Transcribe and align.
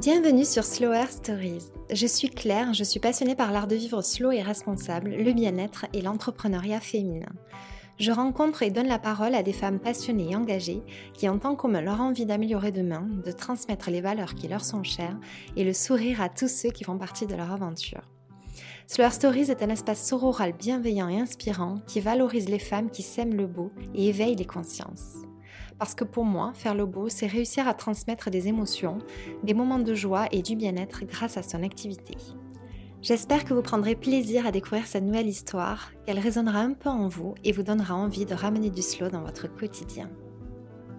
Bienvenue 0.00 0.44
sur 0.44 0.62
Slower 0.62 1.06
Stories. 1.10 1.72
Je 1.90 2.06
suis 2.06 2.30
Claire, 2.30 2.72
je 2.72 2.84
suis 2.84 3.00
passionnée 3.00 3.34
par 3.34 3.50
l'art 3.50 3.66
de 3.66 3.74
vivre 3.74 4.00
slow 4.00 4.30
et 4.30 4.42
responsable, 4.42 5.10
le 5.10 5.32
bien-être 5.32 5.86
et 5.92 6.02
l'entrepreneuriat 6.02 6.78
féminin. 6.78 7.32
Je 7.98 8.12
rencontre 8.12 8.62
et 8.62 8.70
donne 8.70 8.86
la 8.86 9.00
parole 9.00 9.34
à 9.34 9.42
des 9.42 9.52
femmes 9.52 9.80
passionnées 9.80 10.30
et 10.30 10.36
engagées 10.36 10.84
qui 11.14 11.28
ont 11.28 11.40
en 11.42 11.56
commun 11.56 11.80
leur 11.80 12.00
envie 12.00 12.26
d'améliorer 12.26 12.70
demain, 12.70 13.08
de 13.26 13.32
transmettre 13.32 13.90
les 13.90 14.00
valeurs 14.00 14.36
qui 14.36 14.46
leur 14.46 14.64
sont 14.64 14.84
chères 14.84 15.18
et 15.56 15.64
le 15.64 15.72
sourire 15.72 16.22
à 16.22 16.28
tous 16.28 16.46
ceux 16.48 16.70
qui 16.70 16.84
font 16.84 16.96
partie 16.96 17.26
de 17.26 17.34
leur 17.34 17.50
aventure. 17.50 18.02
Slower 18.86 19.10
Stories 19.10 19.50
est 19.50 19.64
un 19.64 19.68
espace 19.68 20.06
sororal 20.06 20.52
bienveillant 20.52 21.08
et 21.08 21.18
inspirant 21.18 21.80
qui 21.88 21.98
valorise 21.98 22.48
les 22.48 22.60
femmes 22.60 22.90
qui 22.90 23.02
sèment 23.02 23.34
le 23.34 23.48
beau 23.48 23.72
et 23.96 24.10
éveille 24.10 24.36
les 24.36 24.46
consciences. 24.46 25.27
Parce 25.78 25.94
que 25.94 26.04
pour 26.04 26.24
moi, 26.24 26.52
faire 26.54 26.74
le 26.74 26.86
beau, 26.86 27.08
c'est 27.08 27.26
réussir 27.26 27.68
à 27.68 27.74
transmettre 27.74 28.30
des 28.30 28.48
émotions, 28.48 28.98
des 29.44 29.54
moments 29.54 29.78
de 29.78 29.94
joie 29.94 30.26
et 30.32 30.42
du 30.42 30.56
bien-être 30.56 31.04
grâce 31.04 31.36
à 31.36 31.42
son 31.42 31.62
activité. 31.62 32.16
J'espère 33.00 33.44
que 33.44 33.54
vous 33.54 33.62
prendrez 33.62 33.94
plaisir 33.94 34.44
à 34.44 34.50
découvrir 34.50 34.88
cette 34.88 35.04
nouvelle 35.04 35.28
histoire, 35.28 35.92
qu'elle 36.04 36.18
résonnera 36.18 36.58
un 36.58 36.72
peu 36.72 36.88
en 36.88 37.06
vous 37.06 37.34
et 37.44 37.52
vous 37.52 37.62
donnera 37.62 37.94
envie 37.94 38.26
de 38.26 38.34
ramener 38.34 38.70
du 38.70 38.82
slow 38.82 39.08
dans 39.08 39.22
votre 39.22 39.46
quotidien. 39.46 40.10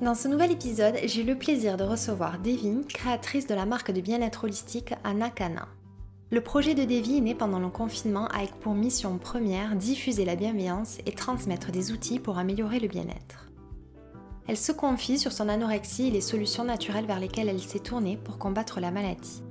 Dans 0.02 0.15
ce 0.15 0.29
nouvel 0.29 0.53
épisode, 0.53 0.95
j'ai 1.03 1.23
le 1.23 1.38
plaisir 1.38 1.75
de 1.75 1.83
recevoir 1.83 2.39
Devi, 2.39 2.85
créatrice 2.88 3.47
de 3.47 3.53
la 3.53 3.66
marque 3.66 3.91
de 3.91 3.99
bien-être 3.99 4.45
holistique 4.45 4.93
Anakana. 5.03 5.67
Le 6.31 6.39
projet 6.39 6.73
de 6.73 6.85
Devi 6.85 7.17
est 7.17 7.21
né 7.21 7.35
pendant 7.35 7.59
le 7.59 7.67
confinement 7.67 8.27
avec 8.27 8.52
pour 8.61 8.75
mission 8.75 9.17
première 9.17 9.75
diffuser 9.75 10.23
la 10.23 10.38
bienveillance 10.38 10.99
et 11.05 11.11
transmettre 11.11 11.71
des 11.71 11.91
outils 11.91 12.19
pour 12.19 12.38
améliorer 12.38 12.80
le 12.80 12.88
bien-être. 12.88 13.48
Elle 14.49 14.58
se 14.58 14.71
confie 14.71 15.20
sur 15.20 15.31
son 15.31 15.48
anorexie 15.48 16.08
et 16.08 16.09
les 16.09 16.21
solutions 16.21 16.63
naturelles 16.63 17.05
vers 17.05 17.20
lesquelles 17.20 17.49
elle 17.49 17.62
s'est 17.62 17.77
tournée 17.77 18.17
pour 18.17 18.39
combattre 18.39 18.80
la 18.80 18.89
maladie. 18.89 19.44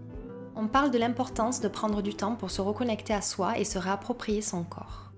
On 0.57 0.67
parle 0.67 0.91
de 0.91 0.99
l'importance 0.99 1.61
de 1.61 1.69
prendre 1.69 2.03
du 2.03 2.15
temps 2.15 2.35
pour 2.35 2.51
se 2.51 2.61
reconnecter 2.61 3.15
à 3.15 3.23
soi 3.23 3.61
et 3.61 3.65
se 3.65 3.79
réapproprier 3.79 4.43
son 4.43 4.65
corps. 4.65 5.13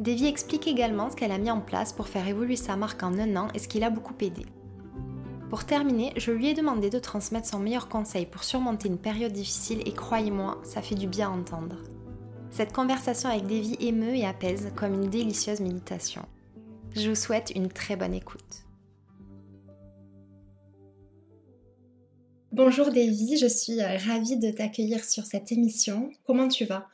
Devi 0.00 0.24
explique 0.24 0.66
également 0.66 1.10
ce 1.10 1.16
qu'elle 1.16 1.30
a 1.30 1.36
mis 1.36 1.50
en 1.50 1.60
place 1.60 1.92
pour 1.92 2.08
faire 2.08 2.26
évoluer 2.26 2.56
sa 2.56 2.74
marque 2.74 3.02
en 3.02 3.18
un 3.18 3.36
an 3.36 3.48
et 3.52 3.58
ce 3.58 3.68
qui 3.68 3.80
l'a 3.80 3.90
beaucoup 3.90 4.14
aidé. 4.22 4.46
Pour 5.50 5.64
terminer, 5.64 6.14
je 6.16 6.30
lui 6.30 6.48
ai 6.48 6.54
demandé 6.54 6.88
de 6.88 6.98
transmettre 6.98 7.48
son 7.48 7.58
meilleur 7.58 7.90
conseil 7.90 8.24
pour 8.24 8.44
surmonter 8.44 8.88
une 8.88 8.96
période 8.96 9.34
difficile 9.34 9.82
et 9.84 9.92
croyez-moi, 9.92 10.58
ça 10.64 10.80
fait 10.80 10.94
du 10.94 11.06
bien 11.06 11.28
à 11.28 11.32
entendre. 11.32 11.76
Cette 12.50 12.72
conversation 12.72 13.28
avec 13.28 13.46
Devi 13.46 13.76
émeut 13.78 14.16
et 14.16 14.24
apaise 14.24 14.72
comme 14.74 14.94
une 14.94 15.10
délicieuse 15.10 15.60
méditation. 15.60 16.24
Je 16.96 17.10
vous 17.10 17.14
souhaite 17.14 17.52
une 17.54 17.68
très 17.68 17.96
bonne 17.96 18.14
écoute. 18.14 18.61
Bonjour 22.52 22.90
Davy, 22.90 23.38
je 23.38 23.46
suis 23.46 23.80
euh, 23.80 23.96
ravie 23.96 24.36
de 24.36 24.50
t'accueillir 24.50 25.02
sur 25.06 25.24
cette 25.24 25.50
émission. 25.52 26.10
Comment 26.26 26.48
tu 26.48 26.66
vas? 26.66 26.86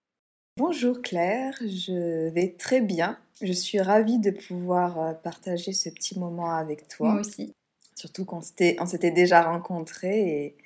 Bonjour 0.57 1.03
Claire, 1.03 1.53
je 1.63 2.29
vais 2.29 2.55
très 2.57 2.81
bien. 2.81 3.19
Je 3.43 3.53
suis 3.53 3.81
ravie 3.81 4.21
de 4.21 4.31
pouvoir 4.31 5.01
euh, 5.01 5.13
partager 5.15 5.73
ce 5.73 5.89
petit 5.89 6.17
moment 6.17 6.55
avec 6.55 6.87
toi. 6.87 7.11
Moi 7.11 7.21
aussi. 7.23 7.53
Surtout 7.97 8.25
qu'on 8.25 8.41
s'était 8.41 9.11
déjà 9.11 9.43
rencontrés 9.43 10.45
et, 10.45 10.57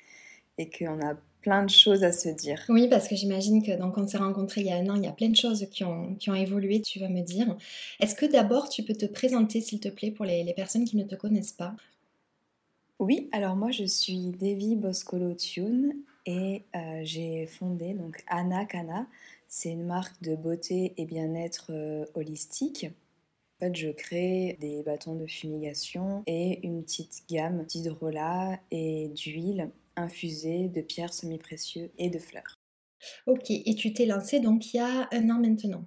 et 0.59 0.69
qu'on 0.69 1.01
a 1.01 1.15
plein 1.41 1.63
de 1.63 1.71
choses 1.71 2.03
à 2.03 2.11
se 2.11 2.29
dire. 2.29 2.63
Oui, 2.69 2.87
parce 2.87 3.07
que 3.07 3.15
j'imagine 3.15 3.63
que 3.63 3.75
donc 3.75 3.97
on 3.97 4.07
s'est 4.07 4.17
rencontrés 4.19 4.61
il 4.61 4.67
y 4.67 4.71
a 4.71 4.75
un 4.75 4.87
an, 4.89 4.95
il 4.95 5.05
y 5.05 5.07
a 5.07 5.11
plein 5.11 5.29
de 5.29 5.35
choses 5.35 5.67
qui 5.71 5.83
ont, 5.83 6.13
qui 6.19 6.29
ont 6.29 6.35
évolué, 6.35 6.83
tu 6.83 6.99
vas 6.99 7.09
me 7.09 7.21
dire. 7.21 7.57
Est-ce 7.99 8.13
que 8.13 8.27
d'abord 8.27 8.69
tu 8.69 8.83
peux 8.83 8.93
te 8.93 9.07
présenter, 9.07 9.59
s'il 9.59 9.79
te 9.79 9.89
plaît, 9.89 10.11
pour 10.11 10.25
les, 10.25 10.43
les, 10.43 10.53
personnes 10.53 10.85
qui 10.85 10.97
ne 10.97 11.03
te 11.03 11.15
connaissent 11.15 11.51
pas? 11.51 11.75
Oui, 13.03 13.27
alors 13.33 13.57
moi 13.57 13.69
je 13.71 13.83
suis 13.83 14.31
Devi 14.31 14.77
Boscolo 14.77 15.33
Tune 15.33 15.93
et 16.25 16.63
euh, 16.73 17.01
j'ai 17.03 17.45
fondé 17.47 17.93
donc 17.93 18.23
Anna 18.27 18.65
Kana. 18.65 19.07
C'est 19.49 19.71
une 19.71 19.85
marque 19.85 20.21
de 20.23 20.35
beauté 20.35 20.93
et 20.97 21.05
bien-être 21.05 21.67
euh, 21.71 22.05
holistique. 22.15 22.85
En 23.59 23.65
fait, 23.65 23.75
je 23.75 23.89
crée 23.89 24.57
des 24.61 24.83
bâtons 24.83 25.15
de 25.15 25.27
fumigation 25.27 26.23
et 26.27 26.65
une 26.65 26.83
petite 26.83 27.23
gamme 27.29 27.65
d'hydrolat 27.65 28.59
et 28.71 29.09
d'huile 29.09 29.69
infusée 29.97 30.69
de 30.69 30.81
pierres 30.81 31.13
semi-précieuses 31.13 31.91
et 31.97 32.09
de 32.09 32.19
fleurs. 32.19 32.55
Ok, 33.27 33.51
et 33.51 33.75
tu 33.75 33.93
t'es 33.93 34.05
lancée 34.05 34.39
donc 34.39 34.73
il 34.73 34.77
y 34.77 34.79
a 34.79 35.09
un 35.11 35.29
an 35.29 35.39
maintenant? 35.39 35.83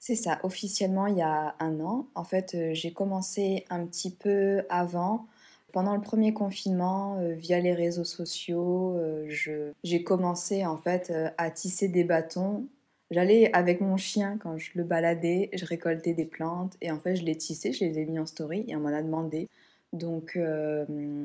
C'est 0.00 0.16
ça, 0.16 0.40
officiellement 0.42 1.06
il 1.06 1.16
y 1.16 1.22
a 1.22 1.54
un 1.60 1.80
an. 1.80 2.08
En 2.16 2.24
fait, 2.24 2.54
euh, 2.54 2.74
j'ai 2.74 2.92
commencé 2.92 3.64
un 3.70 3.86
petit 3.86 4.10
peu 4.10 4.64
avant 4.68 5.26
pendant 5.74 5.96
le 5.96 6.00
premier 6.00 6.32
confinement, 6.32 7.18
euh, 7.18 7.32
via 7.32 7.58
les 7.58 7.74
réseaux 7.74 8.04
sociaux, 8.04 8.96
euh, 8.96 9.72
j'ai 9.82 10.04
commencé 10.04 10.64
en 10.64 10.76
fait 10.76 11.10
euh, 11.10 11.28
à 11.36 11.50
tisser 11.50 11.88
des 11.88 12.04
bâtons. 12.04 12.68
J'allais 13.10 13.52
avec 13.52 13.80
mon 13.80 13.96
chien 13.96 14.38
quand 14.40 14.56
je 14.56 14.70
le 14.76 14.84
baladais, 14.84 15.50
je 15.52 15.64
récoltais 15.66 16.14
des 16.14 16.26
plantes 16.26 16.76
et 16.80 16.92
en 16.92 17.00
fait 17.00 17.16
je 17.16 17.24
les 17.24 17.36
tissais, 17.36 17.72
je 17.72 17.84
les 17.84 17.98
ai 17.98 18.04
mis 18.04 18.20
en 18.20 18.24
story 18.24 18.64
et 18.68 18.76
on 18.76 18.80
m'en 18.80 18.96
a 18.96 19.02
demandé. 19.02 19.48
Donc 19.92 20.38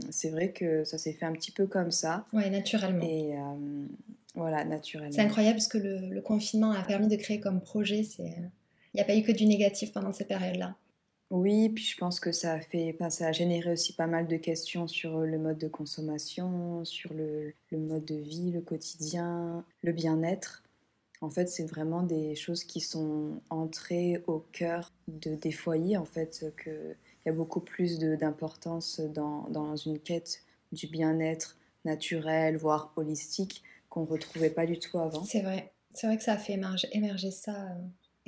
c'est 0.09 0.29
vrai 0.29 0.51
que 0.51 0.83
ça 0.83 0.97
s'est 0.97 1.13
fait 1.13 1.25
un 1.25 1.33
petit 1.33 1.51
peu 1.51 1.65
comme 1.65 1.89
ça. 1.89 2.25
Oui, 2.33 2.47
naturellement. 2.49 3.03
Et 3.03 3.33
voilà, 4.35 4.65
naturellement. 4.65 5.11
C'est 5.11 5.21
incroyable 5.21 5.55
parce 5.55 5.67
que 5.67 5.77
le, 5.79 6.09
le, 6.09 6.21
confinement 6.21 6.71
a 6.71 6.83
permis 6.83 7.07
de 7.07 7.15
créer 7.15 7.39
comme 7.39 7.61
projet. 7.61 8.01
Il 8.19 8.49
n'y 8.93 9.01
a 9.01 9.05
pas 9.05 9.15
eu 9.15 9.23
que 9.23 9.31
du 9.31 9.45
négatif 9.45 9.91
pendant 9.91 10.11
ces 10.11 10.25
périodes-là. 10.25 10.75
Oui, 11.31 11.69
puis 11.69 11.84
je 11.84 11.95
pense 11.97 12.19
que 12.19 12.31
ça 12.31 12.53
a 12.53 12.59
fait, 12.59 12.97
ça 13.09 13.28
a 13.28 13.31
généré 13.31 13.72
aussi 13.72 13.94
pas 13.94 14.07
mal 14.07 14.28
de 14.28 14.38
questions 14.38 14.88
sur 14.88 15.19
le 15.19 15.38
mode 15.38 15.59
de 15.59 15.67
consommation, 15.67 16.84
sur 16.85 17.13
le, 17.13 17.53
mode 17.72 18.06
de 18.06 18.16
vie, 18.16 18.51
le 18.51 18.62
quotidien, 18.62 19.63
le 19.84 19.91
bien-être. 19.91 20.63
En 21.22 21.29
fait, 21.29 21.47
c'est 21.47 21.66
vraiment 21.66 22.01
des 22.01 22.34
choses 22.35 22.63
qui 22.63 22.79
sont 22.79 23.41
entrées 23.50 24.23
au 24.25 24.39
cœur 24.51 24.91
de, 25.07 25.35
des 25.35 25.51
foyers, 25.51 25.97
en 25.97 26.06
fait, 26.06 26.45
qu'il 26.63 26.95
y 27.25 27.29
a 27.29 27.34
beaucoup 27.34 27.59
plus 27.59 28.00
d'importance 28.00 29.00
dans, 29.00 29.47
dans 29.50 29.75
une 29.75 30.00
quête 30.00 30.44
du 30.72 30.88
bien-être 30.88 31.57
naturel, 31.85 32.57
voire 32.57 32.91
holistique, 32.95 33.63
qu'on 33.89 34.03
ne 34.03 34.07
retrouvait 34.07 34.50
pas 34.50 34.66
du 34.66 34.79
tout 34.79 34.97
avant. 34.97 35.23
C'est 35.25 35.41
vrai, 35.41 35.73
c'est 35.94 36.07
vrai 36.07 36.18
que 36.18 36.23
ça 36.23 36.34
a 36.34 36.38
fait 36.38 36.53
émerger 36.53 37.31
ça 37.31 37.51
euh, 37.51 37.75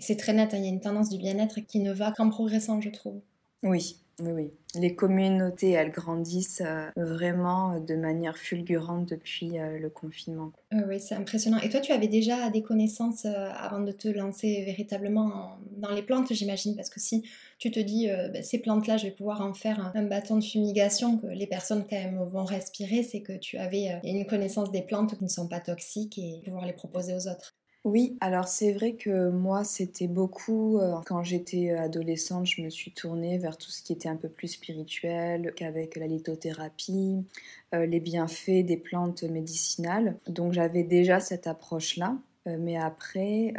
c'est 0.01 0.17
très 0.17 0.33
net, 0.33 0.53
hein, 0.53 0.57
il 0.57 0.63
y 0.63 0.67
a 0.67 0.69
une 0.69 0.81
tendance 0.81 1.09
du 1.09 1.17
bien-être 1.17 1.59
qui 1.61 1.79
ne 1.79 1.91
va 1.91 2.11
qu'en 2.11 2.29
progressant, 2.29 2.81
je 2.81 2.89
trouve. 2.89 3.21
Oui, 3.63 3.97
oui, 4.19 4.31
oui. 4.31 4.51
Les 4.75 4.95
communautés, 4.95 5.71
elles 5.71 5.91
grandissent 5.91 6.63
euh, 6.65 6.89
vraiment 6.95 7.79
de 7.79 7.95
manière 7.95 8.37
fulgurante 8.37 9.07
depuis 9.07 9.59
euh, 9.59 9.77
le 9.77 9.89
confinement. 9.89 10.51
oui, 10.71 10.99
c'est 10.99 11.15
impressionnant. 11.15 11.59
Et 11.59 11.69
toi, 11.69 11.79
tu 11.79 11.91
avais 11.91 12.07
déjà 12.07 12.49
des 12.49 12.61
connaissances 12.61 13.25
euh, 13.25 13.49
avant 13.55 13.81
de 13.81 13.91
te 13.91 14.07
lancer 14.07 14.63
véritablement 14.65 15.57
dans 15.77 15.91
les 15.91 16.01
plantes, 16.01 16.33
j'imagine, 16.33 16.75
parce 16.75 16.89
que 16.89 16.99
si 16.99 17.23
tu 17.59 17.69
te 17.69 17.79
dis, 17.79 18.07
bah, 18.33 18.41
ces 18.41 18.59
plantes-là, 18.59 18.97
je 18.97 19.05
vais 19.05 19.11
pouvoir 19.11 19.41
en 19.41 19.53
faire 19.53 19.91
un, 19.93 20.03
bâton 20.03 20.37
de 20.37 20.43
fumigation 20.43 21.17
que 21.17 21.27
les 21.27 21.47
personnes 21.47 21.85
quand 21.87 21.97
même 21.97 22.23
vont 22.23 22.43
respirer, 22.43 23.03
c'est 23.03 23.21
que 23.21 23.33
tu 23.33 23.57
avais 23.57 23.99
une 24.03 24.25
connaissance 24.25 24.71
des 24.71 24.81
plantes 24.81 25.15
qui 25.17 25.23
ne 25.23 25.29
sont 25.29 25.47
pas 25.47 25.59
toxiques 25.59 26.17
et 26.17 26.41
pouvoir 26.43 26.65
les 26.65 26.73
proposer 26.73 27.13
aux 27.13 27.27
autres. 27.27 27.55
Oui, 27.83 28.15
alors 28.21 28.47
c'est 28.47 28.73
vrai 28.73 28.93
que 28.93 29.31
moi, 29.31 29.63
c'était 29.63 30.07
beaucoup, 30.07 30.77
euh, 30.77 30.93
quand 31.07 31.23
j'étais 31.23 31.71
euh, 31.71 31.81
adolescente, 31.81 32.45
je 32.45 32.61
me 32.61 32.69
suis 32.69 32.91
tournée 32.91 33.39
vers 33.39 33.57
tout 33.57 33.71
ce 33.71 33.81
qui 33.81 33.91
était 33.91 34.07
un 34.07 34.15
peu 34.15 34.29
plus 34.29 34.49
spirituel, 34.49 35.51
qu'avec 35.55 35.95
la 35.95 36.05
lithothérapie, 36.05 37.25
euh, 37.73 37.87
les 37.87 37.99
bienfaits 37.99 38.63
des 38.63 38.77
plantes 38.77 39.23
médicinales. 39.23 40.15
Donc 40.27 40.53
j'avais 40.53 40.83
déjà 40.83 41.19
cette 41.19 41.47
approche-là. 41.47 42.17
mais 42.45 42.75
après, 42.77 43.53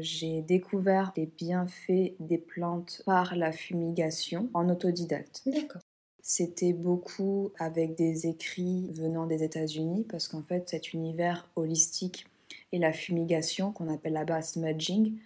j'ai 0.00 0.42
découvert 0.42 1.12
les 1.16 1.26
bienfaits 1.26 2.12
des 2.20 2.36
plantes 2.36 3.02
par 3.06 3.36
la 3.36 3.52
fumigation 3.52 4.50
en 4.52 4.68
autodidacte. 4.68 5.42
D'accord. 5.46 5.80
C'était 6.22 6.74
beaucoup 6.74 7.52
avec 7.58 7.96
des 7.96 8.26
écrits 8.26 8.90
venant 8.92 9.26
des 9.26 9.42
États-Unis 9.42 10.04
parce 10.10 10.28
qu'en 10.28 10.42
fait, 10.42 10.68
cet 10.68 10.92
univers 10.92 11.48
holistique 11.56 12.26
et 12.72 12.78
la 12.78 12.92
fumigation 12.92 13.72
qu'on 13.72 13.92
appelle 13.92 14.12
là-bas 14.14 14.42
smudging, 14.42 15.18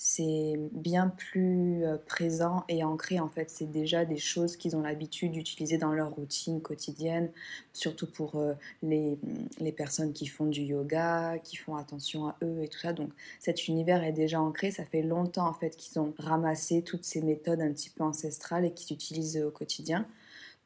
c'est 0.00 0.54
bien 0.70 1.08
plus 1.08 1.84
euh, 1.84 1.96
présent 2.06 2.64
et 2.68 2.84
ancré 2.84 3.18
en 3.18 3.28
fait. 3.28 3.50
C'est 3.50 3.68
déjà 3.68 4.04
des 4.04 4.16
choses 4.16 4.56
qu'ils 4.56 4.76
ont 4.76 4.82
l'habitude 4.82 5.32
d'utiliser 5.32 5.76
dans 5.76 5.92
leur 5.92 6.10
routine 6.10 6.60
quotidienne, 6.60 7.30
surtout 7.72 8.06
pour 8.06 8.36
euh, 8.36 8.54
les, 8.80 9.18
les, 9.58 9.72
personnes 9.72 10.12
qui 10.12 10.26
font 10.28 10.46
du 10.46 10.62
yoga, 10.62 11.38
qui 11.42 11.56
font 11.56 11.74
attention 11.74 12.28
à 12.28 12.36
eux 12.44 12.62
et 12.62 12.68
tout 12.68 12.78
ça. 12.78 12.92
Donc 12.92 13.10
cet 13.40 13.66
univers 13.66 14.04
est 14.04 14.12
déjà 14.12 14.40
ancré. 14.40 14.70
Ça 14.70 14.84
fait 14.84 15.02
longtemps 15.02 15.48
en 15.48 15.54
fait 15.54 15.76
qu'ils 15.76 15.98
ont 15.98 16.14
ramassé 16.18 16.82
toutes 16.82 17.04
ces 17.04 17.20
méthodes 17.20 17.60
un 17.60 17.72
petit 17.72 17.90
peu 17.90 18.04
ancestrales 18.04 18.64
et 18.64 18.72
qu'ils 18.72 18.94
utilisent 18.94 19.42
au 19.44 19.50
quotidien. 19.50 20.06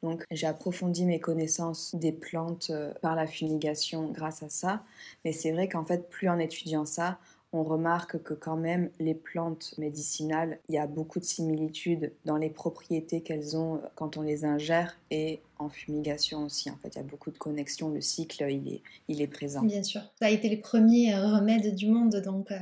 Donc 0.03 0.23
j'ai 0.29 0.47
approfondi 0.47 1.05
mes 1.05 1.19
connaissances 1.19 1.95
des 1.95 2.11
plantes 2.11 2.67
euh, 2.69 2.93
par 3.01 3.15
la 3.15 3.25
fumigation 3.25 4.09
grâce 4.11 4.43
à 4.43 4.49
ça. 4.49 4.83
Mais 5.25 5.31
c'est 5.31 5.51
vrai 5.51 5.67
qu'en 5.67 5.85
fait, 5.85 6.09
plus 6.09 6.29
en 6.29 6.37
étudiant 6.37 6.85
ça, 6.85 7.17
on 7.53 7.63
remarque 7.63 8.21
que 8.23 8.33
quand 8.33 8.57
même 8.57 8.89
les 8.99 9.13
plantes 9.13 9.75
médicinales, 9.77 10.59
il 10.67 10.75
y 10.75 10.79
a 10.79 10.87
beaucoup 10.87 11.19
de 11.19 11.23
similitudes 11.23 12.11
dans 12.25 12.37
les 12.37 12.49
propriétés 12.49 13.21
qu'elles 13.21 13.55
ont 13.55 13.79
quand 13.95 14.17
on 14.17 14.23
les 14.23 14.43
ingère 14.43 14.97
et 15.11 15.39
en 15.59 15.69
fumigation 15.69 16.43
aussi. 16.45 16.69
En 16.71 16.77
fait, 16.77 16.89
il 16.95 16.97
y 16.97 17.01
a 17.01 17.03
beaucoup 17.03 17.29
de 17.29 17.37
connexions. 17.37 17.89
Le 17.89 18.01
cycle, 18.01 18.43
il 18.49 18.73
est, 18.73 18.81
il 19.07 19.21
est 19.21 19.27
présent. 19.27 19.61
Bien 19.61 19.83
sûr. 19.83 20.01
Ça 20.19 20.25
a 20.25 20.29
été 20.31 20.49
les 20.49 20.57
premiers 20.57 21.13
euh, 21.13 21.35
remèdes 21.35 21.75
du 21.75 21.87
monde, 21.87 22.15
donc 22.25 22.51
euh, 22.51 22.57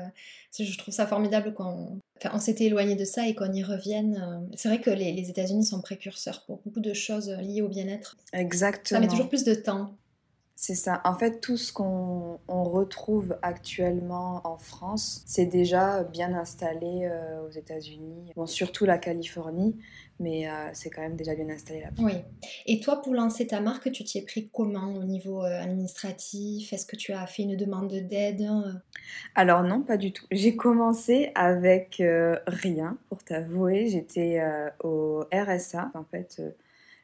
je 0.59 0.77
trouve 0.77 0.93
ça 0.93 1.07
formidable 1.07 1.53
on 2.33 2.39
s'était 2.39 2.65
éloigné 2.65 2.95
de 2.95 3.05
ça 3.05 3.27
et 3.27 3.35
qu'on 3.35 3.51
y 3.51 3.63
revienne. 3.63 4.21
Euh. 4.21 4.55
C'est 4.55 4.69
vrai 4.69 4.81
que 4.81 4.89
les, 4.89 5.11
les 5.11 5.29
États-Unis 5.29 5.65
sont 5.65 5.81
précurseurs 5.81 6.43
pour 6.45 6.61
beaucoup 6.65 6.79
de 6.79 6.93
choses 6.93 7.29
liées 7.29 7.61
au 7.61 7.67
bien-être. 7.67 8.17
Exactement. 8.33 8.99
Ça 8.99 9.05
met 9.05 9.07
toujours 9.07 9.29
plus 9.29 9.43
de 9.43 9.53
temps. 9.53 9.95
C'est 10.61 10.75
ça. 10.75 11.01
En 11.05 11.15
fait, 11.15 11.39
tout 11.41 11.57
ce 11.57 11.73
qu'on 11.73 12.37
retrouve 12.47 13.35
actuellement 13.41 14.41
en 14.43 14.57
France, 14.57 15.23
c'est 15.25 15.47
déjà 15.47 16.03
bien 16.03 16.35
installé 16.35 17.09
euh, 17.09 17.47
aux 17.47 17.49
États-Unis. 17.49 18.31
Bon, 18.35 18.45
surtout 18.45 18.85
la 18.85 18.99
Californie, 18.99 19.75
mais 20.19 20.47
euh, 20.47 20.69
c'est 20.73 20.91
quand 20.91 21.01
même 21.01 21.15
déjà 21.15 21.33
bien 21.33 21.49
installé 21.49 21.81
là-bas. 21.81 22.03
Oui. 22.03 22.13
Et 22.67 22.79
toi, 22.79 23.01
pour 23.01 23.15
lancer 23.15 23.47
ta 23.47 23.59
marque, 23.59 23.91
tu 23.91 24.03
t'y 24.03 24.19
es 24.19 24.21
pris 24.21 24.51
comment 24.53 24.93
au 24.93 25.03
niveau 25.03 25.43
euh, 25.43 25.63
administratif? 25.63 26.71
Est-ce 26.73 26.85
que 26.85 26.95
tu 26.95 27.11
as 27.11 27.25
fait 27.25 27.41
une 27.41 27.55
demande 27.55 27.91
d'aide? 27.91 28.47
Alors 29.33 29.63
non, 29.63 29.81
pas 29.81 29.97
du 29.97 30.13
tout. 30.13 30.27
J'ai 30.29 30.55
commencé 30.55 31.31
avec 31.33 32.03
rien, 32.45 32.99
pour 33.09 33.23
t'avouer. 33.23 33.87
J'étais 33.87 34.43
au 34.83 35.23
RSA, 35.33 35.89
en 35.95 36.03
fait 36.03 36.39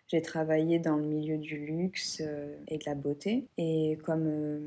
j'ai 0.08 0.22
travaillé 0.22 0.80
dans 0.80 0.96
le 0.96 1.04
milieu 1.04 1.38
du 1.38 1.58
luxe 1.58 2.22
euh, 2.22 2.56
et 2.68 2.78
de 2.78 2.84
la 2.86 2.96
beauté. 2.96 3.48
Et 3.58 3.98
comme 4.04 4.26
euh, 4.26 4.60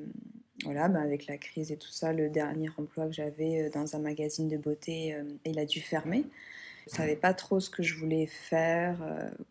voilà, 0.65 0.89
bah, 0.89 1.01
avec 1.01 1.27
la 1.27 1.39
crise 1.39 1.73
et 1.73 1.77
tout 1.77 1.91
ça, 1.91 2.13
le 2.13 2.29
dernier 2.29 2.69
emploi 2.77 3.07
que 3.07 3.13
j'avais 3.13 3.63
euh, 3.63 3.71
dans 3.71 3.97
un 3.97 4.01
magazine 4.01 4.49
de 4.49 4.59
beauté, 4.59 5.17
il 5.47 5.59
a 5.59 5.65
dû 5.65 5.81
fermer. 5.81 6.25
Je 6.91 6.97
savais 6.97 7.17
pas 7.17 7.35
trop 7.35 7.61
ce 7.61 7.71
que 7.71 7.83
je 7.83 7.95
voulais 7.95 8.27
faire. 8.27 8.99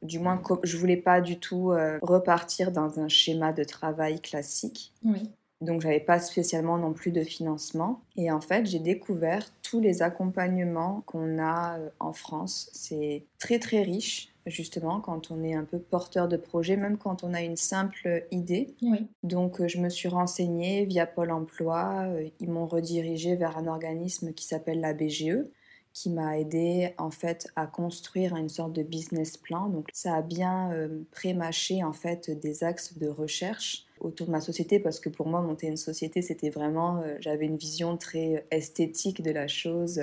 du 0.02 0.20
moins, 0.20 0.42
je 0.64 0.76
voulais 0.76 0.98
pas 0.98 1.22
du 1.22 1.40
tout 1.40 1.72
repartir 2.02 2.72
dans 2.72 3.00
un 3.00 3.08
schéma 3.08 3.54
de 3.54 3.64
travail 3.64 4.20
classique. 4.20 4.92
Oui. 5.06 5.30
Donc, 5.62 5.82
j'avais 5.82 6.00
pas 6.02 6.20
spécialement 6.20 6.78
non 6.78 6.92
plus 6.92 7.12
de 7.12 7.24
financement. 7.24 8.02
Et 8.18 8.30
en 8.30 8.42
fait, 8.42 8.66
j'ai 8.66 8.80
découvert 8.80 9.46
tous 9.62 9.80
les 9.80 10.02
accompagnements 10.02 11.04
qu'on 11.06 11.40
a 11.40 11.78
en 12.00 12.12
France. 12.12 12.70
C'est 12.74 13.24
très 13.38 13.60
très 13.60 13.84
riche 13.84 14.34
justement, 14.50 15.00
quand 15.00 15.32
on 15.32 15.44
est 15.44 15.54
un 15.54 15.64
peu 15.64 15.80
porteur 15.80 16.28
de 16.28 16.38
projet, 16.38 16.76
même 16.76 16.98
quand 16.98 17.24
on 17.24 17.34
a 17.34 17.42
une 17.42 17.56
simple 17.56 18.26
idée. 18.32 18.76
Donc, 19.24 19.62
euh, 19.62 19.68
je 19.68 19.80
me 19.80 19.90
suis 19.90 20.10
renseignée 20.10 20.86
via 20.86 21.06
Pôle 21.06 21.32
emploi. 21.32 22.06
Euh, 22.08 22.28
ils 22.40 22.50
m'ont 22.50 22.68
redirigée 22.68 23.36
vers 23.36 23.58
un 23.58 23.68
organisme 23.68 24.34
qui 24.34 24.46
s'appelle 24.46 24.82
la 24.82 24.94
BGE 24.94 25.46
qui 25.92 26.10
m'a 26.10 26.38
aidé 26.40 26.94
en 26.98 27.12
fait 27.12 27.48
à 27.56 27.66
construire 27.66 28.36
une 28.36 28.48
sorte 28.48 28.74
de 28.74 28.84
business 28.84 29.38
plan. 29.38 29.68
Donc 29.68 29.88
ça 29.92 30.16
a 30.16 30.22
bien 30.22 30.72
euh, 30.72 31.02
pré-mâché 31.12 31.84
en 31.84 31.94
fait 31.94 32.30
des 32.30 32.64
axes 32.64 32.98
de 32.98 33.08
recherche 33.08 33.86
autour 34.00 34.28
de 34.28 34.32
ma 34.32 34.42
société 34.42 34.80
parce 34.80 35.00
que 35.00 35.10
pour 35.10 35.28
moi 35.28 35.42
monter 35.42 35.68
une 35.68 35.78
société 35.78 36.22
c'était 36.22 36.50
vraiment 36.50 37.02
euh, 37.02 37.16
j'avais 37.20 37.46
une 37.46 37.58
vision 37.58 37.98
très 37.98 38.46
esthétique 38.52 39.22
de 39.22 39.32
la 39.32 39.48
chose. 39.48 40.02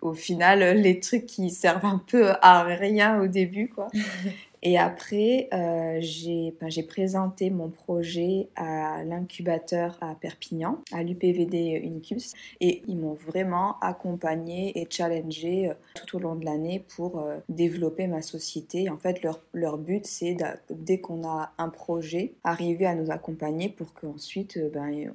Au 0.00 0.14
final 0.14 0.76
les 0.76 1.00
trucs 1.00 1.26
qui 1.26 1.50
servent 1.50 1.86
un 1.86 2.02
peu 2.06 2.30
à 2.42 2.62
rien 2.64 3.20
au 3.20 3.26
début 3.26 3.68
quoi 3.68 3.88
Et 4.62 4.78
après, 4.78 5.48
euh, 5.54 5.98
j'ai 6.00 6.82
présenté 6.82 7.50
mon 7.50 7.70
projet 7.70 8.48
à 8.56 9.04
l'incubateur 9.04 9.96
à 10.02 10.14
Perpignan, 10.14 10.82
à 10.92 11.02
l'UPVD 11.02 11.80
Unicubs, 11.82 12.34
et 12.60 12.82
ils 12.86 12.96
m'ont 12.96 13.14
vraiment 13.14 13.78
accompagné 13.80 14.78
et 14.78 14.86
challengé 14.90 15.70
euh, 15.70 15.74
tout 15.94 16.16
au 16.16 16.20
long 16.20 16.34
de 16.34 16.44
l'année 16.44 16.84
pour 16.94 17.20
euh, 17.20 17.38
développer 17.48 18.06
ma 18.06 18.20
société. 18.20 18.90
En 18.90 18.98
fait, 18.98 19.22
leur, 19.22 19.40
leur 19.54 19.78
but, 19.78 20.04
c'est 20.04 20.36
dès 20.68 21.00
qu'on 21.00 21.26
a 21.26 21.52
un 21.56 21.68
projet, 21.70 22.34
arriver 22.44 22.86
à 22.86 22.94
nous 22.94 23.10
accompagner 23.10 23.70
pour 23.70 23.94
qu'ensuite 23.94 24.58
ben, 24.72 25.12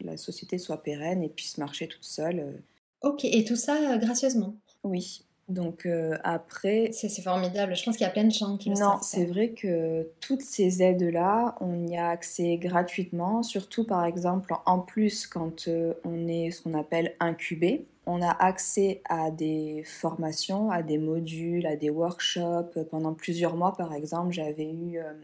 la 0.00 0.16
société 0.16 0.58
soit 0.58 0.82
pérenne 0.82 1.22
et 1.22 1.28
puisse 1.28 1.58
marcher 1.58 1.88
toute 1.88 2.04
seule. 2.04 2.62
Ok, 3.02 3.24
et 3.24 3.44
tout 3.44 3.56
ça 3.56 3.98
gracieusement? 3.98 4.54
Oui, 4.84 5.24
donc 5.48 5.84
euh, 5.84 6.16
après... 6.24 6.90
C'est 6.92 7.08
formidable, 7.20 7.76
je 7.76 7.84
pense 7.84 7.96
qu'il 7.96 8.04
y 8.04 8.08
a 8.08 8.12
plein 8.12 8.24
de 8.24 8.30
gens 8.30 8.56
qui 8.56 8.70
le 8.70 8.76
Non, 8.76 8.98
c'est 9.02 9.26
vrai 9.26 9.50
que 9.50 10.08
toutes 10.20 10.40
ces 10.40 10.82
aides-là, 10.82 11.56
on 11.60 11.86
y 11.86 11.96
a 11.96 12.08
accès 12.08 12.56
gratuitement, 12.56 13.42
surtout 13.42 13.84
par 13.84 14.04
exemple 14.04 14.54
en 14.64 14.78
plus 14.78 15.26
quand 15.26 15.68
euh, 15.68 15.94
on 16.04 16.26
est 16.28 16.50
ce 16.50 16.62
qu'on 16.62 16.74
appelle 16.74 17.14
incubé. 17.20 17.86
On 18.06 18.22
a 18.22 18.30
accès 18.30 19.02
à 19.08 19.30
des 19.30 19.82
formations, 19.84 20.70
à 20.70 20.82
des 20.82 20.98
modules, 20.98 21.66
à 21.66 21.76
des 21.76 21.88
workshops. 21.88 22.78
Pendant 22.90 23.14
plusieurs 23.14 23.56
mois, 23.56 23.72
par 23.72 23.94
exemple, 23.94 24.30
j'avais 24.30 24.70
eu 24.70 24.98
euh, 24.98 25.14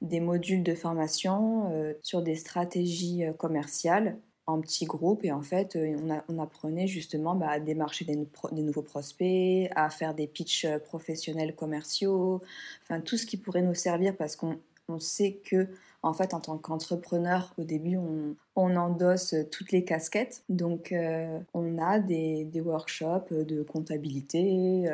des 0.00 0.20
modules 0.20 0.62
de 0.62 0.74
formation 0.74 1.70
sur 2.00 2.22
des 2.22 2.36
stratégies 2.36 3.24
commerciales 3.36 4.16
en 4.50 4.60
petits 4.60 4.86
groupes 4.86 5.24
et 5.24 5.32
en 5.32 5.42
fait 5.42 5.76
euh, 5.76 5.96
on, 6.28 6.38
apprenait 6.38 6.86
justement 6.86 7.34
bah, 7.34 7.48
à 7.48 7.60
démarcher 7.60 8.04
des, 8.04 8.16
nouveaux 8.62 8.82
prospects, 8.82 9.70
à 9.74 9.90
faire 9.90 10.14
des 10.14 10.26
pitchs 10.26 10.64
euh, 10.64 10.78
professionnels 10.78 11.54
commerciaux, 11.54 12.40
enfin 12.82 13.00
tout 13.00 13.16
ce 13.16 13.26
qui 13.26 13.36
pourrait 13.36 13.62
nous 13.62 13.74
servir 13.74 14.16
parce 14.16 14.36
qu'on 14.36 14.58
sait 14.98 15.40
que 15.44 15.68
en 16.02 16.12
fait 16.12 16.34
en 16.34 16.40
tant 16.40 16.58
qu'entrepreneur 16.58 17.54
au 17.58 17.64
début 17.64 17.96
on, 17.96 18.36
endosse 18.56 19.34
toutes 19.50 19.72
les 19.72 19.84
casquettes. 19.84 20.42
Donc 20.50 20.92
euh, 20.92 21.38
on 21.54 21.78
a 21.78 21.98
des, 21.98 22.44
des, 22.44 22.60
workshops 22.60 23.32
de 23.32 23.62
comptabilité, 23.62 24.84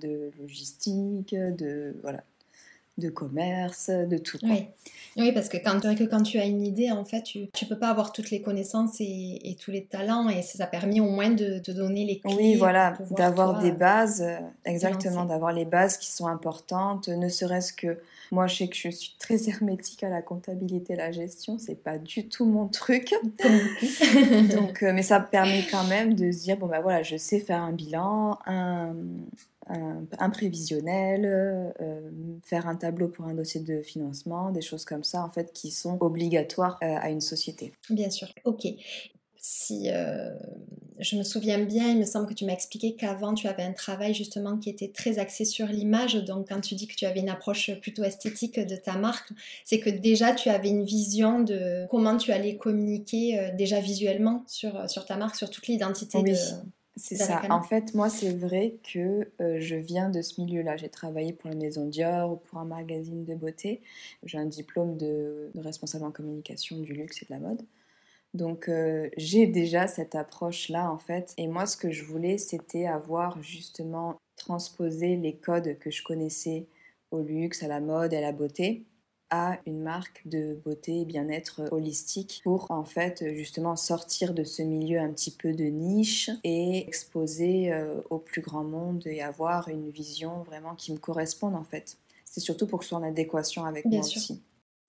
de 0.00 0.30
logistique, 0.38 1.34
de 1.34 1.96
voilà 2.02 2.22
de 2.98 3.10
commerce, 3.10 3.90
de 3.90 4.16
tout. 4.16 4.38
Oui. 4.42 4.68
oui, 5.16 5.32
parce 5.32 5.48
que 5.48 5.58
quand, 5.58 5.80
que 5.80 6.04
quand 6.04 6.22
tu 6.22 6.38
as 6.38 6.46
une 6.46 6.62
idée, 6.62 6.90
en 6.90 7.04
fait, 7.04 7.22
tu 7.22 7.40
ne 7.40 7.68
peux 7.68 7.78
pas 7.78 7.88
avoir 7.88 8.12
toutes 8.12 8.30
les 8.30 8.40
connaissances 8.40 8.96
et, 9.00 9.56
tous 9.62 9.70
les 9.70 9.84
talents, 9.84 10.28
et 10.28 10.42
ça 10.42 10.64
a 10.64 10.66
permis 10.66 11.00
au 11.00 11.10
moins 11.10 11.30
de 11.30 11.58
te 11.58 11.70
donner 11.70 12.04
les 12.04 12.18
clés. 12.18 12.34
Oui, 12.36 12.54
voilà, 12.54 12.96
d'avoir 13.10 13.58
des 13.60 13.72
bases, 13.72 14.22
euh, 14.22 14.38
exactement, 14.64 15.24
d'avoir 15.24 15.52
les 15.52 15.64
bases 15.64 15.98
qui 15.98 16.10
sont 16.10 16.26
importantes, 16.26 17.08
ne 17.08 17.28
serait-ce 17.28 17.72
que 17.72 17.98
moi, 18.32 18.46
je 18.46 18.56
sais 18.56 18.68
que 18.68 18.76
je 18.76 18.88
suis 18.88 19.14
très 19.18 19.48
hermétique 19.48 20.02
à 20.02 20.08
la 20.08 20.22
comptabilité 20.22 20.94
et 20.94 20.96
la 20.96 21.12
gestion, 21.12 21.58
c'est 21.58 21.82
pas 21.82 21.98
du 21.98 22.28
tout 22.28 22.44
mon 22.44 22.68
truc. 22.68 23.14
Donc, 24.54 24.82
euh, 24.82 24.92
mais 24.92 25.02
ça 25.02 25.20
permet 25.20 25.64
quand 25.70 25.84
même 25.84 26.14
de 26.14 26.30
se 26.32 26.42
dire 26.42 26.56
bon 26.56 26.66
ben 26.66 26.80
voilà, 26.80 27.02
je 27.02 27.16
sais 27.16 27.40
faire 27.40 27.62
un 27.62 27.72
bilan, 27.72 28.38
un, 28.46 28.94
un, 29.68 30.30
prévisionnel, 30.30 31.24
euh, 31.80 32.10
faire 32.42 32.66
un 32.66 32.76
tableau 32.76 33.08
pour 33.08 33.24
un 33.26 33.34
dossier 33.34 33.60
de 33.60 33.82
financement, 33.82 34.50
des 34.50 34.62
choses 34.62 34.84
comme 34.84 35.04
ça 35.04 35.22
en 35.22 35.30
fait 35.30 35.52
qui 35.52 35.70
sont 35.70 35.98
obligatoires 36.00 36.78
euh, 36.82 36.96
à 37.00 37.10
une 37.10 37.20
société. 37.20 37.72
Bien 37.90 38.10
sûr. 38.10 38.28
Ok. 38.44 38.66
Si 39.38 39.90
euh, 39.92 40.30
je 40.98 41.16
me 41.16 41.22
souviens 41.22 41.60
bien, 41.60 41.88
il 41.90 41.98
me 41.98 42.04
semble 42.04 42.26
que 42.26 42.34
tu 42.34 42.44
m'as 42.44 42.52
expliqué 42.52 42.96
qu'avant 42.96 43.32
tu 43.32 43.46
avais 43.46 43.62
un 43.62 43.72
travail 43.72 44.12
justement 44.12 44.56
qui 44.56 44.70
était 44.70 44.90
très 44.90 45.20
axé 45.20 45.44
sur 45.44 45.66
l'image. 45.66 46.14
Donc 46.24 46.48
quand 46.48 46.60
tu 46.60 46.74
dis 46.74 46.88
que 46.88 46.96
tu 46.96 47.06
avais 47.06 47.20
une 47.20 47.28
approche 47.28 47.70
plutôt 47.80 48.02
esthétique 48.02 48.58
de 48.58 48.74
ta 48.74 48.96
marque, 48.96 49.30
c'est 49.64 49.78
que 49.78 49.90
déjà 49.90 50.32
tu 50.32 50.48
avais 50.48 50.68
une 50.68 50.84
vision 50.84 51.40
de 51.40 51.86
comment 51.90 52.16
tu 52.16 52.32
allais 52.32 52.56
communiquer 52.56 53.52
déjà 53.56 53.78
visuellement 53.78 54.42
sur, 54.48 54.90
sur 54.90 55.04
ta 55.06 55.16
marque, 55.16 55.36
sur 55.36 55.48
toute 55.48 55.68
l'identité 55.68 56.20
de 56.24 56.34
c'est 56.96 57.16
ça. 57.16 57.42
En 57.50 57.62
fait, 57.62 57.94
moi, 57.94 58.08
c'est 58.08 58.32
vrai 58.32 58.78
que 58.82 59.30
euh, 59.40 59.60
je 59.60 59.76
viens 59.76 60.08
de 60.08 60.22
ce 60.22 60.40
milieu-là. 60.40 60.76
J'ai 60.76 60.88
travaillé 60.88 61.34
pour 61.34 61.50
la 61.50 61.56
maison 61.56 61.86
Dior 61.86 62.32
ou 62.32 62.36
pour 62.36 62.58
un 62.58 62.64
magazine 62.64 63.24
de 63.24 63.34
beauté. 63.34 63.82
J'ai 64.22 64.38
un 64.38 64.46
diplôme 64.46 64.96
de, 64.96 65.50
responsable 65.56 66.04
en 66.06 66.10
communication 66.10 66.78
du 66.78 66.94
luxe 66.94 67.22
et 67.22 67.26
de 67.26 67.30
la 67.32 67.40
mode. 67.40 67.62
Donc, 68.32 68.68
euh, 68.68 69.10
j'ai 69.18 69.46
déjà 69.46 69.86
cette 69.86 70.14
approche-là, 70.14 70.90
en 70.90 70.98
fait. 70.98 71.34
Et 71.36 71.48
moi, 71.48 71.66
ce 71.66 71.76
que 71.76 71.90
je 71.90 72.04
voulais, 72.04 72.38
c'était 72.38 72.86
avoir 72.86 73.42
justement 73.42 74.16
transposé 74.36 75.16
les 75.16 75.36
codes 75.36 75.78
que 75.78 75.90
je 75.90 76.02
connaissais 76.02 76.66
au 77.10 77.20
luxe, 77.22 77.62
à 77.62 77.68
la 77.68 77.80
mode 77.80 78.14
et 78.14 78.16
à 78.16 78.20
la 78.22 78.32
beauté 78.32 78.84
à 79.30 79.58
une 79.66 79.82
marque 79.82 80.22
de 80.26 80.58
beauté 80.64 81.00
et 81.00 81.04
bien-être 81.04 81.62
holistique 81.72 82.40
pour 82.44 82.70
en 82.70 82.84
fait 82.84 83.24
justement 83.34 83.74
sortir 83.76 84.34
de 84.34 84.44
ce 84.44 84.62
milieu 84.62 85.00
un 85.00 85.10
petit 85.10 85.30
peu 85.30 85.52
de 85.52 85.64
niche 85.64 86.30
et 86.44 86.78
exposer 86.86 87.72
euh, 87.72 88.00
au 88.10 88.18
plus 88.18 88.40
grand 88.40 88.64
monde 88.64 89.06
et 89.06 89.22
avoir 89.22 89.68
une 89.68 89.90
vision 89.90 90.42
vraiment 90.44 90.74
qui 90.74 90.92
me 90.92 90.98
corresponde 90.98 91.54
en 91.54 91.64
fait. 91.64 91.98
C'est 92.24 92.40
surtout 92.40 92.66
pour 92.66 92.80
que 92.80 92.84
ce 92.84 92.90
soit 92.90 92.98
en 92.98 93.02
adéquation 93.02 93.64
avec 93.64 93.84
moi 93.86 94.00
aussi. 94.00 94.42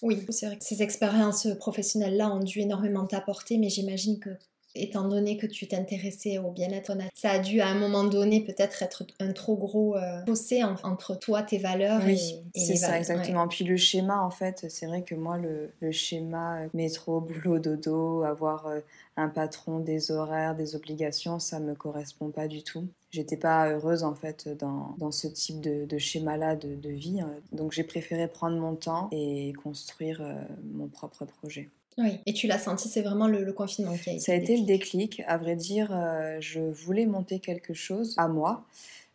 Oui, 0.03 0.23
c'est 0.29 0.45
vrai 0.45 0.57
que 0.57 0.63
ces 0.63 0.83
expériences 0.83 1.47
professionnelles-là 1.57 2.31
ont 2.31 2.43
dû 2.43 2.59
énormément 2.59 3.07
t'apporter, 3.07 3.57
mais 3.57 3.69
j'imagine 3.69 4.19
que 4.19 4.29
étant 4.77 5.07
donné 5.07 5.37
que 5.37 5.47
tu 5.47 5.67
t'intéressais 5.67 6.37
au 6.37 6.51
bien-être, 6.51 6.93
ça 7.13 7.31
a 7.31 7.39
dû 7.39 7.61
à 7.61 7.67
un 7.67 7.75
moment 7.75 8.03
donné 8.03 8.41
peut-être 8.41 8.83
être 8.83 9.05
un 9.19 9.31
trop 9.31 9.55
gros 9.55 9.95
euh, 9.97 10.23
fossé 10.25 10.63
entre 10.63 11.17
toi, 11.17 11.43
tes 11.43 11.57
valeurs 11.57 12.01
oui, 12.05 12.43
et, 12.53 12.59
c'est 12.59 12.75
ça, 12.75 12.97
exactement. 12.97 13.47
Puis 13.47 13.65
le 13.65 13.77
schéma, 13.77 14.21
en 14.21 14.29
fait, 14.29 14.65
c'est 14.69 14.85
vrai 14.85 15.03
que 15.03 15.15
moi, 15.15 15.37
le, 15.37 15.71
le 15.79 15.91
schéma 15.91 16.61
euh, 16.61 16.67
métro, 16.73 17.21
boulot, 17.21 17.59
dodo, 17.59 18.23
avoir 18.23 18.67
euh, 18.67 18.79
un 19.15 19.29
patron, 19.29 19.79
des 19.79 20.11
horaires, 20.11 20.55
des 20.55 20.75
obligations, 20.75 21.39
ça 21.39 21.59
me 21.59 21.75
correspond 21.75 22.29
pas 22.29 22.47
du 22.47 22.63
tout. 22.63 22.87
J'étais 23.09 23.37
pas 23.37 23.69
heureuse 23.69 24.03
en 24.03 24.13
fait 24.13 24.49
dans, 24.49 24.95
dans 24.97 25.11
ce 25.11 25.27
type 25.27 25.61
de, 25.61 25.85
de 25.85 25.97
schéma-là 25.97 26.55
de, 26.55 26.75
de, 26.75 26.89
vie. 26.89 27.21
Hein. 27.21 27.31
Donc 27.53 27.71
j'ai 27.71 27.83
préféré 27.83 28.27
prendre 28.27 28.57
mon 28.57 28.75
temps 28.75 29.07
et 29.11 29.53
construire 29.53 30.21
mon 30.73 30.87
propre 30.87 31.25
projet. 31.25 31.69
Oui, 31.97 32.19
et 32.25 32.33
tu 32.33 32.47
l'as 32.47 32.59
senti, 32.59 32.89
c'est 32.89 33.01
vraiment 33.01 33.27
le, 33.27 33.51
confinement 33.53 33.95
qui 33.97 34.09
a 34.09 34.13
été. 34.13 34.21
Ça 34.21 34.31
a 34.31 34.35
été 34.35 34.55
le 34.55 34.65
déclic. 34.65 35.23
À 35.27 35.37
vrai 35.37 35.55
dire, 35.55 35.89
euh, 35.91 36.37
je 36.39 36.59
voulais 36.59 37.05
monter 37.05 37.39
quelque 37.39 37.73
chose 37.73 38.13
à 38.17 38.27
moi. 38.27 38.65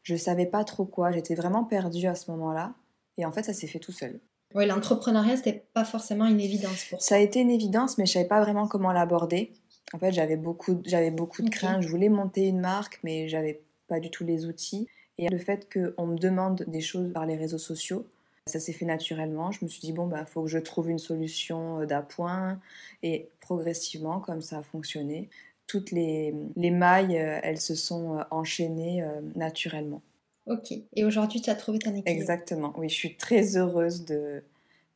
Je 0.03 0.17
savais 0.17 0.47
pas 0.47 0.65
trop 0.65 0.85
quoi. 0.85 1.13
J'étais 1.13 1.37
vraiment 1.37 1.65
perdue 1.65 2.07
à 2.09 2.17
ce 2.17 2.31
moment-là. 2.33 2.75
Et 3.19 3.25
en 3.25 3.31
fait, 3.31 3.45
ça 3.45 3.53
s'est 3.53 3.69
fait 3.69 3.79
tout 3.79 3.93
seul. 3.93 4.19
Oui, 4.55 4.67
l'entrepreneuriat, 4.67 5.37
c'était 5.37 5.65
pas 5.73 5.85
forcément 5.85 6.27
une 6.27 6.41
évidence 6.41 6.85
pour 6.91 7.01
Ça 7.01 7.15
a 7.15 7.19
été 7.19 7.41
une 7.41 7.51
évidence, 7.51 7.99
mais 7.99 8.07
je 8.07 8.13
savais 8.13 8.27
pas 8.27 8.41
vraiment 8.41 8.67
comment 8.67 8.93
l'aborder. 8.93 9.53
En 9.95 9.99
fait, 9.99 10.13
j'avais 10.13 10.37
beaucoup, 10.37 10.81
j'avais 10.85 11.11
beaucoup 11.11 11.43
de 11.43 11.51
craintes. 11.51 11.83
Je 11.83 11.89
voulais 11.89 12.09
monter 12.09 12.49
une 12.49 12.61
marque, 12.61 12.99
mais 13.05 13.29
j'avais 13.29 13.63
pas 13.87 14.01
du 14.01 14.11
tout 14.11 14.25
les 14.25 14.47
outils. 14.47 14.89
Et 15.19 15.29
le 15.29 15.39
fait 15.39 15.69
qu'on 15.73 16.07
me 16.07 16.19
demande 16.19 16.65
des 16.67 16.81
choses 16.81 17.13
par 17.13 17.27
les 17.27 17.37
réseaux 17.37 17.59
sociaux, 17.59 18.07
ça 18.47 18.61
s'est 18.61 18.73
fait 18.73 18.85
naturellement. 18.85 19.53
Je 19.53 19.65
me 19.65 19.69
suis 19.69 19.81
dit, 19.81 19.93
bon, 19.93 20.07
il 20.07 20.11
bah, 20.11 20.25
faut 20.25 20.43
que 20.43 20.49
je 20.49 20.59
trouve 20.59 20.91
une 20.91 20.99
solution 20.99 21.81
euh, 21.81 21.87
d'appoint. 21.87 22.61
Et 23.03 23.29
progressivement, 23.41 24.21
comme 24.21 24.43
ça 24.43 24.59
a 24.59 24.63
fonctionné, 24.63 25.29
toutes 25.67 25.91
les, 25.91 26.35
les 26.57 26.71
mailles, 26.71 27.19
euh, 27.19 27.41
elles 27.43 27.61
se 27.61 27.75
sont 27.75 28.19
euh, 28.19 28.23
enchaînées 28.31 29.05
naturellement. 29.37 30.03
Ok. 30.47 30.73
Et 30.95 31.05
aujourd'hui, 31.05 31.41
tu 31.41 31.51
as 31.51 31.55
trouvé 31.55 31.79
ton 31.79 31.91
équilibre? 31.91 32.09
Exactement. 32.11 32.75
Oui, 32.77 32.89
je 32.89 32.95
suis 32.95 33.17
très 33.17 33.57
heureuse 33.57 34.05
de 34.05 34.43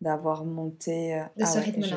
d'avoir 0.03 0.45
monté. 0.45 1.25
De 1.39 1.45
ce 1.47 1.57
ah 1.57 1.61
rythme-là. 1.61 1.97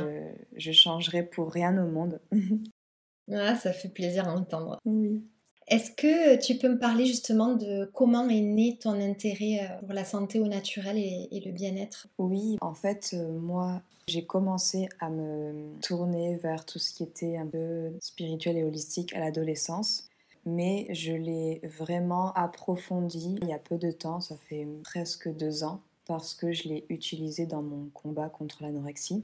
je, 0.54 0.60
je 0.60 0.72
changerai 0.72 1.22
pour 1.24 1.52
rien 1.52 1.78
au 1.84 1.88
monde. 1.90 2.22
ah, 3.34 3.56
ça 3.58 3.74
fait 3.74 3.90
plaisir 3.90 4.30
à 4.30 4.36
entendre. 4.36 4.80
Oui. 4.86 5.22
Est-ce 5.70 5.92
que 5.92 6.36
tu 6.38 6.58
peux 6.58 6.68
me 6.68 6.80
parler 6.80 7.06
justement 7.06 7.54
de 7.54 7.90
comment 7.94 8.28
est 8.28 8.42
né 8.42 8.78
ton 8.82 9.00
intérêt 9.00 9.60
euh, 9.62 9.80
pour 9.86 9.94
la 9.94 10.04
santé 10.04 10.40
au 10.40 10.48
naturel 10.48 10.98
et, 10.98 11.42
le 11.46 11.52
bien-être? 11.52 12.08
Oui, 12.18 12.58
en 12.60 12.74
fait, 12.74 13.12
euh, 13.14 13.38
moi, 13.38 13.84
j'ai 14.08 14.26
commencé 14.26 14.90
à 15.00 15.12
me 15.12 15.80
tourner 15.82 16.38
vers 16.38 16.66
tout 16.66 16.80
ce 16.80 16.92
qui 16.92 17.04
était 17.04 17.38
un 17.38 17.46
peu 17.46 17.92
spirituel 18.02 18.58
et 18.58 18.64
holistique 18.64 19.14
à 19.14 19.20
l'adolescence. 19.20 20.10
Mais 20.46 20.88
je 20.90 21.12
l'ai 21.12 21.62
vraiment 21.64 22.34
approfondi 22.34 23.38
il 23.42 23.48
y 23.48 23.54
a 23.54 23.60
peu 23.60 23.78
de 23.78 23.92
temps, 23.92 24.22
ça 24.22 24.38
fait 24.38 24.68
presque 24.84 25.30
deux 25.30 25.64
ans, 25.64 25.82
parce 26.08 26.34
que 26.34 26.52
je 26.52 26.70
l'ai 26.70 26.86
utilisé 26.90 27.46
dans 27.46 27.62
mon 27.62 27.90
combat 27.94 28.30
contre 28.30 28.64
l'anorexie. 28.64 29.22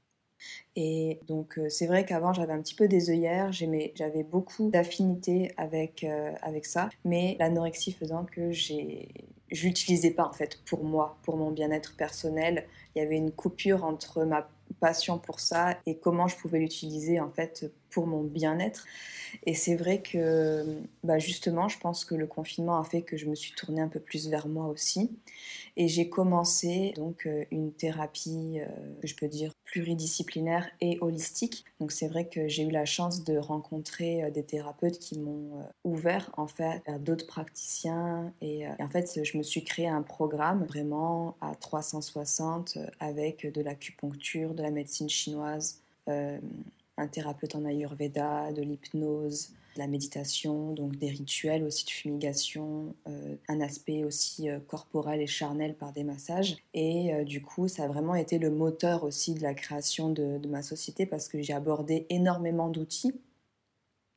Et 0.74 1.20
donc 1.26 1.58
euh, 1.58 1.68
c'est 1.68 1.86
vrai 1.86 2.04
qu'avant 2.04 2.32
j'avais 2.32 2.52
un 2.52 2.60
petit 2.60 2.74
peu 2.74 2.88
des 2.88 3.10
œillères, 3.10 3.52
j'avais 3.52 4.22
beaucoup 4.22 4.70
d'affinités 4.70 5.52
avec, 5.56 6.04
euh, 6.04 6.32
avec 6.42 6.66
ça, 6.66 6.88
mais 7.04 7.36
l'anorexie 7.38 7.92
faisant 7.92 8.24
que 8.24 8.52
j'ai 8.52 9.08
je 9.52 9.66
l'utilisais 9.66 10.10
pas 10.10 10.26
en 10.26 10.32
fait 10.32 10.60
pour 10.64 10.84
moi, 10.84 11.18
pour 11.22 11.36
mon 11.36 11.50
bien-être 11.52 11.96
personnel. 11.96 12.66
Il 12.94 12.98
y 12.98 13.02
avait 13.02 13.16
une 13.16 13.30
coupure 13.30 13.84
entre 13.84 14.24
ma 14.24 14.48
passion 14.80 15.18
pour 15.18 15.38
ça 15.38 15.78
et 15.86 15.98
comment 15.98 16.26
je 16.26 16.36
pouvais 16.36 16.58
l'utiliser 16.58 17.20
en 17.20 17.30
fait 17.30 17.70
pour 17.90 18.06
mon 18.08 18.24
bien-être. 18.24 18.84
Et 19.44 19.54
c'est 19.54 19.76
vrai 19.76 20.02
que 20.02 20.80
bah 21.04 21.18
justement, 21.18 21.68
je 21.68 21.78
pense 21.78 22.04
que 22.04 22.14
le 22.16 22.26
confinement 22.26 22.78
a 22.78 22.84
fait 22.84 23.02
que 23.02 23.16
je 23.16 23.26
me 23.26 23.34
suis 23.36 23.52
tournée 23.54 23.80
un 23.80 23.88
peu 23.88 24.00
plus 24.00 24.28
vers 24.28 24.48
moi 24.48 24.66
aussi. 24.66 25.16
Et 25.76 25.88
j'ai 25.88 26.08
commencé 26.08 26.92
donc 26.96 27.26
euh, 27.26 27.44
une 27.50 27.72
thérapie 27.72 28.58
je 29.04 29.14
peux 29.14 29.28
dire 29.28 29.52
pluridisciplinaire 29.66 30.68
et 30.80 30.98
holistique. 31.00 31.64
Donc 31.80 31.92
c'est 31.92 32.08
vrai 32.08 32.28
que 32.28 32.48
j'ai 32.48 32.62
eu 32.62 32.70
la 32.70 32.84
chance 32.84 33.24
de 33.24 33.36
rencontrer 33.36 34.24
euh, 34.24 34.30
des 34.30 34.42
thérapeutes 34.42 34.98
qui 34.98 35.18
m'ont 35.18 35.66
ouvert 35.84 36.30
en 36.36 36.46
fait 36.46 36.82
à 36.86 36.98
d'autres 36.98 37.26
praticiens 37.26 38.32
et, 38.40 38.60
et, 38.60 38.82
en 38.82 38.88
fait 38.88 39.24
je 39.24 39.36
me 39.36 39.42
suis 39.42 39.64
créé 39.64 39.88
un 39.88 40.02
programme 40.02 40.64
vraiment 40.64 41.36
à 41.40 41.54
360 41.54 42.78
avec 43.00 43.52
de 43.52 43.60
l'acupuncture, 43.60 44.54
de 44.54 44.62
la 44.62 44.70
médecine 44.70 45.08
chinoise, 45.08 45.82
un 46.06 47.08
thérapeute 47.08 47.54
en 47.54 47.64
Ayurveda, 47.64 48.52
de 48.52 48.62
l'hypnose, 48.62 49.50
de 49.76 49.80
la 49.80 49.86
méditation, 49.86 50.72
donc 50.72 50.96
des 50.96 51.08
rituels 51.08 51.62
aussi 51.62 51.84
de 51.84 51.90
fumigation, 51.90 52.94
euh, 53.06 53.36
un 53.48 53.60
aspect 53.60 54.04
aussi 54.04 54.48
euh, 54.48 54.58
corporel 54.58 55.20
et 55.20 55.26
charnel 55.26 55.74
par 55.74 55.92
des 55.92 56.02
massages. 56.02 56.56
Et 56.74 57.14
euh, 57.14 57.24
du 57.24 57.42
coup, 57.42 57.68
ça 57.68 57.84
a 57.84 57.88
vraiment 57.88 58.14
été 58.14 58.38
le 58.38 58.50
moteur 58.50 59.04
aussi 59.04 59.34
de 59.34 59.42
la 59.42 59.54
création 59.54 60.10
de, 60.10 60.40
ma 60.48 60.62
société 60.62 61.06
parce 61.06 61.28
que 61.28 61.42
j'ai 61.42 61.52
abordé 61.52 62.06
énormément 62.08 62.68
d'outils. 62.68 63.14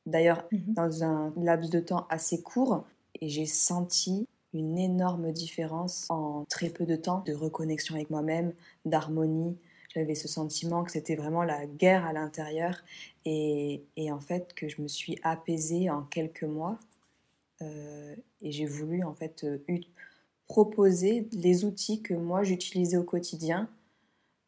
D'ailleurs, 0.06 0.44
mhm. 0.50 0.74
dans 0.74 1.04
un 1.04 1.32
laps 1.36 1.70
de 1.70 1.80
temps 1.80 2.06
assez 2.08 2.40
court, 2.40 2.84
et 3.20 3.28
j'ai 3.28 3.46
senti 3.46 4.26
une 4.54 4.78
énorme 4.78 5.30
différence 5.32 6.06
en 6.08 6.44
très 6.48 6.70
peu 6.70 6.86
de 6.86 6.96
temps 6.96 7.22
de 7.26 7.34
reconnexion 7.34 7.94
avec 7.94 8.10
moi-même, 8.10 8.52
d'harmonie, 8.84 9.56
j'avais 9.94 10.14
ce 10.14 10.28
sentiment 10.28 10.84
que 10.84 10.92
c'était 10.92 11.16
vraiment 11.16 11.42
la 11.42 11.66
guerre 11.66 12.06
à 12.06 12.12
l'intérieur 12.12 12.82
et, 13.24 13.82
et, 13.96 14.12
en 14.12 14.20
fait 14.20 14.54
que 14.54 14.68
je 14.68 14.80
me 14.80 14.88
suis 14.88 15.18
apaisée 15.22 15.90
en 15.90 16.02
quelques 16.02 16.44
mois 16.44 16.78
euh, 17.62 18.14
et 18.40 18.52
j'ai 18.52 18.66
voulu 18.66 19.04
en 19.04 19.14
fait 19.14 19.44
euh, 19.44 19.58
proposer 20.46 21.28
les 21.32 21.64
outils 21.64 22.02
que 22.02 22.14
moi 22.14 22.42
j'utilisais 22.42 22.96
au 22.96 23.04
quotidien 23.04 23.68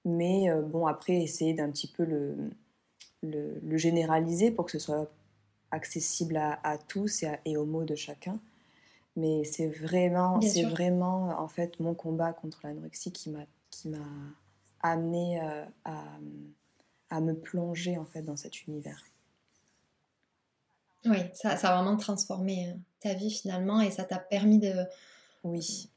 mais 0.04 0.50
euh, 0.50 0.62
bon 0.62 0.86
après 0.86 1.20
essayer 1.22 1.54
d'un 1.54 1.70
petit 1.70 1.88
peu 1.88 2.04
le, 2.04 2.36
le, 3.22 3.76
généraliser 3.76 4.50
pour 4.50 4.64
que 4.64 4.72
ce 4.72 4.78
soit 4.78 5.10
accessible 5.70 6.36
à, 6.36 6.58
à 6.64 6.78
tous 6.78 7.22
et, 7.22 7.30
et, 7.44 7.56
aux 7.56 7.64
mots 7.64 7.84
de 7.84 7.94
chacun. 7.94 8.38
Mais 9.16 9.44
c'est 9.44 9.68
vraiment 9.68 10.40
c'est 10.40 10.64
vraiment 10.64 11.38
en 11.38 11.48
fait 11.48 11.78
mon 11.80 11.94
combat 11.94 12.32
contre 12.32 12.60
l'anorexie 12.64 13.12
qui 13.12 13.30
m'a 13.30 13.44
qui 13.70 13.88
m'a 13.88 13.98
amené 14.82 15.40
euh, 15.40 15.64
à, 15.84 16.04
à, 17.10 17.20
me 17.20 17.34
plonger 17.34 17.98
en 17.98 18.04
fait 18.04 18.22
dans 18.22 18.36
cet 18.36 18.66
univers. 18.66 19.04
Oui, 21.04 21.18
ça, 21.34 21.56
ça 21.56 21.70
a 21.70 21.82
vraiment 21.82 21.96
transformé 21.96 22.68
euh, 22.68 22.72
ta 23.00 23.14
vie 23.14 23.30
finalement 23.30 23.80
et 23.80 23.90
ça 23.90 24.04
t'a 24.04 24.18
permis 24.18 24.58
de, 24.58 24.72
oui, 25.44 25.90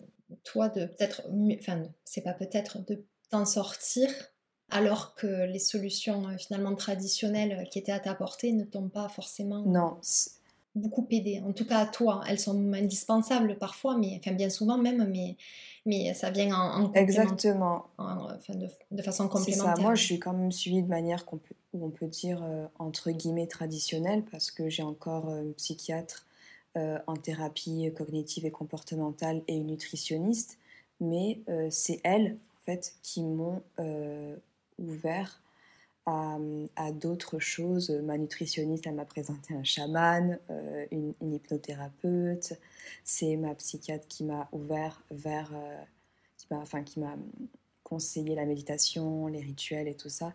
toi 0.43 0.69
de 0.69 0.85
peut-être, 0.85 1.23
enfin 1.59 1.83
c'est 2.03 2.21
pas 2.21 2.33
peut-être 2.33 2.79
de 2.85 3.03
t'en 3.29 3.45
sortir 3.45 4.09
alors 4.69 5.13
que 5.15 5.45
les 5.45 5.59
solutions 5.59 6.27
euh, 6.27 6.37
finalement 6.37 6.75
traditionnelles 6.75 7.67
qui 7.69 7.79
étaient 7.79 7.91
à 7.91 7.99
ta 7.99 8.15
portée 8.15 8.51
ne 8.51 8.63
t'ont 8.63 8.89
pas 8.89 9.09
forcément 9.09 9.63
non 9.65 9.99
beaucoup 10.75 11.07
aidé. 11.09 11.41
En 11.45 11.53
tout 11.53 11.65
cas 11.65 11.79
à 11.79 11.85
toi, 11.85 12.21
elles 12.27 12.39
sont 12.39 12.73
indispensables 12.73 13.57
parfois, 13.57 13.97
mais 13.97 14.19
enfin 14.19 14.33
bien 14.33 14.49
souvent 14.49 14.77
même, 14.77 15.09
mais 15.09 15.37
mais 15.85 16.13
ça 16.15 16.31
vient 16.31 16.53
en, 16.55 16.91
Exactement. 16.93 17.85
de, 17.99 19.01
façon 19.03 19.27
complémentaire. 19.27 19.75
Ça. 19.75 19.81
Moi, 19.81 19.93
je 19.93 20.03
suis 20.03 20.19
quand 20.19 20.33
même 20.33 20.51
suivie 20.51 20.81
de 20.81 20.87
manière 20.87 21.25
qu'on 21.25 21.37
peut, 21.37 21.53
on 21.73 21.89
peut 21.89 22.07
dire 22.07 22.41
euh, 22.43 22.65
entre 22.79 23.11
guillemets 23.11 23.47
traditionnelle 23.47 24.23
parce 24.31 24.49
que 24.49 24.67
j'ai 24.67 24.81
encore 24.81 25.29
euh, 25.29 25.43
une 25.43 25.53
psychiatre 25.53 26.25
euh, 26.75 26.97
en 27.05 27.15
thérapie 27.15 27.91
cognitive 27.95 28.45
et 28.45 28.51
comportementale 28.51 29.43
et 29.47 29.55
une 29.55 29.67
nutritionniste, 29.67 30.57
mais 30.99 31.39
c'est 31.69 32.01
elles 32.03 32.37
en 32.57 32.65
fait 32.65 32.95
qui 33.01 33.23
m'ont 33.23 33.61
ouvert 34.79 35.41
à, 36.05 36.91
d'autres 36.91 37.39
choses. 37.39 37.89
Ma 37.89 38.17
nutritionniste, 38.17 38.85
elle 38.87 38.95
m'a 38.95 39.05
présenté 39.05 39.53
un 39.53 39.63
chaman, 39.63 40.37
euh, 40.49 40.85
une, 40.91 41.13
hypnothérapeute. 41.21 42.53
C'est 43.03 43.35
ma 43.37 43.55
psychiatre 43.55 44.07
qui 44.07 44.23
m'a 44.23 44.47
ouvert 44.51 45.01
vers, 45.09 45.51
euh, 45.55 45.81
enfin 46.51 46.83
qui 46.83 46.99
m'a 46.99 47.15
conseillé 47.83 48.35
la 48.35 48.45
méditation, 48.45 49.27
les 49.27 49.41
rituels 49.41 49.87
et 49.87 49.95
tout 49.95 50.09
ça. 50.09 50.33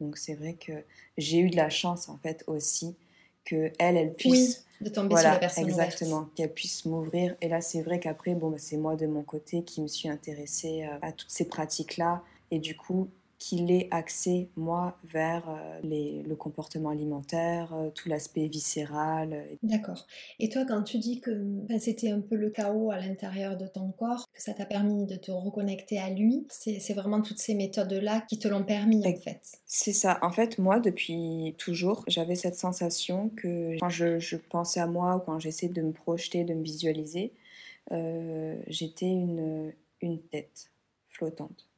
Donc 0.00 0.16
c'est 0.16 0.34
vrai 0.34 0.54
que 0.54 0.72
j'ai 1.16 1.38
eu 1.38 1.50
de 1.50 1.56
la 1.56 1.70
chance 1.70 2.08
en 2.08 2.18
fait 2.18 2.42
aussi 2.46 2.96
que 3.44 3.72
elle, 3.78 3.96
elle 3.96 4.14
puisse 4.14 4.64
de 4.80 4.88
tomber 4.88 5.16
sur 5.16 5.28
la 5.28 5.38
personne 5.38 5.64
exactement, 5.64 6.28
qu'elle 6.34 6.52
puisse 6.52 6.84
m'ouvrir. 6.84 7.36
Et 7.40 7.48
là 7.48 7.60
c'est 7.60 7.82
vrai 7.82 8.00
qu'après 8.00 8.34
bon, 8.34 8.50
bah, 8.50 8.58
c'est 8.58 8.76
moi 8.76 8.96
de 8.96 9.06
mon 9.06 9.22
côté 9.22 9.62
qui 9.62 9.80
me 9.80 9.88
suis 9.88 10.08
intéressée 10.08 10.84
euh, 10.84 10.98
à 11.02 11.12
toutes 11.12 11.30
ces 11.30 11.46
pratiques 11.46 11.96
là 11.96 12.22
et 12.50 12.58
du 12.58 12.76
coup 12.76 13.08
qu'il 13.42 13.72
est 13.72 13.88
axé, 13.90 14.50
moi, 14.54 14.96
vers 15.02 15.48
euh, 15.48 15.80
les, 15.82 16.22
le 16.22 16.36
comportement 16.36 16.90
alimentaire, 16.90 17.74
euh, 17.74 17.90
tout 17.90 18.08
l'aspect 18.08 18.46
viscéral. 18.46 19.48
D'accord. 19.64 20.06
Et 20.38 20.48
toi, 20.48 20.64
quand 20.64 20.84
tu 20.84 20.98
dis 20.98 21.20
que 21.20 21.60
c'était 21.80 22.10
un 22.10 22.20
peu 22.20 22.36
le 22.36 22.50
chaos 22.50 22.92
à 22.92 23.00
l'intérieur 23.00 23.56
de 23.56 23.66
ton 23.66 23.90
corps, 23.90 24.28
que 24.32 24.40
ça 24.40 24.54
t'a 24.54 24.64
permis 24.64 25.06
de 25.06 25.16
te 25.16 25.32
reconnecter 25.32 25.98
à 25.98 26.08
lui, 26.08 26.46
c'est 26.50 26.94
vraiment 26.94 27.20
toutes 27.20 27.40
ces 27.40 27.54
méthodes-là 27.54 28.20
qui 28.28 28.38
te 28.38 28.46
l'ont 28.46 28.62
permis, 28.62 29.04
en 29.04 29.16
fait? 29.16 29.40
C'est 29.66 29.92
ça. 29.92 30.20
En 30.22 30.30
fait, 30.30 30.58
moi, 30.58 30.78
depuis 30.78 31.56
toujours, 31.58 32.04
j'avais 32.06 32.36
cette 32.36 32.54
sensation 32.54 33.30
que 33.30 33.76
quand 33.80 33.88
je, 33.88 34.20
je, 34.20 34.36
pensais 34.36 34.78
à 34.78 34.86
moi 34.86 35.16
ou 35.16 35.18
quand 35.18 35.40
j'essayais 35.40 35.72
de 35.72 35.82
me 35.82 35.92
projeter, 35.92 36.44
de 36.44 36.54
me 36.54 36.62
visualiser, 36.62 37.32
euh, 37.90 38.56
j'étais 38.68 39.10
une, 39.10 39.72
une 40.00 40.20
tête 40.20 40.70
flottante 41.08 41.71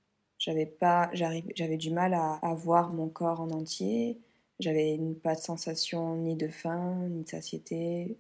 j'avais 0.45 0.67
pas, 0.67 1.09
j'avais 1.15 1.79
du 1.79 1.91
mal 1.91 2.13
à, 2.13 2.55
voir 2.55 2.93
mon 2.93 3.09
corps 3.09 3.41
en 3.41 3.51
entier. 3.51 4.21
J'avais 4.61 5.01
pas 5.23 5.35
de 5.35 5.41
sensation 5.41 6.17
ni 6.17 6.37
de 6.37 6.49
faim, 6.49 7.09
ni 7.09 7.23
de 7.25 7.29
satiété. 7.29 8.19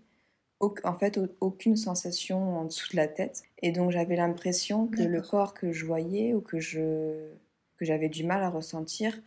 en 0.60 0.94
fait, 0.94 1.20
aucune 1.40 1.76
sensation 1.76 2.60
en 2.60 2.64
dessous 2.64 2.90
de 2.92 2.96
la 2.96 3.08
tête. 3.08 3.42
Et 3.60 3.72
donc, 3.72 3.90
j'avais 3.90 4.16
l'impression 4.16 4.86
que 4.86 5.02
le 5.02 5.20
corps 5.20 5.52
que 5.52 5.70
je 5.72 5.84
voyais 5.84 6.32
ou 6.32 6.40
que 6.40 6.60
je 6.60 7.28
que 7.76 7.84
j'avais 7.84 8.08
du 8.08 8.24
mal 8.24 8.42
à 8.42 8.48
ressentir 8.48 9.20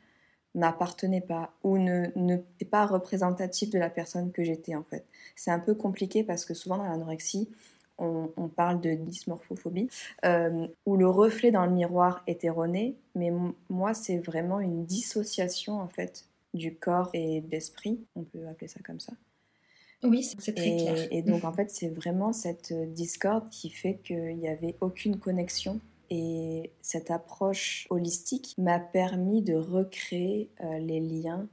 n'appartenait 0.56 1.22
pas 1.22 1.54
ou 1.64 1.78
ne 1.78 2.08
n'était 2.16 2.66
pas 2.66 2.88
représentatif 2.88 3.70
de 3.70 3.78
la 3.78 3.92
personne 3.92 4.32
que 4.32 4.44
j'étais 4.44 4.74
en 4.74 4.84
fait. 4.84 5.06
C'est 5.36 5.52
un 5.52 5.60
peu 5.60 5.76
compliqué 5.76 6.24
parce 6.24 6.46
que 6.46 6.56
souvent 6.56 6.78
dans 6.78 6.86
l'anorexie, 6.86 7.50
on, 7.98 8.48
parle 8.56 8.82
de 8.82 8.94
dysmorphophobie, 8.94 9.90
euh, 10.26 10.68
où 10.86 10.98
le 10.98 11.08
reflet 11.10 11.52
dans 11.52 11.66
le 11.66 11.72
miroir 11.72 12.24
est 12.28 12.44
erroné, 12.44 12.96
mais 13.16 13.32
moi, 13.70 13.94
c'est 13.94 14.18
vraiment 14.18 14.60
une 14.60 14.86
dissociation, 14.86 15.80
en 15.80 15.88
fait, 15.88 16.26
du 16.54 16.76
corps 16.76 17.10
et 17.14 17.42
d'esprit, 17.42 18.00
on 18.16 18.24
peut 18.24 18.48
appeler 18.48 18.68
ça 18.68 18.80
comme 18.84 19.00
ça. 19.00 19.14
Oui, 20.04 20.24
c'est 20.24 20.54
très 20.54 20.78
clair. 20.78 21.08
Et 21.12 21.22
donc, 21.22 21.44
en 21.44 21.54
fait, 21.54 21.72
c'est 21.72 21.90
vraiment 21.90 22.34
cette 22.34 22.74
discorde 22.94 23.50
qui 23.50 23.70
fait 23.70 24.00
qu'il 24.04 24.38
n'y 24.38 24.48
avait 24.48 24.76
aucune 24.82 25.18
connexion. 25.18 25.80
Et 26.10 26.72
cette 26.82 27.12
approche 27.12 27.86
holistique 27.90 28.54
m'a 28.58 28.80
permis 28.80 29.42
de 29.42 29.56
recréer 29.56 30.50
euh, 30.64 30.78
les 30.80 31.02
liens 31.02 31.50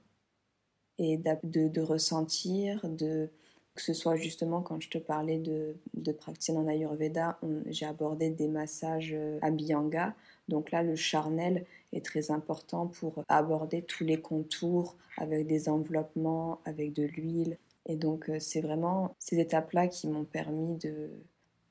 et 0.99 1.17
de, 1.17 1.67
de 1.67 1.81
ressentir, 1.81 2.89
de, 2.89 3.31
que 3.75 3.83
ce 3.83 3.93
soit 3.93 4.17
justement 4.17 4.63
quand 4.63 4.81
je 4.81 4.89
te 4.89 4.99
parlais 4.99 5.39
de, 5.39 5.77
de 5.95 6.13
pratiquer 6.13 6.57
en 6.57 6.69
Ayurveda, 6.69 7.39
j'ai 7.67 7.87
abordé 7.87 8.31
des 8.31 8.47
massages 8.47 9.13
euh, 9.15 9.39
à 9.43 9.49
Abhyanga. 9.49 10.15
Donc 10.49 10.71
là, 10.71 10.83
le 10.83 10.95
charnel 10.95 11.65
est 11.93 12.05
très 12.05 12.31
important 12.31 12.87
pour 12.87 13.25
aborder 13.29 13.83
tous 13.83 14.05
les 14.05 14.21
contours 14.21 14.97
avec 15.17 15.47
des 15.47 15.69
enveloppements, 15.69 16.61
avec 16.65 16.93
de 16.93 17.05
l'huile. 17.05 17.59
Et 17.87 17.97
donc, 17.97 18.31
euh, 18.31 18.39
c'est 18.39 18.61
vraiment 18.61 19.17
ces 19.19 19.41
étapes-là 19.41 19.89
qui 19.89 20.07
m'ont 20.07 20.25
permis 20.25 20.77
de, 20.77 21.11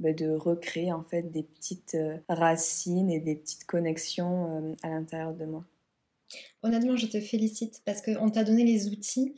bah, 0.02 0.12
de 0.12 0.30
recréer 0.30 0.92
en 0.92 1.04
fait 1.04 1.32
des 1.32 1.44
petites 1.44 1.96
euh, 1.96 2.18
racines 2.28 3.10
et 3.10 3.20
des 3.20 3.36
petites 3.36 3.66
connexions 3.66 4.76
à 4.84 4.90
l'intérieur 4.90 5.34
de 5.34 5.46
moi. 5.46 5.64
Honnêtement, 6.64 6.98
je 6.98 7.08
te 7.08 7.20
félicite 7.22 7.82
parce 7.86 8.02
qu'on 8.02 8.30
t'a 8.30 8.44
donné 8.44 8.66
les 8.66 8.88
outils 8.88 9.36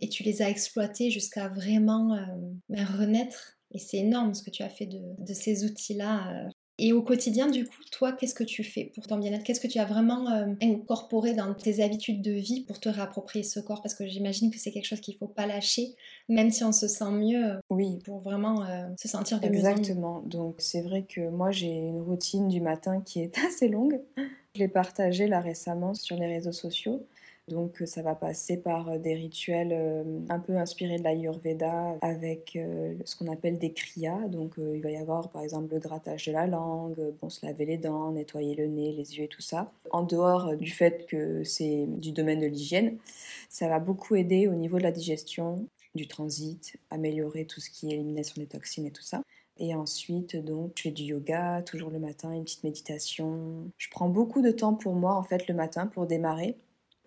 et 0.00 0.08
tu 0.08 0.22
les 0.22 0.42
as 0.42 0.50
exploités 0.50 1.10
jusqu'à 1.10 1.48
vraiment 1.48 2.14
euh, 2.14 2.24
ben, 2.68 2.84
renaître. 2.84 3.58
Et 3.72 3.78
c'est 3.78 3.98
énorme 3.98 4.34
ce 4.34 4.42
que 4.42 4.50
tu 4.50 4.62
as 4.62 4.68
fait 4.68 4.86
de, 4.86 5.00
de 5.18 5.34
ces 5.34 5.64
outils-là. 5.64 6.30
Euh. 6.30 6.48
Et 6.78 6.92
au 6.92 7.02
quotidien, 7.02 7.48
du 7.48 7.64
coup, 7.64 7.82
toi, 7.90 8.12
qu'est-ce 8.12 8.34
que 8.34 8.44
tu 8.44 8.62
fais 8.62 8.92
pour 8.94 9.06
ton 9.06 9.16
bien-être? 9.16 9.42
Qu'est-ce 9.42 9.60
que 9.60 9.66
tu 9.66 9.78
as 9.78 9.86
vraiment 9.86 10.30
euh, 10.30 10.52
incorporé 10.62 11.32
dans 11.32 11.54
tes 11.54 11.82
habitudes 11.82 12.20
de 12.20 12.32
vie 12.32 12.64
pour 12.64 12.78
te 12.78 12.90
réapproprier 12.90 13.44
ce 13.44 13.60
corps? 13.60 13.80
Parce 13.80 13.94
que 13.94 14.06
j'imagine 14.06 14.50
que 14.50 14.58
c'est 14.58 14.70
quelque 14.72 14.84
chose 14.84 15.00
qu'il 15.00 15.14
ne 15.14 15.18
faut 15.18 15.26
pas 15.26 15.46
lâcher, 15.46 15.94
même 16.28 16.50
si 16.50 16.64
on 16.64 16.72
se 16.72 16.86
sent 16.86 17.10
mieux, 17.12 17.54
oui. 17.70 17.98
pour 18.04 18.18
vraiment 18.18 18.66
se 18.98 19.08
sentir 19.08 19.40
de 19.40 19.46
Exactement. 19.46 20.20
Donc 20.26 20.56
c'est 20.58 20.82
vrai 20.82 21.06
que 21.08 21.30
moi, 21.30 21.50
j'ai 21.50 21.72
une 21.72 22.02
routine 22.02 22.46
du 22.46 22.60
matin 22.60 23.00
qui 23.00 23.20
est 23.20 23.38
assez 23.46 23.68
longue. 23.68 23.98
Je 24.54 24.60
l'ai 24.60 24.68
partagée 24.68 25.28
là 25.28 25.40
récemment 25.40 25.94
sur 25.94 26.16
les 26.16 26.26
réseaux 26.26 26.52
sociaux. 26.52 27.06
Donc 27.48 27.80
ça 27.86 28.02
va 28.02 28.16
passer 28.16 28.56
par 28.56 28.88
euh, 28.88 28.98
des 28.98 29.14
rituels 29.14 29.70
euh, 29.72 30.02
un 30.28 30.40
peu 30.40 30.56
inspirés 30.56 30.98
de 30.98 31.04
l'Ayurveda 31.04 31.96
avec 32.00 32.56
euh, 32.56 32.94
ce 33.04 33.14
qu'on 33.14 33.30
appelle 33.30 33.58
des 33.58 33.72
kriyas. 33.72 34.26
Donc 34.28 34.54
il 34.58 34.82
va 34.82 34.90
y 34.90 34.96
avoir 34.96 35.30
par 35.30 35.42
exemple 35.42 35.72
le 35.72 35.78
grattage 35.78 36.26
de 36.26 36.32
la 36.32 36.48
langue, 36.48 37.14
bon, 37.20 37.30
se 37.30 37.46
laver 37.46 37.64
les 37.64 37.78
dents, 37.78 38.10
nettoyer 38.10 38.56
le 38.56 38.66
nez, 38.66 38.92
les 38.92 39.16
yeux 39.16 39.24
et 39.24 39.28
tout 39.28 39.42
ça. 39.42 39.70
En 39.92 40.02
dehors 40.02 40.56
du 40.56 40.70
fait 40.70 41.06
que 41.06 41.44
c'est 41.44 41.86
du 41.86 42.10
domaine 42.10 42.40
de 42.40 42.46
l'hygiène, 42.46 42.98
ça 43.48 43.68
va 43.68 43.78
beaucoup 43.78 44.16
aider 44.16 44.48
au 44.48 44.54
niveau 44.54 44.78
de 44.78 44.82
la 44.82 44.92
digestion, 44.92 45.68
du 45.94 46.08
transit, 46.08 46.76
améliorer 46.90 47.44
tout 47.44 47.60
ce 47.60 47.70
qui 47.70 47.90
est 47.90 47.94
élimination 47.94 48.42
des 48.42 48.48
toxines 48.48 48.86
et 48.86 48.90
tout 48.90 49.02
ça. 49.02 49.22
Et 49.58 49.74
ensuite, 49.74 50.36
donc, 50.36 50.72
je 50.76 50.82
fais 50.82 50.90
du 50.90 51.04
yoga, 51.04 51.62
toujours 51.62 51.90
le 51.90 51.98
matin, 51.98 52.32
une 52.32 52.44
petite 52.44 52.64
méditation. 52.64 53.70
Je 53.78 53.88
prends 53.88 54.08
beaucoup 54.08 54.42
de 54.42 54.50
temps 54.50 54.74
pour 54.74 54.94
moi, 54.94 55.14
en 55.14 55.22
fait, 55.22 55.48
le 55.48 55.54
matin, 55.54 55.86
pour 55.86 56.06
démarrer. 56.06 56.56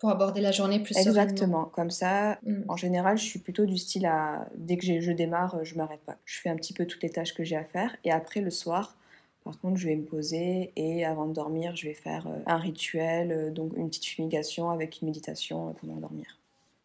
Pour 0.00 0.10
aborder 0.10 0.40
la 0.40 0.50
journée 0.50 0.80
plus 0.80 0.96
Exactement. 0.96 1.66
Comme 1.66 1.90
ça, 1.90 2.38
mm. 2.42 2.62
en 2.68 2.76
général, 2.76 3.18
je 3.18 3.24
suis 3.24 3.38
plutôt 3.38 3.66
du 3.66 3.76
style 3.76 4.06
à 4.06 4.48
dès 4.56 4.76
que 4.76 5.00
je 5.00 5.12
démarre, 5.12 5.62
je 5.62 5.76
m'arrête 5.76 6.00
pas. 6.00 6.16
Je 6.24 6.40
fais 6.40 6.48
un 6.48 6.56
petit 6.56 6.72
peu 6.72 6.86
toutes 6.86 7.02
les 7.02 7.10
tâches 7.10 7.34
que 7.34 7.44
j'ai 7.44 7.56
à 7.56 7.64
faire 7.64 7.94
et 8.04 8.10
après 8.10 8.40
le 8.40 8.50
soir, 8.50 8.96
par 9.44 9.58
contre, 9.58 9.78
je 9.78 9.88
vais 9.88 9.96
me 9.96 10.04
poser 10.04 10.72
et 10.76 11.04
avant 11.04 11.26
de 11.26 11.32
dormir, 11.32 11.74
je 11.74 11.86
vais 11.88 11.94
faire 11.94 12.26
euh, 12.26 12.38
un 12.46 12.58
rituel, 12.58 13.32
euh, 13.32 13.50
donc 13.50 13.72
une 13.76 13.88
petite 13.88 14.04
fumigation 14.04 14.70
avec 14.70 15.00
une 15.00 15.06
méditation 15.06 15.68
euh, 15.68 15.72
pour 15.72 15.88
m'endormir. 15.88 16.38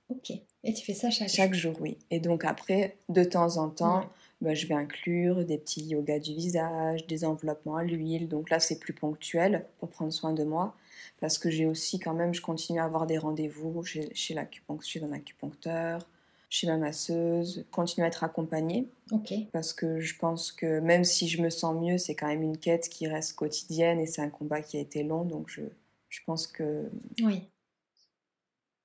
Ok. 0.10 0.32
Et 0.63 0.73
tu 0.73 0.86
fais 0.86 0.93
ça 0.93 1.10
chaque, 1.10 1.30
chaque 1.30 1.54
jour 1.54 1.73
Chaque 1.73 1.80
jour, 1.80 1.82
oui. 1.82 1.97
Et 2.12 2.19
donc 2.19 2.45
après, 2.45 2.95
de 3.10 3.23
temps 3.23 3.58
en 3.58 3.69
temps, 3.69 4.06
bah, 4.41 4.54
je 4.54 4.67
vais 4.67 4.75
inclure 4.75 5.43
des 5.43 5.58
petits 5.58 5.84
yogas 5.84 6.19
du 6.19 6.34
visage, 6.34 7.08
des 7.08 7.25
enveloppements 7.25 7.75
à 7.75 7.84
l'huile. 7.84 8.28
Donc 8.28 8.49
là, 8.49 8.60
c'est 8.60 8.80
plus 8.80 8.93
ponctuel 8.93 9.65
pour 9.80 9.89
prendre 9.89 10.13
soin 10.13 10.34
de 10.34 10.43
moi 10.43 10.75
parce 11.19 11.38
que 11.38 11.49
j'ai 11.49 11.65
aussi 11.65 11.99
quand 11.99 12.13
même, 12.13 12.34
je 12.34 12.41
continue 12.41 12.80
à 12.80 12.86
avoir 12.86 13.08
des 13.08 13.17
rendez-vous 13.17 13.84
chez, 13.84 14.13
chez, 14.13 14.36
chez 14.82 15.04
un 15.04 15.12
acupuncteur, 15.12 16.08
chez 16.49 16.67
ma 16.67 16.78
masseuse, 16.78 17.65
continue 17.71 18.06
à 18.06 18.08
être 18.08 18.23
accompagnée. 18.23 18.88
Ok. 19.12 19.34
Parce 19.51 19.73
que 19.73 19.99
je 19.99 20.17
pense 20.17 20.51
que 20.51 20.80
même 20.80 21.04
si 21.04 21.28
je 21.28 21.41
me 21.41 21.49
sens 21.49 21.75
mieux, 21.82 21.97
c'est 21.97 22.15
quand 22.15 22.28
même 22.28 22.43
une 22.43 22.58
quête 22.58 22.89
qui 22.89 23.08
reste 23.08 23.34
quotidienne 23.34 23.99
et 23.99 24.06
c'est 24.06 24.21
un 24.21 24.30
combat 24.30 24.62
qui 24.62 24.78
a 24.78 24.80
été 24.80 25.04
long, 25.04 25.23
donc 25.25 25.49
je, 25.49 25.62
je 26.10 26.19
pense 26.25 26.47
que... 26.47 26.89
Oui. 27.21 27.43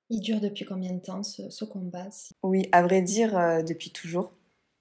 Il 0.09 0.19
dure 0.19 0.41
depuis 0.41 0.65
combien 0.65 0.91
de 0.91 0.99
temps 0.99 1.23
ce, 1.23 1.49
ce 1.49 1.63
combat 1.63 2.09
Oui, 2.43 2.67
à 2.73 2.81
vrai 2.81 3.01
dire, 3.01 3.37
euh, 3.37 3.61
depuis 3.61 3.91
toujours 3.91 4.31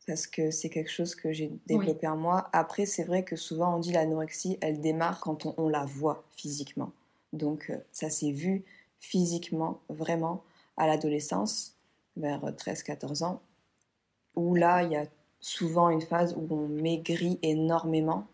parce 0.06 0.26
que 0.26 0.50
c'est 0.50 0.70
quelque 0.70 0.90
chose 0.90 1.14
que 1.14 1.32
j'ai 1.32 1.52
développé 1.66 2.08
en 2.08 2.16
moi. 2.16 2.48
Après, 2.52 2.84
c'est 2.84 3.04
vrai 3.04 3.22
que 3.22 3.36
souvent 3.36 3.76
on 3.76 3.78
dit 3.78 3.92
l'anorexie, 3.92 4.58
elle 4.60 4.80
démarre 4.80 5.20
quand 5.20 5.46
on, 5.46 5.54
on, 5.56 5.68
la 5.68 5.84
voit 5.84 6.24
physiquement. 6.32 6.90
Donc 7.32 7.70
euh, 7.70 7.78
ça 7.92 8.10
s'est 8.10 8.32
vu 8.32 8.64
physiquement 8.98 9.80
vraiment 9.88 10.44
à 10.76 10.86
l'adolescence, 10.86 11.76
vers 12.16 12.44
13-14 12.44 13.24
ans, 13.24 13.42
où 14.34 14.54
là, 14.54 14.82
il 14.82 14.92
y 14.92 14.96
a 14.96 15.06
souvent 15.40 15.90
une 15.90 16.02
phase 16.02 16.34
où 16.36 16.46
on 16.50 16.68
maigrit 16.68 17.38
énormément. 17.42 18.26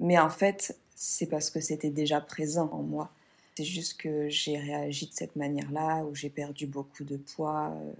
Mais 0.00 0.18
en 0.18 0.30
fait, 0.30 0.78
c'est 0.94 1.26
parce 1.26 1.50
que 1.50 1.60
c'était 1.60 1.90
déjà 1.90 2.20
présent 2.20 2.68
en 2.72 2.82
moi. 2.82 3.10
C'est 3.56 3.64
juste 3.64 4.00
que 4.00 4.28
j'ai 4.28 4.58
réagi 4.58 5.06
de 5.06 5.12
cette 5.12 5.36
manière-là, 5.36 6.04
où 6.04 6.14
j'ai 6.14 6.30
perdu 6.30 6.66
beaucoup 6.66 7.04
de 7.04 7.16
poids 7.16 7.72
euh, 7.74 7.92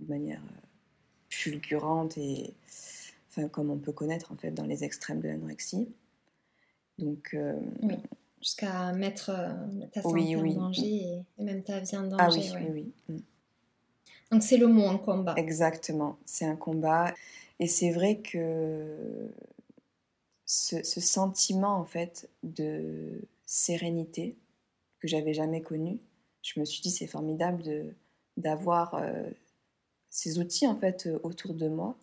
de 0.00 0.08
manière 0.08 0.40
euh, 0.40 0.60
fulgurante 1.30 2.16
et 2.18 2.54
enfin, 3.28 3.48
comme 3.48 3.70
on 3.70 3.78
peut 3.78 3.92
connaître 3.92 4.32
en 4.32 4.36
fait 4.36 4.50
dans 4.50 4.66
les 4.66 4.84
extrêmes 4.84 5.20
de 5.20 5.28
l'anorexie. 5.28 5.88
Donc, 6.98 7.34
jusqu'à 8.40 8.92
mettre 8.92 9.30
euh, 9.30 9.86
ta 9.92 10.02
santé 10.02 10.36
en 10.36 10.52
danger 10.54 11.24
et, 11.38 11.42
même 11.42 11.62
ta 11.62 11.80
vie 11.80 11.96
en 11.96 12.04
danger. 12.04 12.16
Ah 12.18 12.28
oui, 12.30 12.66
oui, 12.72 12.92
oui. 13.08 13.16
Mm. 13.16 13.20
Donc 14.32 14.42
c'est 14.42 14.56
le 14.56 14.68
mot 14.68 14.84
en 14.84 14.98
combat. 14.98 15.34
Exactement, 15.36 16.16
c'est 16.24 16.44
un 16.44 16.56
combat. 16.56 17.12
Et 17.58 17.66
c'est 17.66 17.90
vrai 17.90 18.18
que 18.18 19.28
ce, 20.46 20.82
sentiment 20.82 21.76
en 21.76 21.84
fait 21.84 22.30
de 22.42 23.28
sérénité 23.44 24.36
que 25.00 25.08
j'avais 25.08 25.34
jamais 25.34 25.60
connu, 25.60 25.98
je 26.42 26.58
me 26.60 26.64
suis 26.64 26.80
dit 26.80 26.90
c'est 26.90 27.06
formidable 27.06 27.62
de 27.62 27.94
d'avoir 28.36 28.94
euh, 28.94 29.28
ces 30.08 30.38
outils 30.38 30.66
en 30.66 30.76
fait 30.76 31.08
autour 31.22 31.52
de 31.52 31.68
moi. 31.68 31.96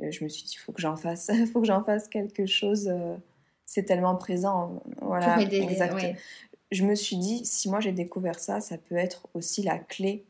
je 0.00 0.24
me 0.24 0.28
suis 0.28 0.44
dit 0.44 0.54
il 0.54 0.58
faut 0.58 0.72
que 0.72 0.80
j'en 0.80 0.96
fasse, 0.96 1.30
faut 1.52 1.60
que 1.60 1.66
j'en 1.66 1.84
fasse 1.84 2.08
quelque 2.08 2.46
chose. 2.46 2.88
Euh, 2.88 3.16
c'est 3.72 3.84
tellement 3.84 4.16
présent. 4.16 4.82
Voilà, 5.00 5.38
Je 6.70 6.84
me 6.84 6.94
suis 6.94 7.16
dit, 7.16 7.46
si 7.46 7.70
moi 7.70 7.80
j'ai 7.80 7.92
découvert 7.92 8.38
ça, 8.38 8.60
ça 8.60 8.76
peut 8.76 8.96
être 8.96 9.28
aussi 9.32 9.62
la 9.62 9.78
clé 9.78 10.26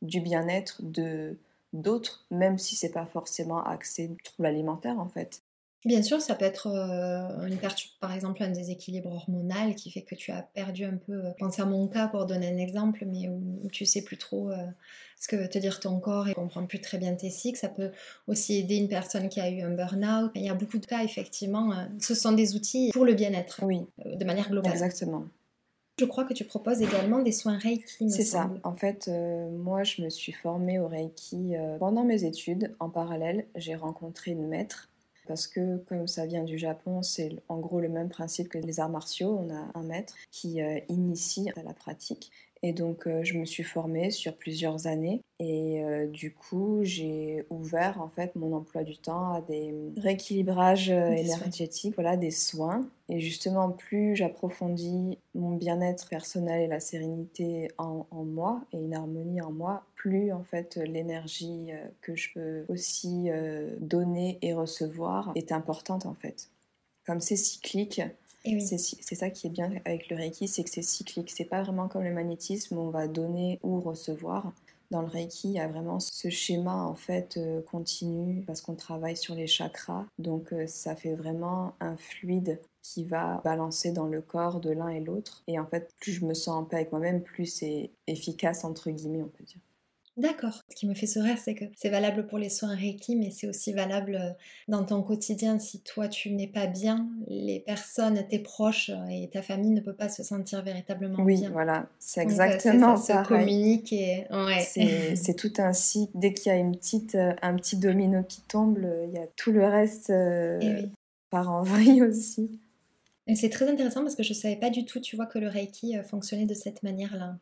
du 0.00 0.22
bien-être 0.22 0.80
de 0.82 1.36
d'autres, 1.74 2.24
même 2.30 2.56
si 2.56 2.76
c'est 2.76 2.90
pas 2.90 3.04
forcément 3.04 3.62
axé 3.62 4.16
trouble 4.24 4.46
alimentaire 4.46 4.98
en 4.98 5.08
fait. 5.08 5.42
Bien 5.84 6.02
sûr, 6.02 6.20
ça 6.20 6.34
peut 6.34 6.44
être 6.44 6.66
euh, 6.66 7.46
une 7.46 7.56
par 8.00 8.12
exemple 8.12 8.42
un 8.42 8.50
déséquilibre 8.50 9.12
hormonal 9.12 9.76
qui 9.76 9.92
fait 9.92 10.02
que 10.02 10.16
tu 10.16 10.32
as 10.32 10.42
perdu 10.42 10.84
un 10.84 10.96
peu. 10.96 11.12
Euh, 11.12 11.30
pense 11.38 11.60
à 11.60 11.66
mon 11.66 11.86
cas 11.86 12.08
pour 12.08 12.26
donner 12.26 12.48
un 12.48 12.56
exemple, 12.56 13.04
mais 13.06 13.28
où, 13.28 13.68
tu 13.70 13.86
sais 13.86 14.02
plus 14.02 14.16
trop 14.16 14.50
euh, 14.50 14.56
ce 15.20 15.28
que 15.28 15.36
veut 15.36 15.48
te 15.48 15.58
dire 15.58 15.78
ton 15.78 16.00
corps 16.00 16.28
et 16.28 16.34
comprends 16.34 16.66
plus 16.66 16.80
très 16.80 16.98
bien 16.98 17.14
tes 17.14 17.30
cycles. 17.30 17.58
Ça 17.58 17.68
peut 17.68 17.92
aussi 18.26 18.56
aider 18.58 18.74
une 18.74 18.88
personne 18.88 19.28
qui 19.28 19.40
a 19.40 19.48
eu 19.48 19.62
un 19.62 19.70
burn-out. 19.70 20.32
Il 20.34 20.42
y 20.42 20.48
a 20.48 20.54
beaucoup 20.54 20.78
de 20.78 20.86
cas 20.86 21.04
effectivement. 21.04 21.72
ce 22.00 22.14
sont 22.14 22.32
des 22.32 22.56
outils 22.56 22.90
pour 22.92 23.04
le 23.04 23.14
bien-être. 23.14 23.60
Oui. 23.62 23.86
de 24.04 24.24
manière 24.24 24.50
globale. 24.50 24.72
Exactement. 24.72 25.26
Je 26.00 26.04
crois 26.06 26.24
que 26.24 26.34
tu 26.34 26.44
proposes 26.44 26.82
également 26.82 27.20
des 27.22 27.32
soins 27.32 27.58
Reiki. 27.58 28.10
C'est 28.10 28.22
ça. 28.22 28.50
En 28.62 28.74
fait, 28.74 29.08
moi, 29.52 29.82
je 29.84 30.02
me 30.02 30.10
suis 30.10 30.32
formée 30.32 30.78
au 30.78 30.86
Reiki 30.86 31.54
pendant 31.78 32.04
mes 32.04 32.24
études. 32.24 32.74
En 32.78 32.88
parallèle, 32.88 33.46
j'ai 33.56 33.74
rencontré 33.74 34.32
une 34.32 34.46
maître 34.46 34.88
parce 35.28 35.46
que 35.46 35.76
comme 35.88 36.08
ça 36.08 36.26
vient 36.26 36.44
du 36.44 36.58
Japon, 36.58 37.02
c'est 37.02 37.36
en 37.48 37.58
gros 37.58 37.80
le 37.80 37.88
même 37.88 38.08
principe 38.08 38.48
que 38.48 38.58
les 38.58 38.80
arts 38.80 38.88
martiaux. 38.88 39.38
On 39.38 39.54
a 39.54 39.70
un 39.74 39.82
maître 39.82 40.14
qui 40.32 40.60
euh, 40.62 40.80
initie 40.88 41.50
à 41.56 41.62
la 41.62 41.74
pratique 41.74 42.32
et 42.62 42.72
donc, 42.72 43.06
euh, 43.06 43.22
je 43.24 43.38
me 43.38 43.44
suis 43.44 43.62
formée 43.62 44.10
sur 44.10 44.36
plusieurs 44.36 44.86
années. 44.86 45.22
Et 45.40 45.84
euh, 45.84 46.06
du 46.08 46.32
coup, 46.32 46.80
j'ai 46.82 47.44
ouvert 47.48 48.00
en 48.00 48.08
fait 48.08 48.34
mon 48.34 48.56
emploi 48.56 48.82
du 48.82 48.98
temps 48.98 49.34
à 49.34 49.40
des 49.40 49.72
rééquilibrages 49.96 50.90
euh, 50.90 51.10
énergétiques, 51.12 51.94
voilà, 51.94 52.16
des 52.16 52.32
soins. 52.32 52.88
Et 53.08 53.20
justement, 53.20 53.70
plus 53.70 54.16
j'approfondis 54.16 55.18
mon 55.34 55.56
bien-être 55.56 56.08
personnel 56.08 56.62
et 56.62 56.66
la 56.66 56.80
sérénité 56.80 57.70
en, 57.78 58.06
en, 58.10 58.24
moi 58.24 58.62
et 58.72 58.78
une 58.78 58.94
harmonie 58.94 59.40
en 59.40 59.52
moi, 59.52 59.84
plus 59.94 60.32
en 60.32 60.42
fait 60.42 60.76
l'énergie 60.76 61.70
que 62.02 62.16
je 62.16 62.32
peux 62.34 62.64
aussi 62.68 63.30
donner 63.80 64.38
et 64.42 64.52
recevoir 64.52 65.32
est 65.36 65.52
importante 65.52 66.04
en 66.04 66.14
fait. 66.14 66.50
Comme 67.06 67.20
c'est 67.20 67.36
cyclique, 67.36 68.02
c'est 68.44 69.14
ça 69.14 69.30
qui 69.30 69.46
est 69.46 69.50
bien 69.50 69.70
avec 69.84 70.08
le 70.08 70.16
Reiki, 70.16 70.48
c'est 70.48 70.64
que 70.64 70.70
c'est 70.70 70.82
cyclique. 70.82 71.30
C'est 71.34 71.44
pas 71.44 71.62
vraiment 71.62 71.88
comme 71.88 72.04
le 72.04 72.12
magnétisme 72.12 72.76
où 72.76 72.80
on 72.80 72.90
va 72.90 73.08
donner 73.08 73.58
ou 73.62 73.80
recevoir. 73.80 74.52
Dans 74.90 75.02
le 75.02 75.08
Reiki, 75.08 75.48
il 75.48 75.54
y 75.54 75.60
a 75.60 75.68
vraiment 75.68 76.00
ce 76.00 76.30
schéma 76.30 76.84
en 76.84 76.94
fait 76.94 77.36
euh, 77.36 77.60
continu 77.62 78.42
parce 78.46 78.62
qu'on 78.62 78.74
travaille 78.74 79.16
sur 79.16 79.34
les 79.34 79.46
chakras. 79.46 80.06
Donc 80.18 80.52
euh, 80.52 80.66
ça 80.66 80.96
fait 80.96 81.14
vraiment 81.14 81.74
un 81.80 81.96
fluide 81.98 82.60
qui 82.82 83.04
va 83.04 83.42
balancer 83.44 83.92
dans 83.92 84.06
le 84.06 84.22
corps 84.22 84.60
de 84.60 84.70
l'un 84.70 84.88
et 84.88 85.00
l'autre. 85.00 85.42
Et 85.46 85.58
en 85.58 85.66
fait, 85.66 85.94
plus 86.00 86.12
je 86.12 86.24
me 86.24 86.32
sens 86.32 86.62
en 86.62 86.64
paix 86.64 86.76
avec 86.76 86.92
moi-même, 86.92 87.22
plus 87.22 87.46
c'est 87.46 87.90
efficace 88.06 88.64
entre 88.64 88.90
guillemets, 88.90 89.22
on 89.22 89.28
peut 89.28 89.44
dire. 89.44 89.60
D'accord. 90.18 90.62
Ce 90.68 90.74
qui 90.74 90.88
me 90.88 90.94
fait 90.94 91.06
sourire, 91.06 91.36
c'est 91.38 91.54
que 91.54 91.64
c'est 91.76 91.90
valable 91.90 92.26
pour 92.26 92.38
les 92.38 92.48
soins 92.48 92.74
Reiki, 92.74 93.14
mais 93.14 93.30
c'est 93.30 93.46
aussi 93.46 93.72
valable 93.72 94.16
euh, 94.16 94.30
dans 94.66 94.84
ton 94.84 95.00
quotidien. 95.00 95.60
Si 95.60 95.80
toi, 95.80 96.08
tu 96.08 96.32
n'es 96.32 96.48
pas 96.48 96.66
bien, 96.66 97.08
les 97.28 97.60
personnes, 97.60 98.20
tes 98.28 98.40
proches 98.40 98.90
euh, 98.90 99.06
et 99.08 99.30
ta 99.30 99.42
famille 99.42 99.70
ne 99.70 99.80
peuvent 99.80 99.94
pas 99.94 100.08
se 100.08 100.24
sentir 100.24 100.62
véritablement 100.62 101.22
bien. 101.24 101.46
Oui, 101.46 101.52
voilà. 101.52 101.86
C'est 102.00 102.18
euh, 102.18 102.24
exactement 102.24 102.96
ça. 102.96 103.22
Se 103.22 103.28
communique 103.28 103.92
et... 103.92 104.26
C'est 104.64 105.36
tout 105.36 105.52
un 105.58 105.72
cycle. 105.72 106.10
Dès 106.16 106.34
qu'il 106.34 106.50
y 106.50 106.54
a 106.54 106.58
une 106.58 106.76
petite, 106.76 107.14
un 107.14 107.54
petit 107.54 107.76
domino 107.76 108.24
qui 108.24 108.40
tombe, 108.40 108.84
il 109.06 109.14
y 109.14 109.18
a 109.18 109.26
tout 109.36 109.52
le 109.52 109.64
reste 109.66 110.10
eh 110.10 110.88
par 111.30 111.48
en 111.48 111.62
vrille 111.62 112.02
aussi. 112.02 112.58
C'est 113.36 113.50
très 113.50 113.68
intéressant 113.68 114.02
parce 114.02 114.16
que 114.16 114.24
je 114.24 114.32
ne 114.32 114.38
savais 114.38 114.56
pas 114.56 114.70
du 114.70 114.84
tout, 114.84 114.98
tu 114.98 115.14
vois, 115.14 115.26
que 115.26 115.38
le 115.38 115.48
Reiki 115.48 115.94
fonctionnait 116.02 116.46
de 116.46 116.54
cette 116.54 116.82
manière-là. 116.82 117.36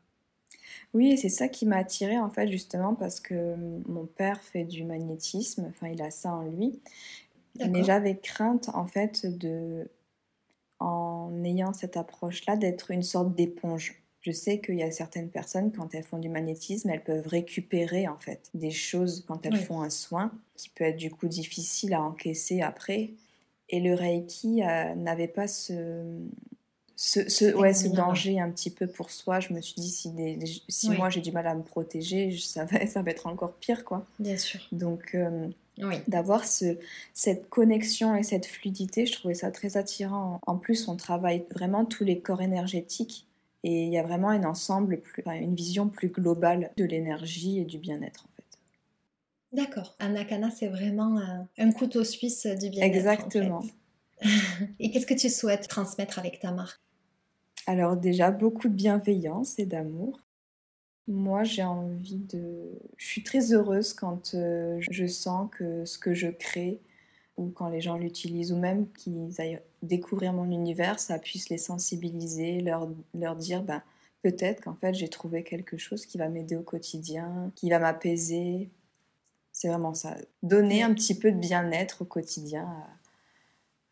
Oui, 0.95 1.17
c'est 1.19 1.29
ça 1.29 1.49
qui 1.49 1.67
m'a 1.67 1.77
attirée 1.77 2.19
en 2.19 2.31
fait 2.31 2.49
justement 2.49 2.95
parce 2.95 3.21
que 3.21 3.55
mon 3.87 4.07
père 4.07 4.41
fait 4.43 4.65
du 4.65 4.85
magnétisme, 4.85 5.67
enfin 5.69 5.89
il 5.89 6.03
a 6.03 6.11
ça 6.11 6.33
en 6.33 6.43
lui. 6.43 6.81
Mais 7.71 7.85
j'avais 7.85 8.19
crainte 8.19 8.69
en 8.75 8.87
fait 8.87 9.25
de, 9.27 9.89
en 10.79 11.33
ayant 11.45 11.73
cette 11.73 11.97
approche-là, 11.97 12.57
d'être 12.57 12.91
une 12.91 13.03
sorte 13.03 13.35
d'éponge. 13.35 14.03
Je 14.21 14.33
sais 14.33 14.61
qu'il 14.61 14.77
y 14.77 14.83
a 14.83 14.91
certaines 14.91 15.31
personnes, 15.31 15.73
quand 15.73 15.95
elles 15.95 16.03
font 16.03 16.19
du 16.19 16.29
magnétisme, 16.29 16.91
elles 16.91 17.05
peuvent 17.05 17.29
récupérer 17.29 18.09
en 18.09 18.19
fait 18.19 18.51
des 18.55 18.73
choses 18.73 19.25
quand 19.27 19.47
elles 19.47 19.57
font 19.57 19.83
un 19.83 19.91
soin, 19.91 20.33
qui 20.57 20.69
peut 20.69 20.85
être 20.85 20.97
du 20.97 21.11
coup 21.11 21.29
difficile 21.29 21.95
à 21.95 22.03
encaisser 22.03 22.61
après. 22.61 23.13
Et 23.69 23.81
le 23.81 23.95
Reiki 23.95 24.63
euh, 24.63 24.95
n'avait 24.95 25.29
pas 25.29 25.47
ce, 25.47 26.03
ce, 26.97 27.55
ouais, 27.55 27.75
ce 27.75 27.89
danger 27.89 28.41
un 28.41 28.51
petit 28.51 28.71
peu 28.71 28.87
pour 28.87 29.11
soi. 29.11 29.39
Je 29.39 29.53
me 29.53 29.61
suis 29.61 29.75
dit, 29.81 29.91
si, 29.91 30.11
si 30.69 30.91
moi 30.91 31.11
j'ai 31.11 31.21
du 31.21 31.31
mal 31.31 31.47
à 31.47 31.55
me 31.55 31.63
protéger, 31.63 32.37
ça 32.39 32.65
va, 32.65 32.87
ça 32.87 33.03
va 33.03 33.11
être 33.11 33.27
encore 33.27 33.53
pire, 33.53 33.85
quoi. 33.85 34.07
Bien 34.19 34.39
sûr. 34.39 34.61
Donc, 34.73 35.15
euh, 35.15 35.47
d'avoir 36.09 36.47
ce, 36.47 36.79
cette 37.13 37.51
connexion 37.51 38.17
et 38.17 38.23
cette 38.23 38.47
fluidité, 38.47 39.05
je 39.05 39.13
trouvais 39.13 39.35
ça 39.35 39.51
très 39.51 39.77
attirant. 39.77 40.41
En 40.47 40.57
plus, 40.57 40.89
on 40.89 40.97
travaille 40.97 41.45
vraiment 41.55 41.85
tous 41.85 42.05
les 42.05 42.19
corps 42.19 42.41
énergétiques 42.41 43.27
et 43.63 43.85
il 43.85 43.93
y 43.93 43.99
a 43.99 44.03
vraiment 44.03 44.31
un 44.31 44.45
ensemble, 44.45 45.01
plus, 45.01 45.23
une 45.27 45.55
vision 45.55 45.89
plus 45.89 46.09
globale 46.09 46.71
de 46.79 46.85
l'énergie 46.85 47.59
et 47.59 47.65
du 47.65 47.79
bien-être, 47.79 48.25
en 48.25 48.31
fait. 48.37 48.59
D'accord. 49.53 49.97
Anakana, 49.99 50.51
c'est 50.51 50.69
vraiment 50.69 51.19
un, 51.19 51.47
un 51.59 51.73
couteau 51.73 52.05
suisse 52.05 52.47
du 52.47 52.71
bien-être. 52.71 52.95
Exactement. 52.95 53.63
et 54.81 54.91
qu'est-ce 54.91 55.07
que 55.07 55.15
tu 55.15 55.29
souhaites 55.29 55.69
transmettre 55.69 56.19
avec 56.19 56.41
ta 56.41 56.53
marque? 56.53 56.81
Alors 57.67 57.97
déjà, 57.97 58.31
beaucoup 58.31 58.69
de 58.69 58.75
bienveillance 58.75 59.59
et 59.59 59.67
d'amour. 59.67 60.21
Moi, 61.09 61.45
j'ai 61.45 61.63
envie 61.65 62.17
de... 62.17 62.73
Je 62.97 63.07
suis 63.07 63.23
très 63.23 63.53
heureuse 63.53 63.93
quand 63.93 64.35
euh, 64.35 64.79
je 64.91 65.07
sens 65.07 65.49
que 65.53 65.85
ce 65.85 65.99
que 65.99 66.15
je 66.15 66.29
crée, 66.29 66.81
ou 67.37 67.49
quand 67.51 67.69
les 67.69 67.81
gens 67.81 67.97
l'utilisent, 67.97 68.53
ou 68.53 68.57
même 68.57 68.91
qu'ils 68.93 69.41
aillent 69.41 69.61
découvrir 69.83 70.33
mon 70.33 70.51
univers, 70.51 70.99
ça 70.99 71.19
puisse 71.19 71.49
les 71.49 71.59
sensibiliser, 71.59 72.61
leur, 72.61 72.89
leur 73.15 73.37
dire, 73.37 73.63
ben, 73.63 73.83
peut-être 74.23 74.63
qu'en 74.63 74.75
fait, 74.75 74.95
j'ai 74.95 75.09
trouvé 75.09 75.45
quelque 75.45 75.77
chose 75.77 76.07
qui 76.07 76.19
va 76.19 76.29
m'aider 76.29 76.57
au 76.57 76.63
quotidien, 76.63 77.53
qui 77.55 77.71
va 77.71 77.79
m'apaiser. 77.79 78.71
C'est 79.53 79.69
vraiment 79.69 79.95
ça. 79.95 80.17
Donner 80.43 80.83
un 80.83 80.95
petit 80.95 81.17
peu 81.17 81.31
de 81.31 81.39
bien-être 81.39 82.03
au 82.03 82.05
quotidien 82.05 82.69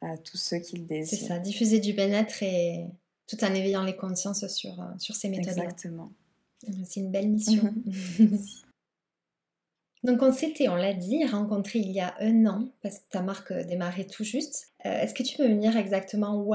à, 0.00 0.12
à 0.12 0.16
tous 0.16 0.36
ceux 0.36 0.58
qui 0.58 0.76
le 0.76 0.84
désirent. 0.84 1.18
C'est 1.18 1.26
ça, 1.26 1.38
diffuser 1.38 1.80
du 1.80 1.92
bien-être 1.92 2.42
et 2.42 2.86
tout 3.26 3.42
en 3.44 3.54
éveillant 3.54 3.84
les 3.84 3.96
consciences 3.96 4.46
sur, 4.48 4.80
euh, 4.80 4.86
sur 4.98 5.14
ces 5.14 5.28
méthodes. 5.28 5.58
Exactement. 5.58 6.12
C'est 6.84 7.00
une 7.00 7.10
belle 7.10 7.28
mission. 7.28 7.74
Donc 10.04 10.20
on 10.20 10.30
s'était, 10.30 10.68
on 10.68 10.74
l'a 10.74 10.92
dit, 10.92 11.24
rencontré 11.24 11.78
il 11.78 11.90
y 11.90 12.00
a 12.00 12.14
un 12.20 12.44
an, 12.44 12.68
parce 12.82 12.98
que 12.98 13.04
ta 13.10 13.22
marque 13.22 13.52
euh, 13.52 13.64
démarrait 13.64 14.04
tout 14.04 14.22
juste. 14.22 14.68
Euh, 14.84 15.00
est-ce 15.00 15.14
que 15.14 15.22
tu 15.22 15.38
peux 15.38 15.48
me 15.48 15.58
dire 15.58 15.78
exactement 15.78 16.36
où, 16.36 16.54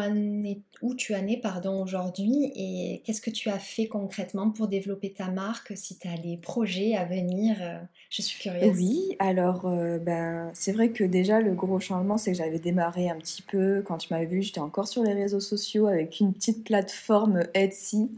où 0.83 0.93
tu 0.93 1.15
en 1.15 1.27
es 1.27 1.37
pardon, 1.37 1.81
aujourd'hui 1.81 2.51
et 2.55 3.01
qu'est-ce 3.03 3.21
que 3.21 3.31
tu 3.31 3.49
as 3.49 3.57
fait 3.57 3.87
concrètement 3.87 4.51
pour 4.51 4.67
développer 4.67 5.11
ta 5.13 5.31
marque 5.31 5.73
Si 5.75 5.97
tu 5.97 6.07
as 6.07 6.15
des 6.15 6.37
projets 6.37 6.95
à 6.95 7.05
venir, 7.05 7.57
euh, 7.59 7.79
je 8.11 8.21
suis 8.21 8.39
curieuse. 8.39 8.71
Oui, 8.77 9.15
alors 9.17 9.63
ben, 9.63 10.51
c'est 10.53 10.71
vrai 10.71 10.89
que 10.89 11.03
déjà 11.03 11.41
le 11.41 11.55
gros 11.55 11.79
changement, 11.79 12.19
c'est 12.19 12.33
que 12.33 12.37
j'avais 12.37 12.59
démarré 12.59 13.09
un 13.09 13.17
petit 13.17 13.41
peu, 13.41 13.81
quand 13.83 13.97
tu 13.97 14.13
m'avais 14.13 14.27
vu, 14.27 14.43
j'étais 14.43 14.59
encore 14.59 14.87
sur 14.87 15.01
les 15.01 15.13
réseaux 15.13 15.39
sociaux 15.39 15.87
avec 15.87 16.19
une 16.19 16.33
petite 16.33 16.63
plateforme 16.63 17.41
Etsy 17.55 18.11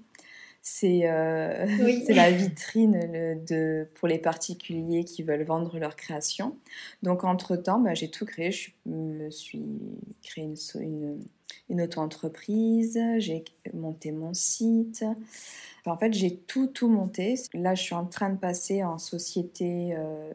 c'est 0.61 1.01
euh, 1.05 1.65
la 2.09 2.31
vitrine 2.31 3.43
de, 3.47 3.87
pour 3.95 4.07
les 4.07 4.19
particuliers 4.19 5.03
qui 5.03 5.23
veulent 5.23 5.43
vendre 5.43 5.77
leur 5.79 5.95
création. 5.95 6.55
Donc, 7.01 7.23
entre-temps, 7.23 7.79
bah, 7.79 7.93
j'ai 7.93 8.09
tout 8.09 8.25
créé. 8.25 8.51
Je 8.51 8.71
me 8.85 9.29
suis 9.31 9.65
créé 10.21 10.43
une, 10.43 10.55
une, 10.79 11.19
une 11.69 11.81
auto-entreprise, 11.81 12.99
j'ai 13.17 13.43
monté 13.73 14.11
mon 14.11 14.33
site. 14.33 15.03
en 15.85 15.97
fait, 15.97 16.13
j'ai 16.13 16.35
tout, 16.35 16.67
tout 16.67 16.89
monté. 16.89 17.35
Là, 17.53 17.73
je 17.73 17.81
suis 17.81 17.95
en 17.95 18.05
train 18.05 18.29
de 18.29 18.37
passer 18.37 18.83
en 18.83 18.99
société. 18.99 19.95
Euh, 19.95 20.31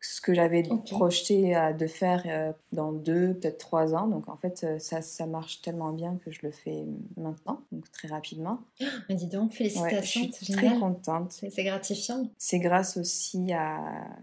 ce 0.00 0.20
que 0.20 0.32
j'avais 0.34 0.62
projeté 0.90 1.54
de 1.78 1.86
faire 1.86 2.22
euh, 2.26 2.52
dans 2.72 2.92
deux, 2.92 3.34
peut-être 3.34 3.58
trois 3.58 3.94
ans. 3.94 4.06
Donc 4.06 4.28
en 4.28 4.36
fait, 4.36 4.62
euh, 4.64 4.78
ça, 4.78 5.02
ça 5.02 5.26
marche 5.26 5.60
tellement 5.62 5.92
bien 5.92 6.18
que 6.24 6.30
je 6.30 6.40
le 6.42 6.50
fais 6.50 6.84
maintenant, 7.16 7.60
donc 7.72 7.90
très 7.92 8.08
rapidement. 8.08 8.60
mais 9.08 9.14
dis 9.14 9.26
donc, 9.26 9.52
félicitations. 9.52 10.22
je 10.38 10.44
suis 10.44 10.52
très 10.52 10.74
contente. 10.78 11.32
C'est 11.50 11.64
gratifiant. 11.64 12.28
C'est 12.38 12.58
grâce 12.58 12.96
aussi 12.96 13.52
à 13.52 13.78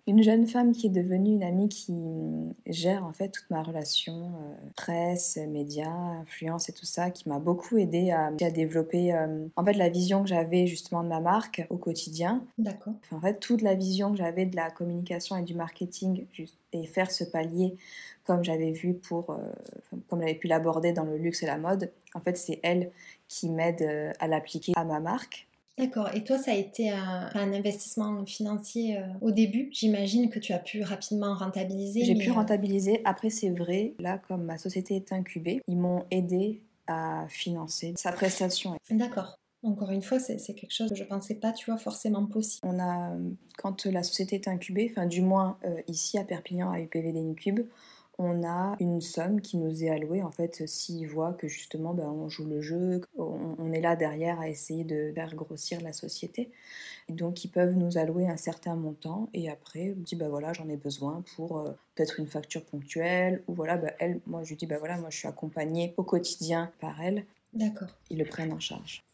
une 0.08 0.24
jeune 0.24 0.48
femme 0.48 0.72
qui 0.72 0.88
est 0.88 0.92
devenue 0.92 1.34
une 1.34 1.44
amie 1.44 1.70
qui 1.70 1.94
gère 2.66 3.06
en 3.06 3.14
fait 3.14 3.30
toute 3.30 3.50
ma 3.50 3.62
relation 3.62 4.14
euh, 4.14 4.70
presse, 4.76 5.38
médias, 5.50 5.90
influence 6.22 6.70
et 6.70 6.74
tout 6.74 6.86
ça, 6.86 7.12
qui 7.12 7.30
m'a 7.30 7.40
beaucoup 7.40 7.78
aidé 7.78 8.12
à, 8.12 8.28
à 8.28 8.52
développer 8.52 9.14
en 9.56 9.66
fait 9.66 9.74
la 9.74 9.90
vision 9.90 10.24
que 10.24 10.30
j'avais 10.30 10.68
justement 10.68 11.04
de 11.04 11.10
ma 11.10 11.20
marque 11.20 11.66
au 11.70 11.78
quotidien. 11.78 12.44
D'accord. 12.58 12.94
en 13.12 13.20
fait, 13.20 13.40
toute 13.40 13.62
la 13.62 13.76
vision 13.76 14.12
que 14.12 14.18
j'avais 14.18 14.46
de 14.46 14.56
la 14.56 14.72
communication 14.72 15.36
et 15.38 15.44
du 15.44 15.54
marketing 15.54 15.67
marketing 15.68 16.26
et 16.74 16.86
faire 16.88 17.12
ce 17.12 17.24
palier 17.26 17.76
comme 18.24 18.44
j'avais 18.44 18.72
vu 18.72 18.94
pour, 18.94 19.30
euh, 19.30 19.38
comme 20.08 20.22
j'avais 20.22 20.36
pu 20.36 20.48
l'aborder 20.48 20.92
dans 20.92 21.06
le 21.06 21.18
luxe 21.18 21.44
et 21.44 21.46
la 21.46 21.58
mode. 21.58 21.92
En 22.14 22.20
fait, 22.20 22.38
c'est 22.38 22.60
elle 22.64 22.92
qui 23.28 23.50
m'aide 23.50 23.82
euh, 23.82 24.12
à 24.20 24.28
l'appliquer 24.28 24.74
à 24.76 24.84
ma 24.84 25.00
marque. 25.00 25.48
D'accord. 25.78 26.10
Et 26.14 26.24
toi, 26.24 26.38
ça 26.38 26.52
a 26.52 26.56
été 26.56 26.90
un, 26.90 27.54
investissement 27.54 28.26
financier 28.26 28.98
euh, 28.98 29.04
au 29.22 29.32
début. 29.32 29.70
J'imagine 29.72 30.30
que 30.30 30.40
tu 30.40 30.52
as 30.52 30.60
pu 30.60 30.82
rapidement 30.82 31.36
rentabiliser. 31.36 32.04
J'ai 32.04 32.16
pu 32.16 32.32
rentabiliser. 32.32 33.02
Après, 33.06 33.30
c'est 33.30 33.52
vrai, 33.52 33.94
là, 34.00 34.20
comme 34.28 34.44
ma 34.44 34.58
société 34.58 34.96
est 34.96 35.14
incubée, 35.14 35.62
ils 35.68 35.78
m'ont 35.78 36.04
aidé 36.10 36.62
à 36.88 37.28
financer 37.30 37.94
sa 37.96 38.12
prestation. 38.12 38.76
D'accord. 38.90 39.38
Encore 39.64 39.92
une 39.92 40.04
fois, 40.04 40.20
c'est 40.20 40.38
quelque 40.54 40.72
chose 40.72 40.90
que 40.90 40.96
je 40.96 41.04
ne 41.04 41.10
pensais 41.10 41.36
pas, 41.36 41.52
tu 41.52 41.70
vois, 41.70 41.80
forcément 41.80 42.26
possible. 42.26 42.68
On 42.68 42.80
a, 42.80 43.16
quand 43.58 43.86
la 43.86 44.04
société 44.04 44.36
est 44.36 44.48
incubée, 44.48 44.88
enfin 44.92 45.08
du 45.08 45.22
moins 45.22 45.58
euh, 45.66 45.82
ici 45.88 46.18
à 46.18 46.24
Perpignan 46.24 46.72
à 46.72 46.80
UPVD 46.80 47.20
Incube, 47.20 47.62
on 48.20 48.44
a 48.44 48.76
une 48.80 49.02
somme 49.02 49.42
qui 49.42 49.58
nous 49.58 49.84
est 49.84 49.90
allouée 49.90 50.24
en 50.24 50.32
fait 50.32 50.68
s'ils 50.68 51.08
voient 51.08 51.34
que 51.34 51.48
justement 51.48 51.94
ben, 51.94 52.10
on 52.10 52.30
joue 52.30 52.46
le 52.46 52.62
jeu, 52.62 53.02
on, 53.18 53.72
est 53.72 53.82
là 53.82 53.96
derrière 53.96 54.40
à 54.40 54.50
essayer 54.50 54.84
de 54.84 55.12
faire 55.14 55.36
grossir 55.36 55.82
la 55.82 55.94
société. 55.94 56.50
donc 57.10 57.44
ils 57.44 57.50
peuvent 57.50 57.76
nous 57.76 57.98
allouer 57.98 58.28
un 58.28 58.38
certain 58.38 58.76
montant 58.76 59.30
et 59.34 59.50
après 59.50 59.94
on 59.96 60.02
dit 60.02 60.16
bah 60.16 60.30
voilà 60.30 60.54
j'en 60.54 60.68
ai 60.68 60.78
besoin 60.78 61.24
pour 61.36 61.60
euh, 61.60 61.72
peut-être 61.96 62.20
une 62.20 62.28
facture 62.28 62.66
ponctuelle 62.66 63.44
ou 63.48 63.54
voilà 63.54 63.78
bah, 63.78 63.92
elle 64.00 64.20
moi 64.26 64.44
je 64.44 64.50
lui 64.50 64.56
dis 64.56 64.66
bah 64.66 64.78
voilà 64.80 64.98
moi 64.98 65.10
je 65.12 65.18
suis 65.18 65.28
accompagnée 65.28 65.94
au 65.98 66.04
quotidien 66.04 66.72
par 66.80 67.00
elle. 67.02 67.26
D'accord. 67.54 67.90
Ils 68.10 68.18
le 68.18 68.26
prennent 68.26 68.52
en 68.52 68.60
charge. 68.60 69.07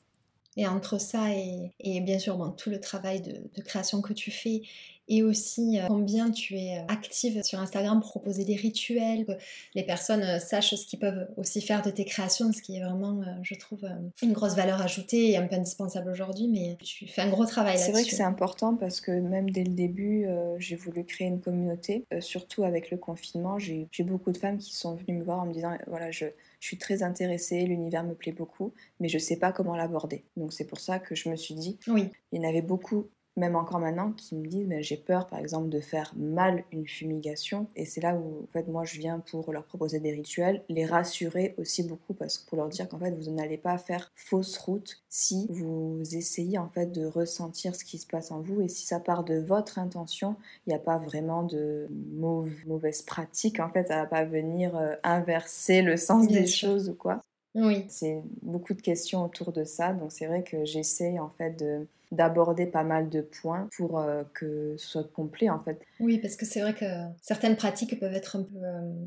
Et 0.56 0.68
entre 0.68 1.00
ça 1.00 1.32
et, 1.32 2.02
bien 2.02 2.20
sûr 2.20 2.56
tout 2.58 2.70
le 2.70 2.80
travail 2.80 3.22
de, 3.22 3.62
création 3.62 4.02
que 4.02 4.14
tu 4.14 4.32
fais 4.32 4.62
et 5.08 5.24
aussi 5.24 5.80
euh, 5.80 5.88
combien 5.88 6.32
tu 6.32 6.56
es 6.56 6.80
euh, 6.80 6.86
active 6.88 7.42
sur 7.44 7.60
Instagram 7.60 8.00
pour 8.00 8.10
proposer 8.12 8.46
des 8.46 8.56
rituels, 8.56 9.26
que 9.26 9.34
les 9.76 9.84
personnes 9.84 10.24
euh, 10.24 10.40
sachent 10.40 10.76
ce 10.76 10.86
qu'ils 10.86 11.00
peuvent 11.00 11.28
aussi 11.38 11.62
faire 11.62 11.82
de 11.82 11.90
tes 11.90 12.06
créations, 12.06 12.52
ce 12.52 12.62
qui 12.62 12.78
est 12.78 12.84
vraiment, 12.84 13.22
je 13.42 13.56
trouve, 13.56 13.86
une 14.22 14.34
grosse 14.34 14.56
valeur 14.56 14.82
ajoutée 14.82 15.32
et 15.32 15.38
un 15.38 15.48
peu 15.48 15.56
indispensable 15.56 16.10
aujourd'hui, 16.10 16.48
mais 16.48 16.78
tu 16.84 17.08
fais 17.08 17.22
un 17.22 17.30
gros 17.30 17.46
travail 17.46 17.74
là-dessus. 17.74 17.86
C'est 17.86 17.92
vrai 17.92 18.04
que 18.04 18.16
c'est 18.16 18.24
important 18.24 18.76
parce 18.76 19.02
que 19.02 19.12
même 19.12 19.50
dès 19.50 19.64
le 19.64 19.74
début, 19.74 20.28
j'ai 20.58 20.76
voulu 20.76 21.04
créer 21.04 21.28
une 21.28 21.42
communauté, 21.42 22.06
surtout 22.20 22.64
avec 22.64 22.92
le 22.92 22.98
confinement, 22.98 23.60
j'ai 23.60 23.88
beaucoup 24.00 24.32
de 24.32 24.38
femmes 24.38 24.58
qui 24.58 24.76
sont 24.76 24.96
venues 24.96 25.20
me 25.20 25.24
voir 25.24 25.40
en 25.40 25.46
me 25.46 25.54
disant, 25.54 25.78
voilà, 25.88 26.12
je 26.12 26.26
je 26.64 26.70
suis 26.70 26.78
très 26.78 27.04
intéressée, 27.04 27.66
l'univers 27.66 28.06
me 28.06 28.14
plaît 28.14 28.32
beaucoup, 28.32 28.74
mais 29.02 29.10
je 29.10 29.18
ne 29.18 29.22
sais 29.22 29.36
pas 29.36 29.52
comment 29.52 29.76
l'aborder. 29.76 30.24
Donc 30.38 30.54
c'est 30.54 30.64
pour 30.64 30.80
ça 30.80 30.98
que 30.98 31.14
je 31.14 31.28
me 31.28 31.36
suis 31.36 31.56
dit, 31.56 31.78
oui. 31.88 32.10
il 32.32 32.42
y 32.42 32.46
en 32.46 32.48
avait 32.48 32.62
beaucoup 32.62 33.10
même 33.36 33.56
encore 33.56 33.80
maintenant, 33.80 34.12
qui 34.12 34.36
me 34.36 34.48
disent 34.48 34.70
j'ai 34.80 34.98
peur 34.98 35.28
par 35.28 35.40
exemple 35.40 35.70
de 35.70 35.80
faire 35.80 36.14
mal 36.16 36.64
une 36.72 36.88
fumigation. 36.88 37.68
Et 37.76 37.86
c'est 37.86 38.02
là 38.02 38.16
où 38.16 38.44
en 38.44 38.48
fait 38.52 38.68
moi 38.68 38.84
je 38.84 39.00
viens 39.00 39.20
pour 39.20 39.52
leur 39.52 39.66
proposer 39.66 40.00
des 40.00 40.12
rituels, 40.12 40.64
les 40.70 40.86
rassurer 40.86 41.56
aussi 41.58 41.84
beaucoup 41.84 42.14
parce 42.14 42.38
que 42.38 42.48
pour 42.48 42.58
leur 42.58 42.70
dire 42.70 42.88
qu'en 42.88 43.00
fait 43.00 43.12
vous 43.12 43.32
n'allez 43.32 43.58
pas 43.58 43.78
faire 43.78 44.12
fausse 44.16 44.58
route 44.58 45.04
si 45.10 45.48
vous 45.50 46.02
essayez 46.14 46.58
en 46.58 46.70
fait 46.70 46.92
de 46.92 47.06
ressentir 47.06 47.76
ce 47.76 47.84
qui 47.84 47.98
se 47.98 48.08
passe 48.08 48.32
en 48.32 48.42
vous 48.42 48.62
et 48.62 48.68
si 48.68 48.86
ça 48.86 49.00
part 49.00 49.24
de 49.24 49.36
votre 49.36 49.80
intention, 49.80 50.36
il 50.66 50.70
n'y 50.70 50.76
a 50.76 50.80
pas 50.80 50.98
vraiment 50.98 51.44
de 51.44 51.88
mauvaise 52.12 53.02
pratique 53.02 53.60
en 53.60 53.70
fait, 53.70 53.86
ça 53.86 53.98
va 53.98 54.06
pas 54.06 54.26
venir 54.26 54.76
euh, 54.76 54.96
inverser 55.04 55.82
le 55.82 55.98
sens 55.98 56.28
des 56.28 56.48
choses 56.48 56.90
ou 56.90 56.96
quoi. 56.96 57.22
Oui. 57.56 57.86
C'est 57.88 58.22
beaucoup 58.42 58.74
de 58.74 58.82
questions 58.82 59.24
autour 59.24 59.52
de 59.52 59.64
ça, 59.64 59.94
donc 59.94 60.12
c'est 60.12 60.26
vrai 60.26 60.44
que 60.44 60.66
j'essaie 60.66 61.20
en 61.20 61.30
fait 61.30 61.52
de 61.52 61.88
d'aborder 62.12 62.68
pas 62.68 62.84
mal 62.84 63.10
de 63.10 63.22
points 63.22 63.68
pour 63.76 64.00
euh, 64.00 64.24
que 64.36 64.76
ce 64.78 64.88
soit 64.88 65.12
complet 65.12 65.50
en 65.50 65.58
fait. 65.58 65.82
Oui, 66.00 66.20
parce 66.20 66.36
que 66.36 66.46
c'est 66.46 66.62
vrai 66.62 66.76
que 66.76 66.86
certaines 67.22 67.56
pratiques 67.56 68.00
peuvent 68.00 68.14
être 68.14 68.36
un 68.36 68.44
peu 68.44 68.64
euh, 68.64 69.06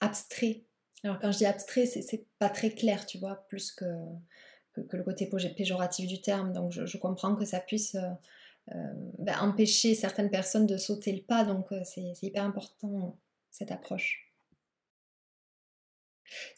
abstraites. 0.00 0.64
Alors 1.04 1.20
quand 1.20 1.30
je 1.30 1.38
dis 1.38 1.46
abstrait, 1.46 1.86
c'est 1.86 2.26
pas 2.38 2.48
très 2.48 2.70
clair, 2.70 3.06
tu 3.06 3.18
vois, 3.18 3.44
plus 3.48 3.70
que, 3.70 3.84
que, 4.72 4.96
le 4.96 5.04
côté 5.04 5.30
péjoratif 5.56 6.08
du 6.08 6.20
terme. 6.20 6.52
Donc 6.52 6.72
je, 6.72 6.96
comprends 6.96 7.36
que 7.36 7.44
ça 7.44 7.60
puisse 7.60 7.94
euh, 7.94 8.74
ben, 9.18 9.38
empêcher 9.40 9.94
certaines 9.94 10.30
personnes 10.30 10.66
de 10.66 10.76
sauter 10.76 11.12
le 11.12 11.22
pas, 11.22 11.44
donc 11.44 11.66
c'est 11.84 12.14
hyper 12.22 12.44
important 12.44 13.16
cette 13.50 13.70
approche 13.70 14.23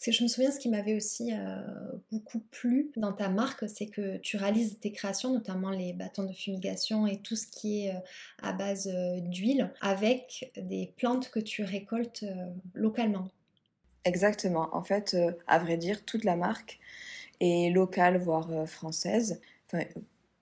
je 0.07 0.23
me 0.23 0.29
souviens, 0.29 0.51
ce 0.51 0.59
qui 0.59 0.69
m'avait 0.69 0.95
aussi 0.95 1.33
euh, 1.33 1.57
beaucoup 2.11 2.41
plu 2.51 2.91
dans 2.97 3.12
ta 3.12 3.29
marque, 3.29 3.69
c'est 3.69 3.87
que 3.87 4.19
tu 4.19 4.37
réalises 4.37 4.79
tes 4.81 4.93
créations, 4.93 5.33
notamment 5.33 5.71
les 5.71 5.93
bâtons 5.93 6.25
de 6.25 6.33
fumigation 6.33 7.07
et 7.07 7.21
tout 7.21 7.37
ce 7.37 7.47
qui 7.47 7.87
est 7.87 7.95
euh, 7.95 7.99
à 8.43 8.53
base 8.53 8.89
euh, 8.89 9.21
d'huile, 9.21 9.73
avec 9.81 10.53
des 10.57 10.93
plantes 10.97 11.31
que 11.31 11.41
tu 11.41 11.62
récoltes 11.62 12.25
localement. 12.75 13.29
Exactement. 14.05 14.69
En 14.73 14.83
fait, 14.83 15.17
à 15.47 15.59
vrai 15.59 15.77
dire, 15.77 16.05
toute 16.05 16.25
la 16.25 16.37
marque 16.37 16.79
est 17.41 17.73
locale, 17.73 18.19
voire 18.19 18.69
française. 18.69 19.41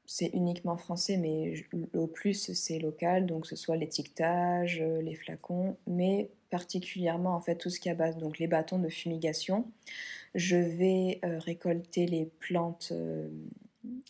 C'est 0.06 0.30
uniquement 0.34 0.76
français, 0.76 1.16
mais 1.16 1.54
au 1.94 2.06
plus 2.06 2.52
c'est 2.52 2.78
local, 2.78 3.26
donc 3.26 3.46
ce 3.46 3.56
soit 3.56 3.76
l'étiquetage, 3.76 4.82
les 5.02 5.14
flacons, 5.14 5.76
mais 5.86 6.30
particulièrement 6.54 7.34
en 7.34 7.40
fait 7.40 7.56
tout 7.56 7.68
ce 7.68 7.80
qui 7.80 7.92
base, 7.94 8.16
donc 8.16 8.38
les 8.38 8.46
bâtons 8.46 8.78
de 8.78 8.88
fumigation. 8.88 9.66
Je 10.36 10.56
vais 10.56 11.18
euh, 11.24 11.40
récolter 11.40 12.06
les 12.06 12.26
plantes 12.38 12.90
euh, 12.92 13.28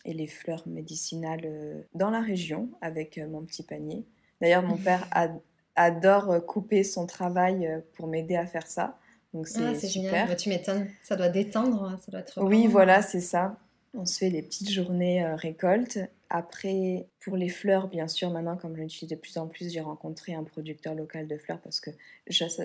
et 0.05 0.13
les 0.13 0.27
fleurs 0.27 0.61
médicinales 0.67 1.41
euh, 1.45 1.81
dans 1.95 2.11
la 2.11 2.21
région 2.21 2.69
avec 2.81 3.17
mon 3.17 3.41
petit 3.41 3.63
panier. 3.63 4.05
D'ailleurs, 4.41 4.61
mon 4.61 4.77
père 4.77 5.09
adore 5.75 6.45
couper 6.45 6.83
son 6.83 7.07
travail 7.07 7.83
pour 7.93 8.05
m'aider 8.05 8.35
à 8.35 8.45
faire 8.45 8.67
ça. 8.67 8.99
Donc 9.33 9.47
c'est 9.47 9.65
ah, 9.65 9.73
génial. 9.73 10.27
Bah, 10.27 10.35
tu 10.35 10.49
m'étonnes. 10.49 10.87
Ça 11.01 11.15
doit 11.15 11.29
détendre, 11.29 11.97
ça 11.99 12.11
doit 12.11 12.21
être. 12.21 12.43
Oui, 12.43 12.67
voilà, 12.67 13.01
c'est 13.01 13.21
ça. 13.21 13.57
On 13.97 14.05
se 14.05 14.19
fait 14.19 14.29
les 14.29 14.41
petites 14.41 14.69
journées 14.69 15.25
récoltes 15.35 15.99
après, 16.29 17.07
pour 17.23 17.37
les 17.37 17.49
fleurs, 17.49 17.87
bien 17.87 18.07
sûr, 18.07 18.31
maintenant, 18.31 18.57
comme 18.57 18.75
je 18.75 18.81
l'utilise 18.81 19.09
de 19.09 19.15
plus 19.15 19.37
en 19.37 19.47
plus, 19.47 19.71
j'ai 19.71 19.79
rencontré 19.79 20.33
un 20.33 20.43
producteur 20.43 20.95
local 20.95 21.27
de 21.27 21.37
fleurs 21.37 21.59
parce 21.59 21.79
que 21.79 21.91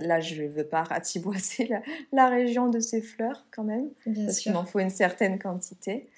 là, 0.00 0.20
je 0.20 0.42
ne 0.42 0.48
veux 0.48 0.64
pas 0.64 0.82
ratiboiser 0.82 1.66
la, 1.66 1.82
la, 2.12 2.28
région 2.28 2.68
de 2.68 2.80
ces 2.80 3.02
fleurs 3.02 3.46
quand 3.50 3.64
même, 3.64 3.90
parce 4.24 4.40
qu'il 4.40 4.52
m'en 4.52 4.64
faut 4.64 4.78
une 4.78 4.90
certaine 4.90 5.38
quantité. 5.38 6.08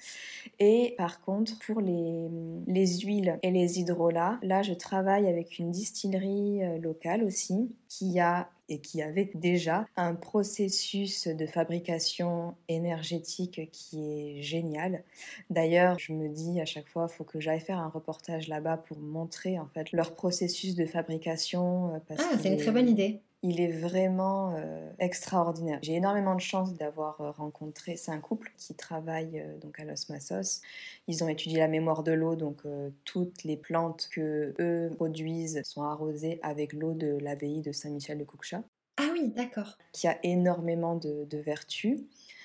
Et 0.59 0.95
par 0.97 1.21
contre, 1.21 1.59
pour 1.59 1.81
les, 1.81 2.29
les 2.67 2.99
huiles 2.99 3.37
et 3.43 3.51
les 3.51 3.79
hydrolats, 3.79 4.39
là, 4.41 4.61
je 4.61 4.73
travaille 4.73 5.27
avec 5.27 5.59
une 5.59 5.71
distillerie 5.71 6.63
euh, 6.63 6.77
locale 6.79 7.23
aussi 7.23 7.75
qui 7.89 8.19
a 8.19 8.49
et 8.69 8.79
qui 8.79 9.01
avait 9.01 9.29
déjà 9.35 9.85
un 9.95 10.15
processus 10.15 11.27
de 11.27 11.45
fabrication 11.45 12.55
énergétique 12.69 13.69
qui 13.71 13.99
est 13.99 14.41
génial. 14.41 15.03
D'ailleurs, 15.49 15.99
je 15.99 16.13
me 16.13 16.29
dis 16.29 16.61
à 16.61 16.65
chaque 16.65 16.87
fois, 16.87 17.07
il 17.09 17.13
faut 17.13 17.23
que 17.23 17.39
j'aille 17.39 17.59
faire 17.59 17.79
un 17.79 17.89
reportage 17.89 18.47
là-bas 18.47 18.77
pour 18.77 18.97
montrer 18.97 19.59
en 19.59 19.67
fait 19.67 19.91
leur 19.91 20.15
processus 20.15 20.75
de 20.75 20.85
fabrication. 20.85 21.95
Euh, 21.95 22.15
ah, 22.17 22.37
c'est 22.41 22.49
une 22.49 22.57
très 22.57 22.71
bonne 22.71 22.89
idée 22.89 23.21
il 23.43 23.59
est 23.59 23.71
vraiment 23.71 24.55
euh, 24.55 24.89
extraordinaire. 24.99 25.79
J'ai 25.83 25.95
énormément 25.95 26.33
de 26.33 26.41
chance 26.41 26.73
d'avoir 26.73 27.19
euh, 27.19 27.31
rencontré, 27.31 27.97
c'est 27.97 28.11
un 28.11 28.19
couple 28.19 28.51
qui 28.57 28.73
travaille 28.73 29.39
euh, 29.39 29.57
donc 29.59 29.79
à 29.79 29.83
Los 29.83 30.09
Masos. 30.09 30.61
Ils 31.07 31.23
ont 31.23 31.27
étudié 31.27 31.59
la 31.59 31.67
mémoire 31.67 32.03
de 32.03 32.13
l'eau, 32.13 32.35
donc 32.35 32.61
toutes 33.03 33.43
les 33.43 33.57
plantes 33.57 34.07
que 34.11 34.55
eux 34.59 34.89
produisent 34.95 35.61
sont 35.63 35.83
arrosées 35.83 36.39
avec 36.41 36.71
l'eau 36.71 36.93
de 36.93 37.17
l'abbaye 37.19 37.61
de 37.61 37.73
Saint-Michel 37.73 38.17
de 38.17 38.23
Cuxa. 38.23 38.63
Ah 38.97 39.09
oui, 39.11 39.27
d'accord. 39.35 39.77
Qui 39.91 40.07
a 40.07 40.17
énormément 40.23 40.95
de, 40.95 41.25
de 41.25 41.37
vertus. 41.37 41.99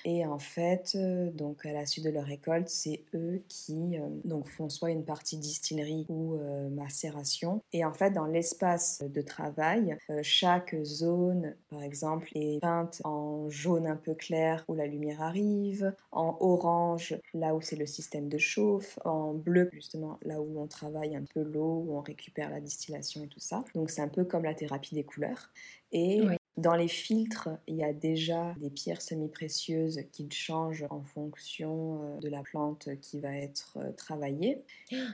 Et 0.05 0.25
en 0.25 0.39
fait, 0.39 0.93
euh, 0.95 1.29
donc 1.31 1.65
à 1.65 1.73
la 1.73 1.85
suite 1.85 2.05
de 2.05 2.09
leur 2.09 2.25
récolte, 2.25 2.69
c'est 2.69 3.03
eux 3.13 3.41
qui 3.47 3.97
euh, 3.97 4.07
donc 4.23 4.47
font 4.47 4.69
soit 4.69 4.91
une 4.91 5.03
partie 5.03 5.37
distillerie 5.37 6.05
ou 6.09 6.35
euh, 6.35 6.69
macération. 6.69 7.61
Et 7.73 7.83
en 7.83 7.93
fait, 7.93 8.11
dans 8.11 8.25
l'espace 8.25 9.03
de 9.03 9.21
travail, 9.21 9.97
chaque 10.21 10.75
zone, 10.83 11.55
par 11.69 11.83
exemple, 11.83 12.29
est 12.35 12.61
peinte 12.61 13.01
en 13.03 13.49
jaune 13.49 13.87
un 13.87 13.95
peu 13.95 14.13
clair 14.13 14.63
où 14.67 14.75
la 14.75 14.87
lumière 14.87 15.21
arrive, 15.21 15.93
en 16.11 16.37
orange 16.39 17.17
là 17.33 17.55
où 17.55 17.61
c'est 17.61 17.75
le 17.75 17.85
système 17.85 18.29
de 18.29 18.37
chauffe, 18.37 18.99
en 19.05 19.33
bleu 19.33 19.69
justement 19.73 20.17
là 20.23 20.41
où 20.41 20.59
on 20.59 20.67
travaille 20.67 21.15
un 21.15 21.23
peu 21.33 21.43
l'eau, 21.43 21.83
où 21.87 21.97
on 21.97 22.01
récupère 22.01 22.49
la 22.49 22.61
distillation 22.61 23.23
et 23.23 23.27
tout 23.27 23.39
ça. 23.39 23.63
Donc 23.75 23.89
c'est 23.89 24.01
un 24.01 24.07
peu 24.07 24.23
comme 24.23 24.43
la 24.43 24.53
thérapie 24.53 24.95
des 24.95 25.03
couleurs. 25.03 25.49
Et 25.91 26.21
dans 26.59 26.75
les 26.75 26.87
filtres, 26.87 27.49
il 27.67 27.75
y 27.75 27.83
a 27.83 27.93
déjà 27.93 28.53
des 28.59 28.69
pierres 28.69 29.01
semi-précieuses 29.01 30.01
qui 30.11 30.29
changent 30.31 30.85
en 30.89 31.03
fonction 31.03 32.03
euh, 32.03 32.19
de 32.19 32.29
la 32.29 32.43
plante 32.43 32.89
qui 33.01 33.19
va 33.19 33.35
être 33.35 33.77
euh, 33.77 33.91
travaillée. 33.93 34.63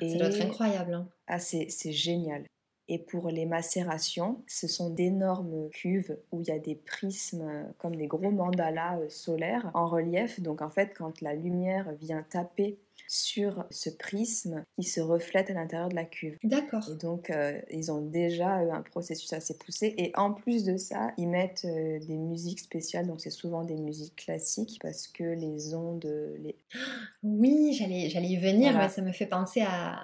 Et... 0.02 0.12
Ça 0.12 0.18
doit 0.18 0.28
être 0.28 0.42
incroyable. 0.42 0.94
Hein. 0.94 1.08
Ah, 1.28 1.40
c'est 1.40 1.92
génial. 1.92 2.46
Et 2.88 3.00
pour 3.00 3.30
les 3.30 3.48
macérations, 3.48 4.44
ce 4.48 4.68
sont 4.68 4.92
d'énormes 4.92 5.70
cuves 5.72 6.20
où 6.32 6.42
il 6.42 6.48
y 6.48 6.52
a 6.52 6.60
des 6.60 6.76
prismes 6.76 7.42
euh, 7.42 7.64
comme 7.80 7.96
des 7.96 8.08
gros 8.08 8.32
mandalas 8.32 9.00
solaires 9.10 9.72
en 9.74 9.88
relief. 9.88 10.40
Donc 10.40 10.62
en 10.62 10.70
fait, 10.70 10.94
quand 10.96 11.22
la 11.22 11.34
lumière 11.34 11.92
vient 12.00 12.24
taper 12.24 12.78
sur 13.08 13.66
ce 13.70 13.90
prisme 13.90 14.64
qui 14.76 14.84
se 14.84 15.02
reflète 15.02 15.50
à 15.50 15.54
l'intérieur 15.54 15.90
de 15.90 15.96
la 15.96 16.06
cuve. 16.06 16.38
D'accord. 16.44 16.88
Et 16.92 16.96
donc, 16.96 17.30
euh, 17.30 17.60
ils 17.72 17.92
ont 17.92 18.02
déjà 18.02 18.56
un 18.56 18.82
processus 18.82 19.32
assez 19.34 19.58
poussé. 19.58 19.94
Et 19.98 20.12
en 20.16 20.34
plus 20.34 20.64
de 20.64 20.78
ça, 20.78 21.12
ils 21.18 21.28
mettent 21.28 21.66
euh, 21.66 22.00
des 22.00 22.18
musiques 22.18 22.60
spéciales. 22.60 23.08
Donc, 23.08 23.22
c'est 23.22 23.30
souvent 23.30 23.64
des 23.64 23.78
musiques 23.78 24.16
classiques 24.16 24.80
parce 24.82 25.08
que 25.08 25.24
les 25.24 25.74
ondes. 25.74 26.06
Les... 26.40 26.56
Oui, 27.24 27.74
j'allais, 27.74 28.28
y 28.28 28.38
venir. 28.38 28.90
ça 28.90 29.02
me 29.02 29.12
fait 29.12 29.26
penser 29.26 29.62
à, 29.62 30.00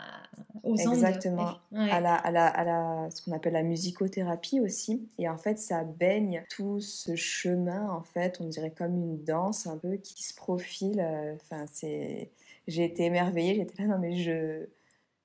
aux 0.63 0.73
ondes. 0.73 0.93
Exactement. 0.93 1.53
À, 1.75 1.99
la, 1.99 2.15
à, 2.15 2.31
la, 2.31 2.47
à 2.47 2.63
la, 2.63 3.09
ce 3.11 3.21
qu'on 3.21 3.31
appelle 3.31 3.53
la 3.53 3.63
musicothérapie 3.63 4.59
aussi. 4.59 5.07
Et 5.17 5.29
en 5.29 5.37
fait, 5.37 5.57
ça 5.57 5.83
baigne 5.83 6.43
tout 6.49 6.79
ce 6.79 7.15
chemin, 7.15 7.89
en 7.89 8.03
fait, 8.03 8.39
on 8.39 8.47
dirait 8.47 8.71
comme 8.71 8.95
une 8.95 9.23
danse 9.23 9.67
un 9.67 9.77
peu 9.77 9.97
qui 9.97 10.23
se 10.23 10.33
profile. 10.33 10.99
Euh, 10.99 11.35
enfin, 11.35 11.65
c'est 11.71 12.31
j'ai 12.67 12.86
été 12.86 13.04
émerveillée, 13.04 13.56
j'étais 13.56 13.84
là, 13.84 13.89
non 13.89 14.00
mais 14.00 14.15
je, 14.17 14.67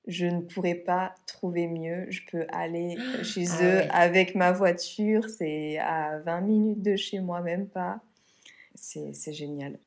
je 0.07 0.25
ne 0.25 0.41
pourrais 0.41 0.75
pas 0.75 1.13
trouver 1.25 1.67
mieux. 1.67 2.07
Je 2.09 2.21
peux 2.31 2.45
aller 2.49 2.95
chez 3.23 3.45
ah 3.49 3.63
eux 3.63 3.81
avec 3.91 4.35
ma 4.35 4.51
voiture, 4.51 5.29
c'est 5.29 5.77
à 5.79 6.19
20 6.19 6.41
minutes 6.41 6.81
de 6.81 6.95
chez 6.95 7.19
moi, 7.19 7.41
même 7.41 7.67
pas. 7.67 7.99
C'est 8.73 9.33
génial. 9.33 9.79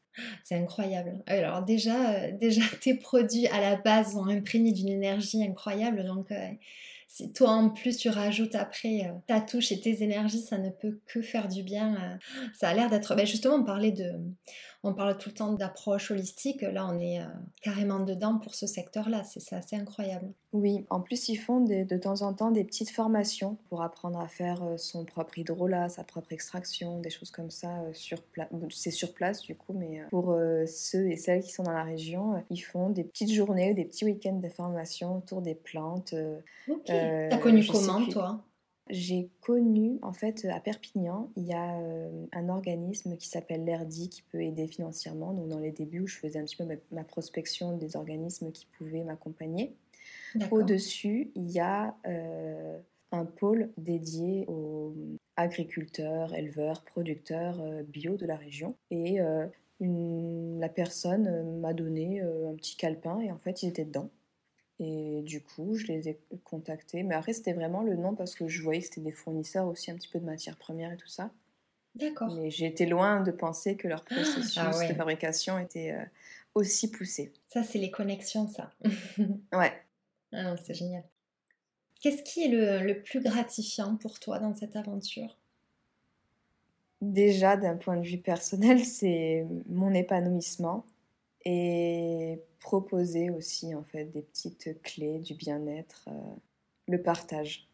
C'est 0.44 0.56
incroyable. 0.56 1.22
Alors 1.26 1.62
déjà, 1.62 2.14
euh, 2.14 2.32
déjà, 2.32 2.62
tes 2.80 2.94
produits 2.94 3.46
à 3.48 3.60
la 3.60 3.76
base 3.76 4.16
ont 4.16 4.26
imprégné 4.26 4.72
d'une 4.72 4.88
énergie 4.88 5.42
incroyable. 5.42 6.04
Donc, 6.04 6.30
euh, 6.32 6.48
si 7.06 7.32
toi 7.32 7.50
en 7.50 7.70
plus 7.70 7.96
tu 7.96 8.08
rajoutes 8.08 8.54
après 8.54 9.06
euh, 9.06 9.12
ta 9.26 9.40
touche 9.40 9.72
et 9.72 9.80
tes 9.80 10.02
énergies, 10.02 10.42
ça 10.42 10.58
ne 10.58 10.70
peut 10.70 11.00
que 11.06 11.22
faire 11.22 11.48
du 11.48 11.62
bien. 11.62 12.18
ça 12.54 12.68
a 12.68 12.74
l'air 12.74 12.90
d'être... 12.90 13.14
Ben 13.14 13.26
justement, 13.26 13.56
on 13.56 13.64
parlait 13.64 13.92
de 13.92 14.12
on 14.82 14.94
parle 14.94 15.18
tout 15.18 15.28
le 15.28 15.34
temps 15.34 15.52
d'approche 15.52 16.10
holistique. 16.10 16.62
Là, 16.62 16.88
on 16.90 16.98
est 16.98 17.20
euh, 17.20 17.26
carrément 17.62 18.00
dedans 18.00 18.38
pour 18.38 18.54
ce 18.54 18.66
secteur-là. 18.66 19.24
C'est 19.24 19.54
assez 19.54 19.76
incroyable. 19.76 20.32
Oui, 20.52 20.86
en 20.88 21.00
plus, 21.00 21.28
ils 21.28 21.36
font 21.36 21.60
de 21.60 21.96
temps 21.98 22.22
en 22.22 22.32
temps 22.32 22.50
des 22.50 22.64
petites 22.64 22.90
formations 22.90 23.58
pour 23.68 23.82
apprendre 23.82 24.18
à 24.18 24.26
faire 24.26 24.62
euh, 24.62 24.78
son 24.78 25.04
propre 25.04 25.38
hydrolat, 25.38 25.90
sa 25.90 26.02
propre 26.02 26.32
extraction, 26.32 26.98
des 27.00 27.10
choses 27.10 27.30
comme 27.30 27.50
ça. 27.50 27.80
Euh, 27.80 27.92
sur 27.92 28.18
C'est 28.70 28.90
sur 28.90 29.12
place, 29.12 29.42
du 29.42 29.54
coup, 29.54 29.74
mais 29.74 30.02
pour 30.10 30.36
ceux 30.66 31.10
et 31.10 31.16
celles 31.16 31.42
qui 31.42 31.50
sont 31.50 31.62
dans 31.62 31.72
la 31.72 31.84
région, 31.84 32.42
ils 32.48 32.60
font 32.60 32.88
des 32.88 33.04
petites 33.04 33.32
journées, 33.32 33.74
des 33.74 33.84
petits 33.84 34.06
week-ends 34.06 34.40
de 34.40 34.48
formation 34.48 35.18
autour 35.18 35.42
des 35.42 35.54
plantes. 35.54 36.14
Ok. 36.68 36.86
T'as 36.86 37.38
connu 37.38 37.66
comment, 37.66 38.06
toi? 38.06 38.42
J'ai 38.90 39.30
connu, 39.40 39.98
en 40.02 40.12
fait, 40.12 40.46
à 40.50 40.60
Perpignan, 40.60 41.30
il 41.36 41.44
y 41.44 41.52
a 41.52 41.78
euh, 41.80 42.26
un 42.32 42.48
organisme 42.48 43.16
qui 43.16 43.28
s'appelle 43.28 43.64
l'ERDI 43.64 44.08
qui 44.08 44.22
peut 44.22 44.42
aider 44.42 44.66
financièrement. 44.66 45.32
Donc, 45.32 45.48
dans 45.48 45.58
les 45.58 45.70
débuts 45.70 46.00
où 46.00 46.06
je 46.06 46.16
faisais 46.16 46.38
un 46.38 46.44
petit 46.44 46.56
peu 46.56 46.64
ma, 46.90 47.04
prospection 47.04 47.76
des 47.76 47.96
organismes 47.96 48.52
qui 48.52 48.66
pouvaient 48.78 49.04
m'accompagner. 49.04 49.74
Au-dessus, 50.50 51.30
il 51.34 51.50
y 51.50 51.60
a 51.60 51.96
euh, 52.06 52.78
un 53.12 53.24
pôle 53.24 53.70
dédié 53.76 54.44
aux 54.48 54.94
agriculteurs, 55.36 56.34
éleveurs, 56.34 56.84
producteurs 56.84 57.60
euh, 57.60 57.82
bio 57.82 58.16
de 58.16 58.26
la 58.26 58.36
région. 58.36 58.74
Et 58.90 59.18
la 59.80 60.68
personne 60.68 61.58
m'a 61.60 61.72
donné 61.72 62.20
un 62.20 62.54
petit 62.54 62.76
calepin 62.76 63.20
et 63.20 63.32
en 63.32 63.38
fait, 63.38 63.62
ils 63.62 63.70
étaient 63.70 63.86
dedans. 63.86 64.10
Et 64.82 65.20
du 65.22 65.42
coup, 65.42 65.74
je 65.74 65.86
les 65.86 66.08
ai 66.08 66.18
contactés. 66.42 67.02
Mais 67.02 67.14
après, 67.14 67.34
c'était 67.34 67.52
vraiment 67.52 67.82
le 67.82 67.96
nom 67.96 68.14
parce 68.14 68.34
que 68.34 68.48
je 68.48 68.62
voyais 68.62 68.80
que 68.80 68.86
c'était 68.86 69.02
des 69.02 69.12
fournisseurs 69.12 69.66
aussi 69.66 69.90
un 69.90 69.94
petit 69.94 70.08
peu 70.08 70.18
de 70.18 70.24
matières 70.24 70.56
premières 70.56 70.90
et 70.92 70.96
tout 70.96 71.08
ça. 71.08 71.30
D'accord. 71.94 72.34
Mais 72.34 72.50
j'étais 72.50 72.86
loin 72.86 73.20
de 73.20 73.30
penser 73.30 73.76
que 73.76 73.88
leur 73.88 74.04
processus 74.04 74.56
ah 74.56 74.70
de 74.88 74.94
fabrication 74.94 75.58
était 75.58 75.92
euh, 75.92 76.04
aussi 76.54 76.90
poussé. 76.90 77.30
Ça, 77.48 77.62
c'est 77.62 77.78
les 77.78 77.90
connexions, 77.90 78.48
ça. 78.48 78.72
ouais. 79.52 79.72
Ah 80.32 80.56
c'est 80.64 80.74
génial. 80.74 81.04
Qu'est-ce 82.00 82.22
qui 82.22 82.44
est 82.44 82.48
le, 82.48 82.86
le 82.86 83.02
plus 83.02 83.20
gratifiant 83.20 83.96
pour 83.96 84.18
toi 84.18 84.38
dans 84.38 84.54
cette 84.54 84.76
aventure? 84.76 85.36
Déjà, 87.02 87.58
d'un 87.58 87.76
point 87.76 87.96
de 87.98 88.06
vue 88.06 88.18
personnel, 88.18 88.84
c'est 88.84 89.46
mon 89.68 89.92
épanouissement 89.92 90.86
et 91.44 92.40
proposer 92.60 93.30
aussi 93.30 93.74
en 93.74 93.82
fait 93.82 94.04
des 94.06 94.22
petites 94.22 94.80
clés 94.82 95.18
du 95.18 95.34
bien-être, 95.34 96.08
euh, 96.08 96.34
le 96.88 97.02
partage, 97.02 97.68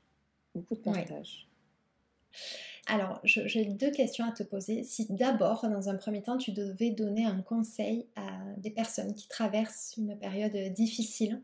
beaucoup 0.55 0.75
de 0.75 0.81
partage. 0.81 1.49
Alors, 2.88 3.20
j'ai 3.25 3.64
deux 3.64 3.90
questions 3.90 4.25
à 4.25 4.31
te 4.31 4.44
poser. 4.44 4.85
Si 4.85 5.07
d'abord, 5.11 5.68
dans 5.68 5.88
un 5.88 5.96
premier 5.96 6.22
temps, 6.22 6.37
tu 6.37 6.53
devais 6.53 6.90
donner 6.90 7.25
un 7.25 7.42
conseil 7.42 8.07
à 8.14 8.38
des 8.59 8.70
personnes 8.70 9.14
qui 9.14 9.27
traversent 9.27 9.94
une 9.96 10.16
période 10.16 10.57
difficile, 10.72 11.42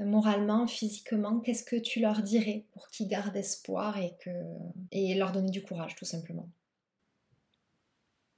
moralement, 0.00 0.66
physiquement, 0.66 1.38
qu'est-ce 1.40 1.62
que 1.62 1.76
tu 1.76 2.00
leur 2.00 2.22
dirais 2.22 2.64
pour 2.72 2.88
qu'ils 2.88 3.06
gardent 3.06 3.36
espoir 3.36 3.98
et, 3.98 4.16
que... 4.20 4.30
et 4.90 5.14
leur 5.14 5.30
donner 5.30 5.50
du 5.50 5.62
courage, 5.62 5.94
tout 5.94 6.04
simplement? 6.04 6.48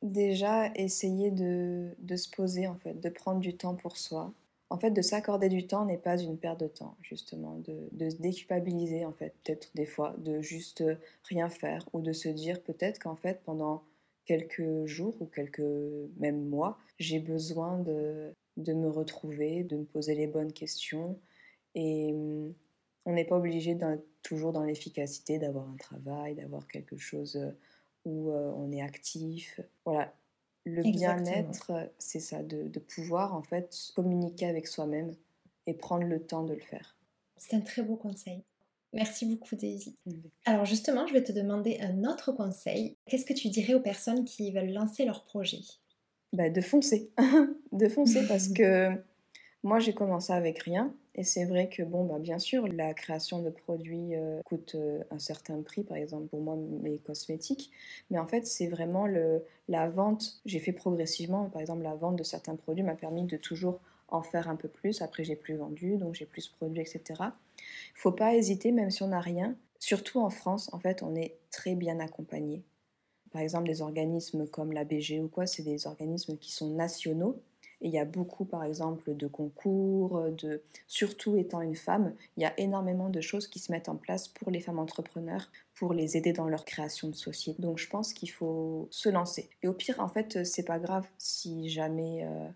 Déjà 0.02 0.72
essayer 0.74 1.30
de, 1.30 1.94
se 2.16 2.28
poser 2.28 2.66
en 2.66 2.74
fait, 2.74 3.00
de 3.00 3.08
prendre 3.08 3.40
du 3.40 3.56
temps 3.56 3.76
pour 3.76 3.96
soi. 3.96 4.34
En 4.72 4.78
fait, 4.78 4.90
de 4.90 5.02
s'accorder 5.02 5.50
du 5.50 5.66
temps 5.66 5.84
n'est 5.84 5.98
pas 5.98 6.16
une 6.16 6.38
perte 6.38 6.60
de 6.60 6.66
temps, 6.66 6.96
justement, 7.02 7.58
de, 7.58 8.08
se 8.08 8.16
déculpabiliser 8.16 9.04
en 9.04 9.12
fait, 9.12 9.34
peut-être 9.44 9.70
des 9.74 9.84
fois, 9.84 10.14
de 10.16 10.40
juste 10.40 10.82
rien 11.24 11.50
faire 11.50 11.86
ou 11.92 12.00
de 12.00 12.14
se 12.14 12.30
dire 12.30 12.62
peut-être 12.62 12.98
qu'en 12.98 13.14
fait 13.14 13.42
pendant 13.44 13.84
quelques 14.24 14.86
jours 14.86 15.14
ou 15.20 15.26
quelques 15.26 15.60
même 16.16 16.48
mois, 16.48 16.78
j'ai 16.98 17.18
besoin 17.18 17.80
de, 17.80 18.32
de 18.56 18.72
me 18.72 18.88
retrouver, 18.88 19.62
de 19.62 19.76
me 19.76 19.84
poser 19.84 20.14
les 20.14 20.26
bonnes 20.26 20.54
questions 20.54 21.20
et 21.74 22.14
hum, 22.14 22.54
on 23.04 23.12
n'est 23.12 23.26
pas 23.26 23.36
obligé 23.36 23.76
toujours 24.22 24.54
dans 24.54 24.64
l'efficacité, 24.64 25.38
d'avoir 25.38 25.68
un 25.68 25.76
travail, 25.76 26.34
d'avoir 26.34 26.66
quelque 26.66 26.96
chose 26.96 27.38
où 28.06 28.30
euh, 28.30 28.50
on 28.56 28.72
est 28.72 28.80
actif. 28.80 29.60
Voilà, 29.84 30.14
le 30.64 30.82
bien-être, 30.82 31.72
c'est 31.98 32.20
ça, 32.20 32.42
de, 32.42 32.78
pouvoir 32.78 33.34
en 33.34 33.42
fait 33.42 33.90
communiquer 33.94 34.46
avec 34.46 34.66
soi-même 34.66 35.14
et 35.66 35.74
prendre 35.74 36.04
le 36.04 36.20
temps 36.20 36.44
de 36.44 36.54
le 36.54 36.60
faire. 36.60 36.96
C'est 37.36 37.56
un 37.56 37.60
très 37.60 37.82
beau 37.82 37.96
conseil. 37.96 38.42
Merci 38.92 39.26
beaucoup 39.26 39.56
Daisy. 39.56 39.96
Alors 40.44 40.66
justement, 40.66 41.06
je 41.06 41.14
vais 41.14 41.24
te 41.24 41.32
demander 41.32 41.78
un 41.80 42.04
autre 42.04 42.32
conseil. 42.32 42.96
Qu'est-ce 43.06 43.24
que 43.24 43.32
tu 43.32 43.48
dirais 43.48 43.74
aux 43.74 43.80
personnes 43.80 44.24
qui 44.24 44.52
veulent 44.52 44.72
lancer 44.72 45.04
leur 45.04 45.24
projet? 45.24 45.60
Bah, 46.32 46.50
De 46.50 46.60
foncer. 46.60 47.10
de 47.72 47.88
foncer 47.88 48.26
parce 48.28 48.48
que 48.52 48.90
moi 49.62 49.78
j'ai 49.78 49.94
commencé 49.94 50.32
avec 50.32 50.58
rien 50.58 50.94
et 51.14 51.24
c'est 51.24 51.44
vrai 51.44 51.68
que, 51.68 51.82
bon, 51.82 52.06
bah, 52.06 52.18
bien 52.18 52.38
sûr, 52.38 52.66
la 52.68 52.94
création 52.94 53.42
de 53.42 53.50
produits 53.50 54.14
euh, 54.14 54.40
coûte 54.44 54.76
euh, 54.76 55.02
un 55.10 55.18
certain 55.18 55.60
prix, 55.60 55.84
par 55.84 55.98
exemple 55.98 56.28
pour 56.28 56.40
moi, 56.40 56.56
mes 56.56 56.98
cosmétiques. 56.98 57.70
Mais 58.10 58.18
en 58.18 58.26
fait, 58.26 58.46
c'est 58.46 58.66
vraiment 58.66 59.06
le, 59.06 59.44
la 59.68 59.88
vente. 59.88 60.40
J'ai 60.46 60.58
fait 60.58 60.72
progressivement, 60.72 61.50
par 61.50 61.60
exemple, 61.60 61.82
la 61.82 61.94
vente 61.94 62.16
de 62.16 62.22
certains 62.22 62.56
produits 62.56 62.82
m'a 62.82 62.94
permis 62.94 63.24
de 63.24 63.36
toujours 63.36 63.80
en 64.08 64.22
faire 64.22 64.48
un 64.48 64.56
peu 64.56 64.68
plus. 64.68 65.02
Après, 65.02 65.22
j'ai 65.22 65.36
plus 65.36 65.56
vendu, 65.56 65.98
donc 65.98 66.14
j'ai 66.14 66.26
plus 66.26 66.48
produit, 66.48 66.80
etc. 66.80 67.02
Il 67.58 67.98
faut 67.98 68.12
pas 68.12 68.34
hésiter, 68.34 68.72
même 68.72 68.90
si 68.90 69.02
on 69.02 69.08
n'a 69.08 69.20
rien. 69.20 69.54
Surtout 69.78 70.20
en 70.20 70.30
France, 70.30 70.70
en 70.72 70.78
fait, 70.78 71.02
on 71.02 71.14
est 71.14 71.36
très 71.50 71.74
bien 71.74 72.00
accompagné. 72.00 72.62
Par 73.32 73.42
exemple, 73.42 73.66
des 73.66 73.82
organismes 73.82 74.46
comme 74.46 74.72
la 74.72 74.84
BG 74.84 75.20
ou 75.20 75.28
quoi, 75.28 75.46
c'est 75.46 75.62
des 75.62 75.86
organismes 75.86 76.38
qui 76.38 76.52
sont 76.52 76.70
nationaux 76.70 77.42
et 77.82 77.88
il 77.88 77.92
y 77.92 77.98
a 77.98 78.04
beaucoup, 78.04 78.44
par 78.44 78.62
exemple, 78.62 79.14
de 79.16 79.26
concours, 79.26 80.30
de 80.30 80.62
surtout 80.86 81.36
étant 81.36 81.60
une 81.60 81.74
femme, 81.74 82.14
il 82.36 82.44
y 82.44 82.46
a 82.46 82.58
énormément 82.58 83.08
de 83.08 83.20
choses 83.20 83.48
qui 83.48 83.58
se 83.58 83.72
mettent 83.72 83.88
en 83.88 83.96
place 83.96 84.28
pour 84.28 84.52
les 84.52 84.60
femmes 84.60 84.78
entrepreneurs, 84.78 85.50
pour 85.74 85.92
les 85.92 86.16
aider 86.16 86.32
dans 86.32 86.46
leur 86.46 86.64
création 86.64 87.08
de 87.08 87.16
société. 87.16 87.60
Donc 87.60 87.78
je 87.78 87.88
pense 87.88 88.12
qu'il 88.12 88.30
faut 88.30 88.86
se 88.92 89.08
lancer. 89.08 89.50
Et 89.62 89.68
au 89.68 89.72
pire, 89.72 89.98
en 89.98 90.06
fait, 90.06 90.44
c'est 90.44 90.62
pas 90.62 90.78
grave 90.78 91.08
si 91.18 91.68
jamais, 91.68 92.24
euh, 92.24 92.48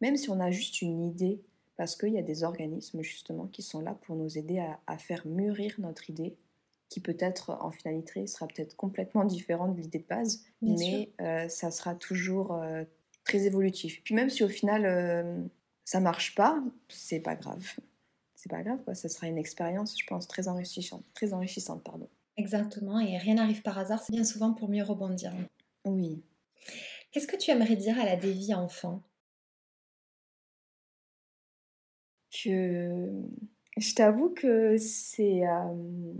même 0.00 0.16
si 0.16 0.28
on 0.28 0.40
a 0.40 0.50
juste 0.50 0.82
une 0.82 1.04
idée, 1.04 1.40
parce 1.76 1.94
qu'il 1.94 2.12
y 2.12 2.18
a 2.18 2.22
des 2.22 2.42
organismes 2.42 3.02
justement 3.02 3.46
qui 3.46 3.62
sont 3.62 3.80
là 3.80 3.96
pour 4.02 4.16
nous 4.16 4.36
aider 4.36 4.60
à, 4.88 4.98
faire 4.98 5.24
mûrir 5.24 5.76
notre 5.78 6.10
idée 6.10 6.36
qui 6.88 6.98
peut-être 7.00 7.50
en 7.60 7.70
finalité 7.70 8.26
sera 8.26 8.48
peut-être 8.48 8.74
complètement 8.74 9.24
différente 9.24 9.76
de 9.76 9.82
l'idée 9.82 9.98
de 9.98 10.06
base, 10.08 10.42
mais 10.62 11.12
euh, 11.20 11.46
ça 11.48 11.70
sera 11.70 11.94
toujours 11.94 12.54
euh, 12.54 12.82
très 13.28 13.44
évolutif. 13.44 14.02
Puis 14.02 14.14
même 14.14 14.30
si 14.30 14.42
au 14.42 14.48
final 14.48 14.84
euh, 14.84 15.40
ça 15.84 16.00
marche 16.00 16.34
pas, 16.34 16.60
c'est 16.88 17.20
pas 17.20 17.36
grave. 17.36 17.64
C'est 18.34 18.50
pas 18.50 18.62
grave, 18.62 18.82
quoi. 18.84 18.94
Ça 18.94 19.08
sera 19.08 19.26
une 19.26 19.38
expérience, 19.38 19.98
je 20.00 20.06
pense, 20.06 20.26
très 20.26 20.48
enrichissante, 20.48 21.04
très 21.14 21.32
enrichissante, 21.32 21.84
pardon. 21.84 22.08
Exactement, 22.36 23.00
et 23.00 23.18
rien 23.18 23.34
n'arrive 23.34 23.62
par 23.62 23.78
hasard, 23.78 24.00
c'est 24.00 24.12
bien 24.12 24.24
souvent 24.24 24.52
pour 24.52 24.68
mieux 24.68 24.84
rebondir. 24.84 25.32
Oui. 25.84 26.22
Qu'est-ce 27.10 27.26
que 27.26 27.36
tu 27.36 27.50
aimerais 27.50 27.76
dire 27.76 27.98
à 28.00 28.04
la 28.04 28.16
Dévie 28.16 28.54
enfant? 28.54 29.02
Que 32.30 33.10
je 33.76 33.94
t'avoue 33.94 34.30
que 34.30 34.76
c'est 34.76 35.44
euh, 35.44 36.14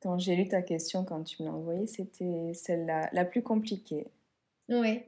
quand 0.00 0.18
j'ai 0.18 0.36
lu 0.36 0.46
ta 0.46 0.62
question 0.62 1.04
quand 1.04 1.24
tu 1.24 1.42
me 1.42 1.48
l'as 1.48 1.54
envoyée, 1.54 1.88
c'était 1.88 2.52
celle-là 2.54 3.10
la 3.12 3.24
plus 3.24 3.42
compliquée. 3.42 4.06
Oui, 4.68 5.02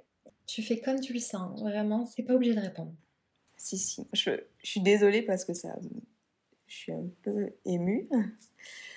tu 0.48 0.62
fais 0.62 0.80
comme 0.80 0.98
tu 1.00 1.12
le 1.12 1.20
sens, 1.20 1.60
vraiment, 1.60 2.04
c'est 2.06 2.24
pas 2.24 2.34
obligé 2.34 2.54
de 2.56 2.60
répondre. 2.60 2.92
si, 3.56 3.78
si. 3.78 4.04
Je, 4.12 4.30
je 4.64 4.66
suis 4.68 4.80
désolée 4.80 5.22
parce 5.22 5.44
que 5.44 5.52
ça, 5.54 5.78
je 6.66 6.74
suis 6.74 6.92
un 6.92 7.06
peu 7.22 7.52
émue. 7.64 8.08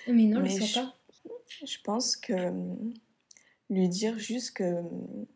Mais 0.08 0.24
non, 0.24 0.40
Mais 0.40 0.58
le 0.58 0.66
je- 0.66 0.74
pas. 0.74 0.98
Je 1.64 1.78
pense 1.84 2.16
que 2.16 2.32
hum, 2.32 2.92
lui 3.70 3.88
dire 3.88 4.18
juste 4.18 4.56
que 4.56 4.64
hum, 4.80 5.26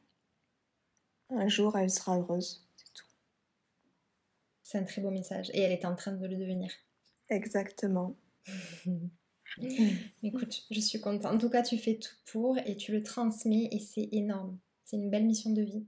un 1.31 1.49
jour 1.49 1.77
elle 1.77 1.91
sera 1.91 2.19
heureuse, 2.19 2.67
c'est 2.77 2.93
tout. 2.95 3.07
C'est 4.63 4.79
un 4.79 4.85
très 4.85 5.03
beau 5.03 5.11
message. 5.11 5.51
Et 5.55 5.61
elle 5.61 5.73
est 5.73 5.85
en 5.85 5.95
train 5.95 6.13
de 6.13 6.27
le 6.27 6.37
devenir. 6.37 6.73
Exactement. 7.29 8.17
Écoute, 10.23 10.67
je 10.71 10.81
suis 10.81 11.01
contente. 11.01 11.27
En 11.35 11.39
tout 11.39 11.49
cas, 11.51 11.63
tu 11.63 11.79
fais 11.79 11.97
tout 11.99 12.15
pour 12.27 12.59
et 12.59 12.77
tu 12.77 12.93
le 12.93 13.03
transmets 13.03 13.69
et 13.73 13.79
c'est 13.79 14.09
énorme. 14.13 14.59
C'est 14.85 14.97
une 14.97 15.11
belle 15.11 15.25
mission 15.25 15.51
de 15.51 15.63
vie. 15.63 15.87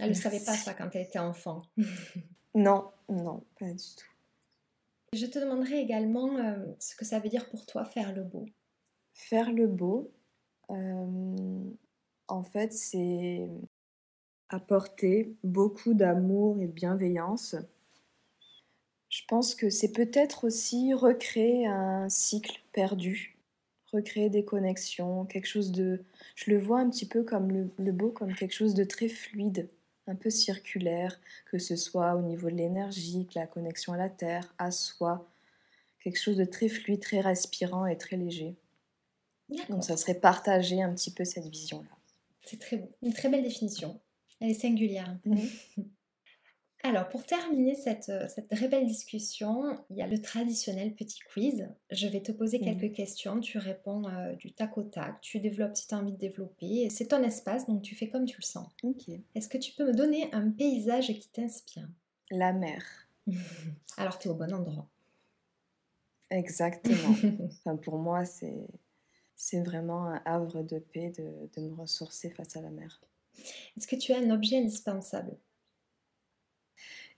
Elle 0.00 0.10
ne 0.10 0.14
savait 0.14 0.40
pas 0.40 0.54
ça 0.54 0.74
quand 0.74 0.88
elle 0.94 1.02
était 1.02 1.18
enfant. 1.18 1.62
Non, 2.52 2.90
non, 3.08 3.44
pas 3.60 3.70
du 3.70 3.76
tout. 3.76 4.10
Je 5.12 5.24
te 5.26 5.38
demanderai 5.38 5.78
également 5.78 6.36
euh, 6.38 6.66
ce 6.80 6.96
que 6.96 7.04
ça 7.04 7.20
veut 7.20 7.28
dire 7.28 7.48
pour 7.48 7.64
toi 7.64 7.84
faire 7.84 8.12
le 8.12 8.24
beau. 8.24 8.44
Faire 9.14 9.52
le 9.52 9.68
beau, 9.68 10.10
euh, 10.70 11.62
en 12.26 12.42
fait, 12.42 12.72
c'est 12.72 13.48
apporter 14.48 15.32
beaucoup 15.44 15.94
d'amour 15.94 16.60
et 16.60 16.66
de 16.66 16.72
bienveillance. 16.72 17.54
Je 19.10 19.22
pense 19.28 19.54
que 19.54 19.70
c'est 19.70 19.92
peut-être 19.92 20.44
aussi 20.44 20.92
recréer 20.92 21.66
un 21.66 22.08
cycle 22.08 22.62
perdu, 22.72 23.38
recréer 23.92 24.28
des 24.28 24.44
connexions, 24.44 25.24
quelque 25.24 25.46
chose 25.46 25.70
de... 25.70 26.02
Je 26.34 26.50
le 26.50 26.58
vois 26.58 26.80
un 26.80 26.90
petit 26.90 27.06
peu 27.06 27.22
comme 27.22 27.50
le, 27.52 27.70
le 27.78 27.92
beau, 27.92 28.10
comme 28.10 28.34
quelque 28.34 28.54
chose 28.54 28.74
de 28.74 28.82
très 28.84 29.08
fluide, 29.08 29.68
un 30.06 30.14
peu 30.14 30.30
circulaire, 30.30 31.20
que 31.46 31.58
ce 31.58 31.76
soit 31.76 32.14
au 32.16 32.22
niveau 32.22 32.50
de 32.50 32.56
l'énergie, 32.56 33.26
que 33.26 33.38
la 33.38 33.46
connexion 33.46 33.92
à 33.92 33.96
la 33.96 34.08
terre, 34.08 34.54
à 34.58 34.70
soi, 34.70 35.28
quelque 36.02 36.18
chose 36.18 36.36
de 36.36 36.44
très 36.44 36.68
fluide, 36.68 37.00
très 37.00 37.20
respirant 37.20 37.86
et 37.86 37.96
très 37.96 38.16
léger. 38.16 38.56
Donc 39.68 39.84
ça 39.84 39.96
serait 39.96 40.14
partager 40.14 40.82
un 40.82 40.94
petit 40.94 41.12
peu 41.12 41.24
cette 41.24 41.46
vision-là. 41.46 41.96
C'est 42.44 42.58
très 42.58 42.76
beau. 42.76 42.90
Une 43.02 43.12
très 43.12 43.28
belle 43.28 43.42
définition. 43.42 44.00
Elle 44.40 44.50
est 44.50 44.54
singulière. 44.54 45.18
Mhm. 45.24 45.48
Alors, 46.82 47.08
pour 47.10 47.24
terminer 47.24 47.74
cette, 47.74 48.08
euh, 48.08 48.26
cette 48.28 48.48
très 48.48 48.66
belle 48.66 48.86
discussion, 48.86 49.78
il 49.90 49.96
y 49.96 50.02
a 50.02 50.06
le 50.06 50.20
traditionnel 50.20 50.94
petit 50.94 51.20
quiz. 51.20 51.68
Je 51.90 52.08
vais 52.08 52.22
te 52.22 52.32
poser 52.32 52.58
quelques 52.58 52.94
questions, 52.94 53.38
tu 53.40 53.58
réponds 53.58 54.08
euh, 54.08 54.32
du 54.34 54.52
tac 54.52 54.78
au 54.78 54.82
tac, 54.82 55.20
tu 55.20 55.40
développes 55.40 55.76
si 55.76 55.86
tu 55.86 55.94
as 55.94 55.98
envie 55.98 56.12
de 56.12 56.18
développer. 56.18 56.88
C'est 56.88 57.08
ton 57.08 57.22
espace, 57.22 57.66
donc 57.66 57.82
tu 57.82 57.94
fais 57.94 58.08
comme 58.08 58.24
tu 58.24 58.38
le 58.38 58.46
sens. 58.46 58.66
Ok. 58.82 59.10
Est-ce 59.34 59.48
que 59.48 59.58
tu 59.58 59.72
peux 59.72 59.86
me 59.86 59.92
donner 59.92 60.32
un 60.32 60.50
paysage 60.50 61.08
qui 61.08 61.28
t'inspire? 61.28 61.86
La 62.30 62.52
mer. 62.54 62.82
Alors, 63.98 64.18
tu 64.18 64.28
es 64.28 64.30
au 64.30 64.34
bon 64.34 64.52
endroit. 64.52 64.88
Exactement. 66.30 67.14
enfin, 67.44 67.76
pour 67.76 67.98
moi, 67.98 68.24
c'est 68.24 68.66
c'est 69.36 69.62
vraiment 69.62 70.04
un 70.04 70.20
havre 70.26 70.62
de 70.62 70.78
paix 70.78 71.10
de, 71.16 71.48
de 71.56 71.66
me 71.66 71.74
ressourcer 71.74 72.28
face 72.28 72.56
à 72.56 72.60
la 72.60 72.68
mer. 72.68 73.00
Est-ce 73.76 73.86
que 73.86 73.96
tu 73.96 74.12
as 74.12 74.18
un 74.18 74.28
objet 74.28 74.58
indispensable? 74.58 75.34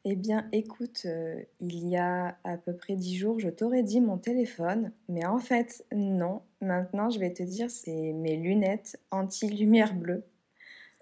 Eh 0.04 0.16
bien, 0.16 0.48
écoute, 0.52 1.02
euh, 1.06 1.42
il 1.60 1.88
y 1.88 1.96
a 1.96 2.36
à 2.44 2.56
peu 2.56 2.74
près 2.76 2.96
dix 2.96 3.16
jours, 3.16 3.38
je 3.38 3.48
t'aurais 3.48 3.82
dit 3.84 4.00
mon 4.00 4.18
téléphone, 4.18 4.92
mais 5.08 5.24
en 5.26 5.38
fait, 5.38 5.84
non. 5.94 6.42
Maintenant, 6.60 7.08
je 7.10 7.18
vais 7.20 7.32
te 7.32 7.42
dire, 7.44 7.70
c'est 7.70 8.12
mes 8.12 8.36
lunettes 8.36 9.00
anti-lumière 9.12 9.94
bleue. 9.94 10.24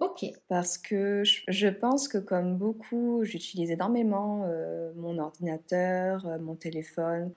Ok. 0.01 0.25
Parce 0.49 0.79
que 0.79 1.23
je, 1.25 1.69
pense 1.69 2.09
que 2.09 2.17
comme 2.17 2.57
beaucoup, 2.57 3.23
j'utilise 3.23 3.71
énormément 3.71 4.45
euh, 4.47 4.93
mon 4.97 5.19
ordinateur, 5.19 6.27
euh, 6.27 6.39
mon 6.39 6.55
téléphone, 6.55 7.33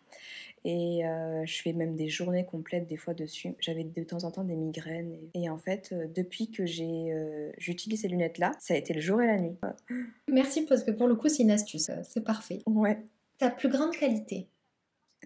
et 0.64 1.06
euh, 1.06 1.46
je 1.46 1.62
fais 1.62 1.74
même 1.74 1.98
des 1.98 2.08
journées 2.08 2.46
complètes 2.46 2.88
des 2.88 2.96
fois 2.96 3.14
dessus. 3.14 3.54
J'avais 3.60 3.84
de 3.84 4.04
temps 4.04 4.24
en 4.24 4.32
temps 4.32 4.46
des 4.46 4.56
migraines, 4.56 5.14
et, 5.34 5.44
et 5.44 5.50
en 5.50 5.58
fait, 5.58 5.94
depuis 6.16 6.52
que 6.52 6.66
j'ai, 6.66 7.14
j'utilise 7.58 8.02
ces 8.02 8.08
lunettes-là, 8.08 8.54
ça 8.60 8.74
a 8.74 8.78
été 8.78 8.94
le 8.94 9.02
jour 9.02 9.22
et 9.22 9.28
la 9.28 9.40
nuit. 9.40 9.58
Merci 10.32 10.62
parce 10.66 10.84
que 10.84 10.92
pour 10.92 11.08
le 11.08 11.16
coup, 11.16 11.28
c'est 11.28 11.44
une 11.44 11.52
astuce. 11.52 11.92
C'est 12.04 12.24
parfait. 12.24 12.62
Ouais, 12.66 12.98
Ta 13.40 13.50
plus 13.50 13.70
grande 13.70 13.92
qualité? 13.92 14.48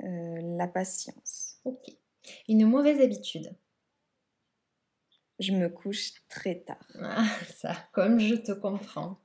La 0.02 0.68
patience. 0.68 1.60
Ok. 1.66 1.92
Une 2.48 2.66
mauvaise 2.66 3.00
habitude? 3.00 3.52
Je 5.40 5.52
me 5.52 5.70
couche 5.70 6.14
très 6.30 6.56
tard. 6.56 6.78
Ah, 7.02 7.26
ça, 7.56 7.74
comme 7.92 8.20
je 8.20 8.36
te 8.36 8.52
comprends. 8.52 9.20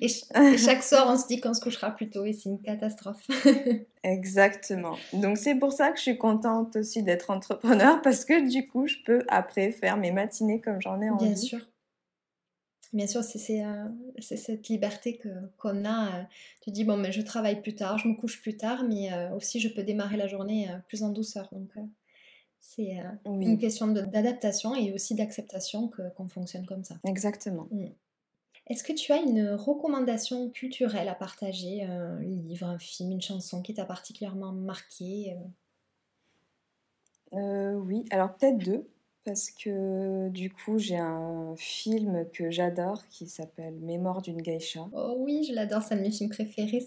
Et, 0.00 0.08
ch- 0.08 0.24
et 0.54 0.56
chaque 0.58 0.82
soir, 0.84 1.06
on 1.08 1.16
se 1.18 1.26
dit 1.26 1.40
qu'on 1.40 1.52
se 1.54 1.60
couchera 1.60 1.90
plus 1.90 2.08
tôt 2.10 2.24
et 2.24 2.32
c'est 2.32 2.48
une 2.48 2.60
catastrophe. 2.62 3.26
Exactement. 4.04 4.96
Donc 5.12 5.36
c'est 5.38 5.56
pour 5.56 5.72
ça 5.72 5.90
que 5.90 5.96
je 5.98 6.02
suis 6.02 6.18
contente 6.18 6.76
aussi 6.76 7.02
d'être 7.02 7.30
entrepreneur 7.30 8.00
parce 8.02 8.24
que 8.24 8.48
du 8.48 8.68
coup, 8.68 8.86
je 8.86 8.96
peux 9.04 9.24
après 9.28 9.72
faire 9.72 9.96
mes 9.96 10.12
matinées 10.12 10.60
comme 10.60 10.80
j'en 10.80 11.00
ai 11.00 11.10
envie. 11.10 11.24
Bien 11.26 11.36
sûr. 11.36 11.60
Bien 12.94 13.06
sûr, 13.06 13.22
c'est 13.22 13.62
euh, 13.64 13.84
cette 14.20 14.68
liberté 14.68 15.20
qu'on 15.58 15.84
a. 15.84 16.20
euh, 16.20 16.22
tu 16.62 16.70
dis, 16.70 16.84
bon, 16.84 16.96
mais 16.96 17.12
je 17.12 17.20
travaille 17.20 17.60
plus 17.60 17.74
tard, 17.74 17.98
je 17.98 18.08
me 18.08 18.14
couche 18.14 18.40
plus 18.40 18.56
tard, 18.56 18.82
mais 18.84 19.12
euh, 19.12 19.30
aussi 19.34 19.60
je 19.60 19.68
peux 19.68 19.82
démarrer 19.82 20.16
la 20.16 20.26
journée 20.26 20.68
plus 20.88 21.02
en 21.02 21.10
douceur. 21.10 21.48
Donc, 21.52 21.68
c'est 22.60 22.98
euh, 22.98 23.02
Oui, 23.26 23.46
une 23.46 23.58
question 23.58 23.88
d'adaptation 23.88 24.74
et 24.74 24.92
aussi 24.92 25.14
d'acceptation 25.14 25.88
que, 25.88 26.02
qu'on 26.14 26.28
fonctionne 26.28 26.66
comme 26.66 26.84
ça. 26.84 26.96
exactement. 27.04 27.68
Est-ce 28.66 28.84
que 28.84 28.92
tu 28.92 29.12
as 29.12 29.16
une 29.16 29.48
recommandation 29.50 30.50
culturelle 30.50 31.08
à 31.08 31.14
partager 31.14 31.84
Un 31.84 32.20
livre, 32.20 32.66
un 32.66 32.78
film, 32.78 33.12
une 33.12 33.22
chanson 33.22 33.62
qui 33.62 33.72
t'a 33.72 33.86
particulièrement 33.86 34.52
marqué 34.52 35.32
euh? 35.32 35.36
Euh, 37.34 37.74
oui, 37.74 38.04
alors 38.10 38.34
peut-être 38.34 38.58
deux, 38.58 38.88
parce 39.24 39.50
que 39.50 40.28
du 40.30 40.50
coup, 40.50 40.78
j'ai 40.78 40.96
un 40.96 41.54
film 41.56 42.26
que 42.32 42.50
j'adore 42.50 43.06
qui 43.08 43.28
s'appelle 43.28 43.74
Mémoire 43.80 44.22
d'une 44.22 44.40
geisha. 44.40 44.88
Oh 44.92 45.14
oui, 45.18 45.44
je 45.44 45.54
l'adore, 45.54 45.82
c'est 45.82 45.94
un 45.94 45.98
de 45.98 46.02
mes 46.02 46.10
films 46.10 46.30
préférés. 46.30 46.86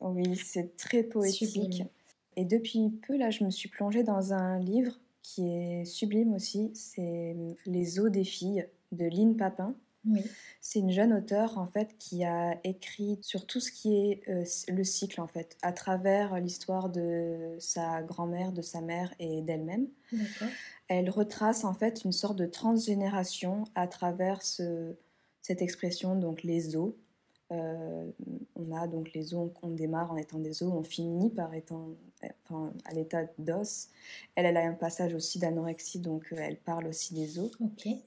Oui, 0.00 0.36
c'est 0.36 0.76
très 0.76 1.02
poétique. 1.02 1.50
Sublime. 1.50 1.88
Et 2.36 2.44
depuis 2.44 2.90
peu, 3.06 3.16
là, 3.16 3.30
je 3.30 3.44
me 3.44 3.50
suis 3.50 3.68
plongée 3.68 4.02
dans 4.02 4.32
un 4.32 4.58
livre 4.58 4.98
qui 5.22 5.48
est 5.48 5.84
sublime 5.84 6.34
aussi. 6.34 6.70
C'est 6.74 7.34
Les 7.66 7.98
eaux 8.00 8.08
des 8.08 8.24
filles 8.24 8.66
de 8.92 9.04
Lynn 9.06 9.36
Papin. 9.36 9.74
Oui, 10.06 10.20
C'est 10.60 10.80
une 10.80 10.90
jeune 10.90 11.14
auteure 11.14 11.56
en 11.56 11.64
fait 11.66 11.96
qui 11.98 12.24
a 12.24 12.58
écrit 12.62 13.18
sur 13.22 13.46
tout 13.46 13.58
ce 13.58 13.72
qui 13.72 13.96
est 13.96 14.22
euh, 14.28 14.44
le 14.68 14.84
cycle 14.84 15.18
en 15.18 15.26
fait, 15.26 15.56
à 15.62 15.72
travers 15.72 16.38
l'histoire 16.40 16.90
de 16.90 17.56
sa 17.58 18.02
grand-mère, 18.02 18.52
de 18.52 18.60
sa 18.60 18.82
mère 18.82 19.14
et 19.18 19.40
d'elle-même. 19.40 19.86
Elle 20.88 21.08
retrace 21.08 21.64
en 21.64 21.72
fait 21.72 22.04
une 22.04 22.12
sorte 22.12 22.36
de 22.36 22.44
transgénération 22.44 23.64
à 23.74 23.86
travers 23.86 24.42
ce- 24.42 24.94
cette 25.40 25.62
expression 25.62 26.16
donc 26.16 26.42
les 26.42 26.76
os. 26.76 26.92
Euh, 27.52 28.10
on 28.56 28.74
a 28.74 28.86
donc 28.86 29.12
les 29.12 29.34
os, 29.34 29.50
on 29.62 29.70
démarre 29.70 30.10
en 30.10 30.16
étant 30.16 30.38
des 30.38 30.62
os, 30.62 30.72
on 30.72 30.82
finit 30.82 31.30
par 31.30 31.52
étant 31.54 31.90
enfin, 32.44 32.72
à 32.86 32.94
l'état 32.94 33.24
d'os. 33.38 33.88
Elle, 34.34 34.46
elle 34.46 34.56
a 34.56 34.66
un 34.66 34.72
passage 34.72 35.14
aussi 35.14 35.38
d'anorexie, 35.38 35.98
donc 35.98 36.32
euh, 36.32 36.36
elle 36.38 36.56
parle 36.56 36.86
aussi 36.86 37.14
des 37.14 37.38
os. 37.38 37.50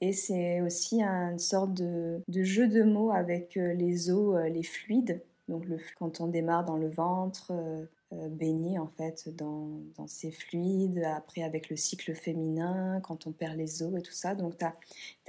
Et 0.00 0.12
c'est 0.12 0.60
aussi 0.60 1.02
une 1.02 1.38
sorte 1.38 1.72
de, 1.74 2.20
de 2.26 2.42
jeu 2.42 2.68
de 2.68 2.82
mots 2.82 3.12
avec 3.12 3.56
euh, 3.56 3.72
les 3.74 4.10
os, 4.10 4.36
les 4.50 4.62
fluides. 4.64 5.22
Donc 5.48 5.64
le, 5.66 5.78
quand 5.98 6.20
on 6.20 6.28
démarre 6.28 6.64
dans 6.64 6.76
le 6.76 6.88
ventre, 6.88 7.52
euh, 7.52 7.84
euh, 8.12 8.28
baigné 8.28 8.78
en 8.78 8.86
fait 8.86 9.28
dans, 9.34 9.80
dans 9.96 10.06
ces 10.06 10.30
fluides, 10.30 11.02
après 11.04 11.42
avec 11.42 11.68
le 11.70 11.76
cycle 11.76 12.14
féminin, 12.14 13.00
quand 13.02 13.26
on 13.26 13.32
perd 13.32 13.56
les 13.56 13.82
os 13.82 13.94
et 13.98 14.02
tout 14.02 14.12
ça. 14.12 14.34
Donc 14.34 14.56
tu 14.58 14.64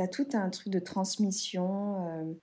as, 0.01 0.07
tout 0.07 0.28
un 0.34 0.49
truc 0.49 0.72
de 0.72 0.80
transmission 0.80 2.38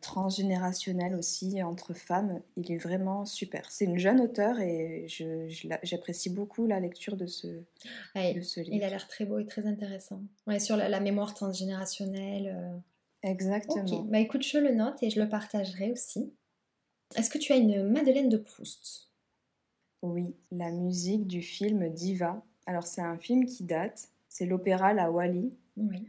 transgénérationnel 0.00 1.14
aussi 1.14 1.62
entre 1.62 1.92
femmes. 1.94 2.40
Il 2.56 2.72
est 2.72 2.78
vraiment 2.78 3.24
super. 3.24 3.70
C'est 3.70 3.84
une 3.84 3.98
jeune 3.98 4.20
auteure 4.20 4.60
et 4.60 5.06
je- 5.08 5.46
j'apprécie 5.82 6.30
beaucoup 6.30 6.66
la 6.66 6.80
lecture 6.80 7.16
de 7.16 7.26
ce, 7.26 7.46
de 7.48 7.62
il, 8.16 8.44
ce 8.44 8.60
il 8.60 8.70
livre. 8.70 8.86
a 8.86 8.90
l'air 8.90 9.06
très 9.08 9.24
beau 9.24 9.38
et 9.38 9.46
très 9.46 9.66
intéressant. 9.66 10.20
Ouais, 10.46 10.58
sur 10.58 10.76
la, 10.76 10.88
la 10.88 11.00
mémoire 11.00 11.34
transgénérationnelle. 11.34 12.54
euh. 12.56 12.78
Exactement. 13.22 14.02
Bah 14.02 14.18
écoute, 14.18 14.42
je 14.42 14.58
le 14.58 14.74
note 14.74 15.02
et 15.02 15.10
je 15.10 15.20
le 15.20 15.28
partagerai 15.28 15.90
aussi. 15.92 16.32
Est-ce 17.16 17.30
que 17.30 17.38
tu 17.38 17.52
as 17.52 17.56
une 17.56 17.82
Madeleine 17.90 18.28
de 18.28 18.36
Proust? 18.36 19.10
Oui, 20.02 20.34
la 20.52 20.70
musique 20.70 21.26
du 21.26 21.40
film 21.40 21.88
Diva. 21.90 22.42
Alors 22.66 22.86
c'est 22.86 23.00
un 23.02 23.16
film 23.18 23.46
qui 23.46 23.64
date, 23.64 24.08
c'est 24.28 24.46
l'opéra 24.46 24.92
La 24.92 25.10
Wally. 25.10 25.56
Oui. 25.76 26.08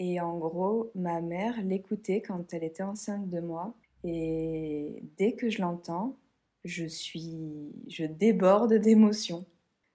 Et 0.00 0.18
en 0.18 0.38
gros, 0.38 0.90
ma 0.94 1.20
mère 1.20 1.62
l'écoutait 1.62 2.22
quand 2.22 2.54
elle 2.54 2.64
était 2.64 2.82
enceinte 2.82 3.28
de 3.28 3.38
moi. 3.38 3.74
Et 4.02 5.04
dès 5.18 5.32
que 5.32 5.50
je 5.50 5.60
l'entends, 5.60 6.16
je 6.64 6.86
suis, 6.86 7.70
je 7.86 8.06
déborde 8.06 8.72
d'émotions. 8.72 9.44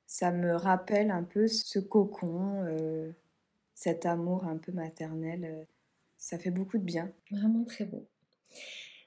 Ça 0.05 0.31
me 0.31 0.55
rappelle 0.55 1.09
un 1.09 1.23
peu 1.23 1.47
ce 1.47 1.79
cocon, 1.79 2.63
euh, 2.65 3.11
cet 3.73 4.05
amour 4.05 4.45
un 4.45 4.57
peu 4.57 4.71
maternel. 4.71 5.65
Ça 6.19 6.37
fait 6.37 6.51
beaucoup 6.51 6.77
de 6.77 6.83
bien. 6.83 7.11
Vraiment 7.31 7.65
très 7.65 7.85
beau. 7.85 8.05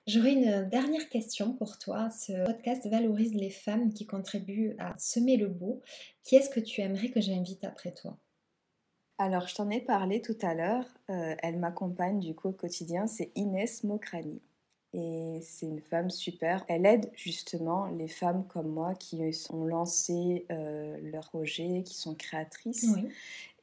J'aurais 0.09 0.33
une 0.33 0.69
dernière 0.69 1.09
question 1.11 1.53
pour 1.53 1.79
toi. 1.79 2.11
Ce 2.11 2.45
podcast 2.45 2.89
valorise 2.89 3.35
les 3.35 3.51
femmes 3.51 3.93
qui 3.93 4.05
contribuent 4.05 4.75
à 4.79 4.99
semer 4.99 5.37
le 5.37 5.47
beau. 5.47 5.81
Qui 6.25 6.35
est-ce 6.35 6.51
que 6.51 6.61
tu 6.61 6.81
aimerais 6.81 7.11
que 7.11 7.21
j'invite 7.21 7.63
après 7.63 7.93
toi? 7.93 8.19
Alors, 9.19 9.49
je 9.49 9.55
t'en 9.57 9.69
ai 9.69 9.81
parlé 9.81 10.23
tout 10.23 10.37
à 10.43 10.55
l'heure. 10.55 10.85
Euh, 11.11 11.35
elle 11.43 11.59
m'accompagne 11.59 12.21
du 12.21 12.35
coup 12.35 12.49
au 12.49 12.53
quotidien. 12.53 13.09
C'est 13.09 13.33
Inès 13.35 13.83
Mokrani. 13.83 14.41
Et 14.95 15.41
c'est 15.43 15.67
une 15.67 15.81
femme 15.81 16.09
super. 16.09 16.65
Elle 16.69 16.87
aide 16.87 17.11
justement 17.15 17.87
les 17.87 18.09
femmes 18.09 18.47
comme 18.47 18.69
moi 18.69 18.95
qui 18.95 19.21
ont 19.51 19.65
lancé 19.65 20.47
euh, 20.51 20.97
leur 21.03 21.29
projet, 21.29 21.83
qui 21.85 21.95
sont 21.95 22.15
créatrices. 22.15 22.87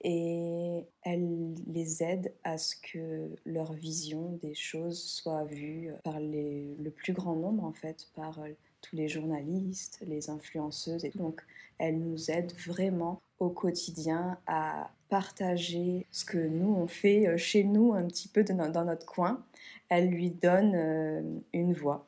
Et 0.01 0.83
elle 1.01 1.55
les 1.67 2.03
aide 2.03 2.33
à 2.43 2.57
ce 2.57 2.75
que 2.75 3.31
leur 3.45 3.73
vision 3.73 4.37
des 4.43 4.53
choses 4.53 5.01
soit 5.01 5.45
vue 5.45 5.91
par 6.03 6.19
le 6.19 6.89
plus 6.89 7.13
grand 7.13 7.35
nombre, 7.35 7.63
en 7.63 7.73
fait, 7.73 8.07
par 8.13 8.39
euh, 8.39 8.49
tous 8.81 8.95
les 8.95 9.07
journalistes, 9.07 10.03
les 10.05 10.29
influenceuses. 10.29 11.05
Et 11.05 11.11
donc, 11.15 11.41
elle 11.79 11.97
nous 11.97 12.29
aide 12.29 12.53
vraiment 12.67 13.19
au 13.39 13.49
quotidien 13.49 14.37
à 14.45 14.91
partager 15.17 16.05
ce 16.11 16.25
que 16.25 16.37
nous, 16.37 16.75
on 16.75 16.87
fait 16.87 17.25
euh, 17.25 17.37
chez 17.37 17.63
nous, 17.63 17.93
un 17.93 18.05
petit 18.05 18.27
peu 18.27 18.43
dans 18.43 18.83
notre 18.83 19.05
coin 19.05 19.45
elle 19.89 20.09
lui 20.09 20.31
donne 20.31 20.73
euh, 20.75 21.21
une 21.53 21.73
voix. 21.73 22.07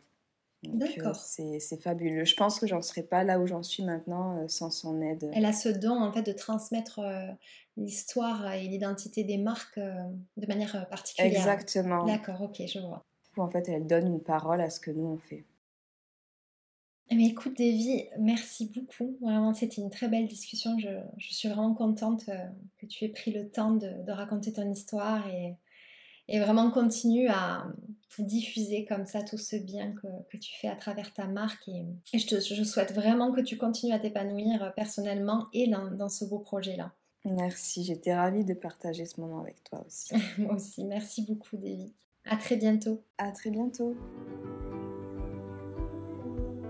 Euh, 0.66 0.70
D'accord. 0.74 1.16
c'est 1.16 1.60
fabuleux. 1.82 2.26
Je 2.26 2.36
pense 2.36 2.60
que 2.60 2.68
j'en 2.68 2.82
serais 2.82 3.04
pas 3.04 3.24
là 3.24 3.40
où 3.40 3.48
j'en 3.48 3.64
suis 3.64 3.84
maintenant 3.84 4.38
euh, 4.38 4.48
sans 4.48 4.72
son 4.72 5.02
aide. 5.02 5.30
Elle 5.34 5.46
a 5.46 5.54
ce 5.54 5.70
don 5.70 6.02
en 6.02 6.12
fait 6.12 6.24
de 6.24 6.32
transmettre 6.32 7.00
l'histoire 7.78 8.54
et 8.54 8.68
l'identité 8.68 9.24
des 9.24 9.38
marques 9.38 9.80
de 9.80 10.48
manière 10.48 10.88
particulière. 10.90 11.32
Exactement. 11.32 12.06
D'accord, 12.06 12.42
ok, 12.42 12.62
je 12.68 12.80
vois. 12.80 13.04
En 13.38 13.50
fait, 13.50 13.70
elle 13.70 13.86
donne 13.86 14.08
une 14.08 14.22
parole 14.22 14.62
à 14.62 14.72
ce 14.72 14.80
que 14.80 14.90
nous 14.90 15.06
on 15.06 15.18
fait. 15.18 15.44
Mais 17.12 17.28
écoute, 17.28 17.58
Davy, 17.58 18.04
merci 18.20 18.72
beaucoup. 18.76 19.18
Vraiment, 19.22 19.54
c'était 19.54 19.82
une 19.82 19.90
très 19.90 20.10
belle 20.10 20.28
discussion. 20.28 20.78
Je, 20.78 20.90
je 21.18 21.34
suis 21.34 21.48
vraiment 21.48 21.74
contente 21.74 22.26
que 22.78 22.86
tu 22.86 23.06
aies 23.06 23.10
pris 23.10 23.32
le 23.32 23.50
temps 23.50 23.72
de, 23.72 24.04
de 24.06 24.12
raconter 24.12 24.52
ton 24.52 24.70
histoire 24.70 25.28
et, 25.30 25.56
et 26.28 26.40
vraiment 26.40 26.70
continue 26.70 27.30
à 27.30 27.66
diffuser 28.20 28.86
comme 28.86 29.06
ça 29.06 29.22
tout 29.22 29.38
ce 29.38 29.56
bien 29.56 29.94
que, 29.94 30.38
tu 30.38 30.54
fais 30.60 30.68
à 30.68 30.76
travers 30.76 31.14
ta 31.14 31.28
marque. 31.28 31.68
Et, 31.68 31.86
je, 32.18 32.26
te, 32.26 32.40
je, 32.40 32.64
souhaite 32.64 32.94
vraiment 32.94 33.32
que 33.32 33.42
tu 33.42 33.58
continues 33.58 33.94
à 33.94 34.00
t'épanouir 34.00 34.74
personnellement 34.76 35.48
et 35.54 35.68
dans, 35.68 35.92
dans 35.92 36.10
ce 36.10 36.26
beau 36.26 36.40
projet-là. 36.40 36.94
Merci, 37.26 37.84
j'étais 37.84 38.16
ravie 38.16 38.46
de 38.46 38.54
partager 38.54 39.06
ce 39.06 39.20
moment 39.20 39.42
avec 39.42 39.64
toi 39.64 39.84
aussi. 39.86 40.14
Moi 40.38 40.56
aussi, 40.56 40.86
merci 40.86 41.24
beaucoup, 41.24 41.58
David. 41.58 41.92
À 42.26 42.38
très 42.38 42.56
bientôt. 42.58 43.04
À 43.18 43.32
très 43.32 43.50
bientôt. 43.50 43.96